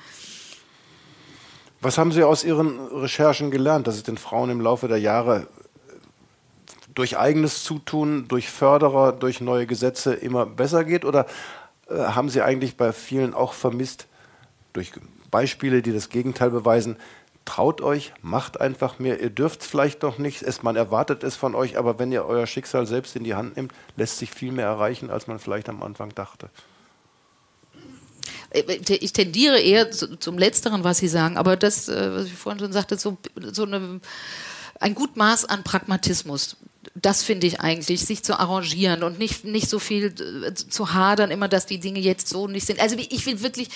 [1.81, 5.47] Was haben Sie aus Ihren Recherchen gelernt, dass es den Frauen im Laufe der Jahre
[6.93, 11.05] durch eigenes Zutun, durch Förderer, durch neue Gesetze immer besser geht?
[11.05, 11.25] Oder
[11.89, 14.07] äh, haben Sie eigentlich bei vielen auch vermisst,
[14.73, 14.91] durch
[15.31, 16.97] Beispiele, die das Gegenteil beweisen,
[17.45, 19.19] traut euch, macht einfach mehr.
[19.19, 22.45] Ihr dürft vielleicht noch nicht, es, man erwartet es von euch, aber wenn ihr euer
[22.45, 25.81] Schicksal selbst in die Hand nimmt, lässt sich viel mehr erreichen, als man vielleicht am
[25.81, 26.49] Anfang dachte.
[28.51, 28.61] Äh,
[28.95, 32.73] ich tendiere eher zum Letzteren, was Sie sagen, aber das, äh, was ich vorhin schon
[32.73, 33.17] sagte, so,
[33.51, 33.99] so eine,
[34.79, 36.57] ein gut Maß an Pragmatismus
[36.95, 40.05] das finde ich eigentlich, sich zu arrangieren und nicht, nicht so viel
[40.47, 42.79] äh, zu hadern, immer, dass die Dinge jetzt so nicht sind.
[42.79, 43.69] Also ich will wirklich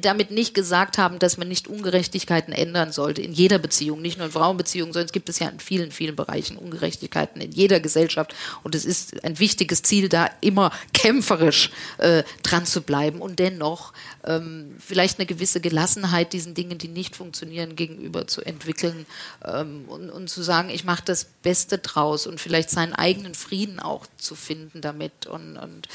[0.00, 4.26] damit nicht gesagt haben, dass man nicht Ungerechtigkeiten ändern sollte, in jeder Beziehung, nicht nur
[4.26, 8.34] in Frauenbeziehungen, sondern es gibt es ja in vielen, vielen Bereichen Ungerechtigkeiten in jeder Gesellschaft
[8.62, 13.94] und es ist ein wichtiges Ziel, da immer kämpferisch äh, dran zu bleiben und dennoch
[14.24, 19.06] ähm, vielleicht eine gewisse Gelassenheit diesen Dingen, die nicht funktionieren, gegenüber zu entwickeln
[19.46, 23.80] ähm, und, und zu sagen, ich mache das Beste draus und vielleicht seinen eigenen Frieden
[23.80, 25.88] auch zu finden damit und, und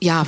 [0.00, 0.26] ja,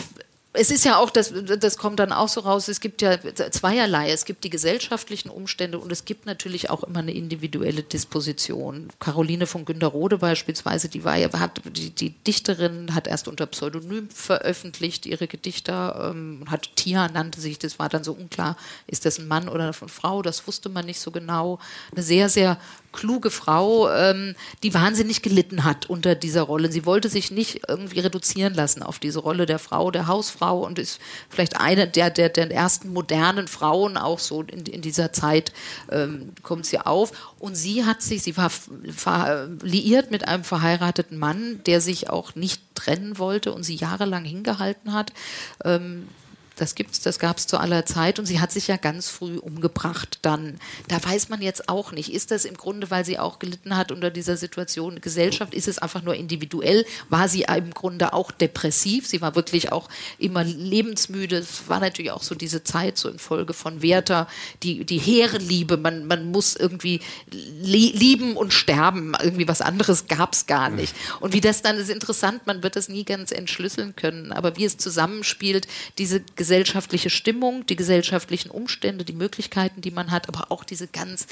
[0.55, 3.19] es ist ja auch, das, das kommt dann auch so raus, es gibt ja
[3.51, 4.11] zweierlei.
[4.11, 8.91] Es gibt die gesellschaftlichen Umstände und es gibt natürlich auch immer eine individuelle Disposition.
[9.01, 14.11] Caroline von Günderrode beispielsweise, die war ja, hat, die, die Dichterin hat erst unter Pseudonym
[14.11, 19.19] veröffentlicht, ihre Gedichter, ähm, hat Tia nannte sich, das war dann so unklar, ist das
[19.19, 21.61] ein Mann oder eine Frau, das wusste man nicht so genau.
[21.93, 22.59] Eine sehr, sehr
[22.93, 26.71] kluge Frau, ähm, die wahnsinnig gelitten hat unter dieser Rolle.
[26.71, 30.79] Sie wollte sich nicht irgendwie reduzieren lassen auf diese Rolle der Frau, der Hausfrau und
[30.79, 35.53] ist vielleicht eine der, der, der ersten modernen Frauen auch so in, in dieser Zeit
[35.91, 37.35] ähm, kommt sie auf.
[37.39, 38.51] Und sie hat sich, sie war
[39.63, 44.93] liiert mit einem verheirateten Mann, der sich auch nicht trennen wollte und sie jahrelang hingehalten
[44.93, 45.13] hat.
[45.65, 46.09] Ähm,
[46.63, 49.37] das gibt's, das gab es zu aller Zeit und sie hat sich ja ganz früh
[49.37, 50.59] umgebracht dann.
[50.87, 53.91] Da weiß man jetzt auch nicht, ist das im Grunde, weil sie auch gelitten hat
[53.91, 56.87] unter dieser Situation Gesellschaft, ist es einfach nur individuell?
[57.09, 59.09] War sie im Grunde auch depressiv?
[59.09, 61.39] Sie war wirklich auch immer lebensmüde.
[61.39, 64.29] Es war natürlich auch so diese Zeit, so in Folge von Werther,
[64.63, 65.77] die, die hehre Liebe.
[65.77, 67.01] Man, man muss irgendwie
[67.33, 69.15] lieben und sterben.
[69.21, 70.95] Irgendwie was anderes gab es gar nicht.
[71.19, 74.65] Und wie das dann ist interessant, man wird das nie ganz entschlüsseln können, aber wie
[74.65, 75.67] es zusammenspielt,
[75.99, 76.21] diese
[76.53, 81.27] gesellschaftliche Stimmung, die gesellschaftlichen Umstände, die Möglichkeiten, die man hat, aber auch diese ganz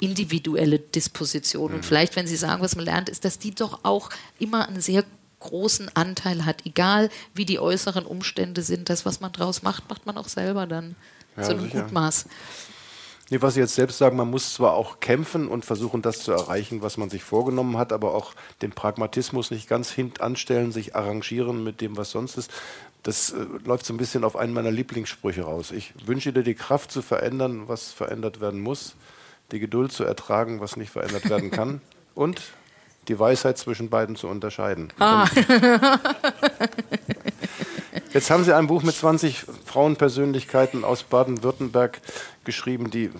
[0.00, 1.70] individuelle Disposition.
[1.70, 1.82] Und mhm.
[1.84, 4.10] vielleicht, wenn Sie sagen, was man lernt, ist, dass die doch auch
[4.40, 5.04] immer einen sehr
[5.38, 8.90] großen Anteil hat, egal wie die äußeren Umstände sind.
[8.90, 10.96] Das, was man draus macht, macht man auch selber dann
[11.36, 12.26] ja, zu einem Gutmaß.
[13.30, 16.32] Nee, was Sie jetzt selbst sagen, man muss zwar auch kämpfen und versuchen, das zu
[16.32, 21.64] erreichen, was man sich vorgenommen hat, aber auch den Pragmatismus nicht ganz hintanstellen, sich arrangieren
[21.64, 22.50] mit dem, was sonst ist
[23.04, 25.70] das äh, läuft so ein bisschen auf einen meiner Lieblingssprüche raus.
[25.70, 28.96] Ich wünsche dir die Kraft zu verändern, was verändert werden muss,
[29.52, 31.80] die Geduld zu ertragen, was nicht verändert werden kann
[32.14, 32.40] und
[33.08, 34.90] die Weisheit zwischen beiden zu unterscheiden.
[34.98, 35.28] Ah.
[38.14, 42.00] Jetzt haben Sie ein Buch mit 20 Frauenpersönlichkeiten aus Baden-Württemberg
[42.44, 43.10] geschrieben, die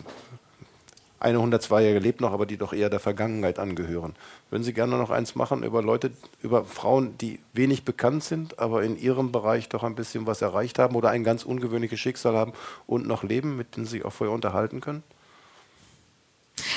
[1.21, 4.15] eine 102-Jährige lebt noch, aber die doch eher der Vergangenheit angehören.
[4.51, 6.11] Würden Sie gerne noch eins machen über Leute,
[6.43, 10.79] über Frauen, die wenig bekannt sind, aber in ihrem Bereich doch ein bisschen was erreicht
[10.79, 12.53] haben oder ein ganz ungewöhnliches Schicksal haben
[12.87, 15.03] und noch leben, mit denen Sie sich auch vorher unterhalten können?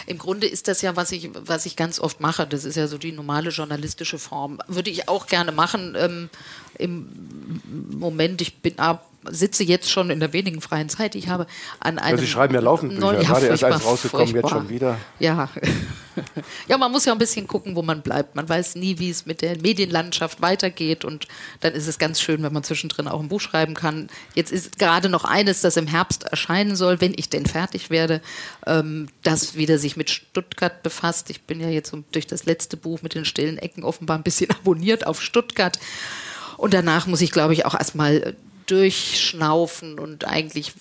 [0.06, 2.48] Im Grunde ist das ja, was ich, was ich ganz oft mache.
[2.48, 4.60] Das ist ja so die normale journalistische Form.
[4.68, 5.96] Würde ich auch gerne machen.
[5.98, 6.30] Ähm,
[6.78, 7.60] Im
[7.92, 11.48] Moment, ich bin ab sitze jetzt schon in der wenigen freien Zeit, die ich habe,
[11.80, 12.18] an einem.
[12.18, 13.14] Ja, Sie schreiben ja laufend Bücher.
[13.14, 14.50] Ja, Gerade erst eins rausgekommen, furchtbar.
[14.50, 14.98] jetzt schon wieder.
[15.20, 15.50] Ja.
[16.68, 18.36] ja, man muss ja ein bisschen gucken, wo man bleibt.
[18.36, 21.28] Man weiß nie, wie es mit der Medienlandschaft weitergeht und
[21.60, 24.10] dann ist es ganz schön, wenn man zwischendrin auch ein Buch schreiben kann.
[24.34, 28.22] Jetzt ist gerade noch eines, das im Herbst erscheinen soll, wenn ich denn fertig werde,
[28.66, 31.30] ähm, das wieder sich mit Stuttgart befasst.
[31.30, 34.52] Ich bin ja jetzt durch das letzte Buch mit den stillen Ecken offenbar ein bisschen
[34.60, 35.80] abonniert auf Stuttgart.
[36.58, 38.36] Und danach muss ich, glaube ich, auch erstmal
[38.68, 40.74] durchschnaufen und eigentlich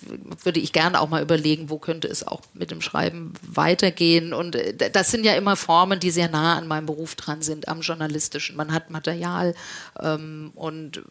[0.43, 4.33] würde ich gerne auch mal überlegen, wo könnte es auch mit dem Schreiben weitergehen.
[4.33, 7.69] Und äh, das sind ja immer Formen, die sehr nah an meinem Beruf dran sind,
[7.69, 8.57] am journalistischen.
[8.57, 9.55] Man hat Material
[10.01, 11.01] ähm, und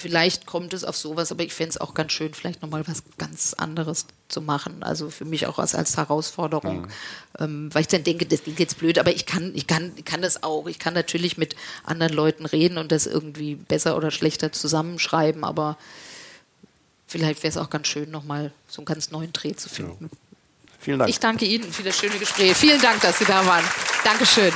[0.00, 3.02] vielleicht kommt es auf sowas, aber ich fände es auch ganz schön, vielleicht nochmal was
[3.18, 4.82] ganz anderes zu machen.
[4.82, 6.88] Also für mich auch als, als Herausforderung, mhm.
[7.38, 10.04] ähm, weil ich dann denke, das klingt jetzt blöd, aber ich kann, ich kann, ich
[10.04, 10.66] kann das auch.
[10.66, 11.54] Ich kann natürlich mit
[11.84, 15.76] anderen Leuten reden und das irgendwie besser oder schlechter zusammenschreiben, aber
[17.06, 20.10] vielleicht wäre es auch ganz schön, nochmal so einen ganz neuen Dreh zu finden.
[20.10, 20.18] Ja.
[20.80, 21.10] Vielen Dank.
[21.10, 22.56] Ich danke Ihnen für das schöne Gespräch.
[22.56, 23.64] Vielen Dank, dass Sie da waren.
[24.02, 24.52] Dankeschön.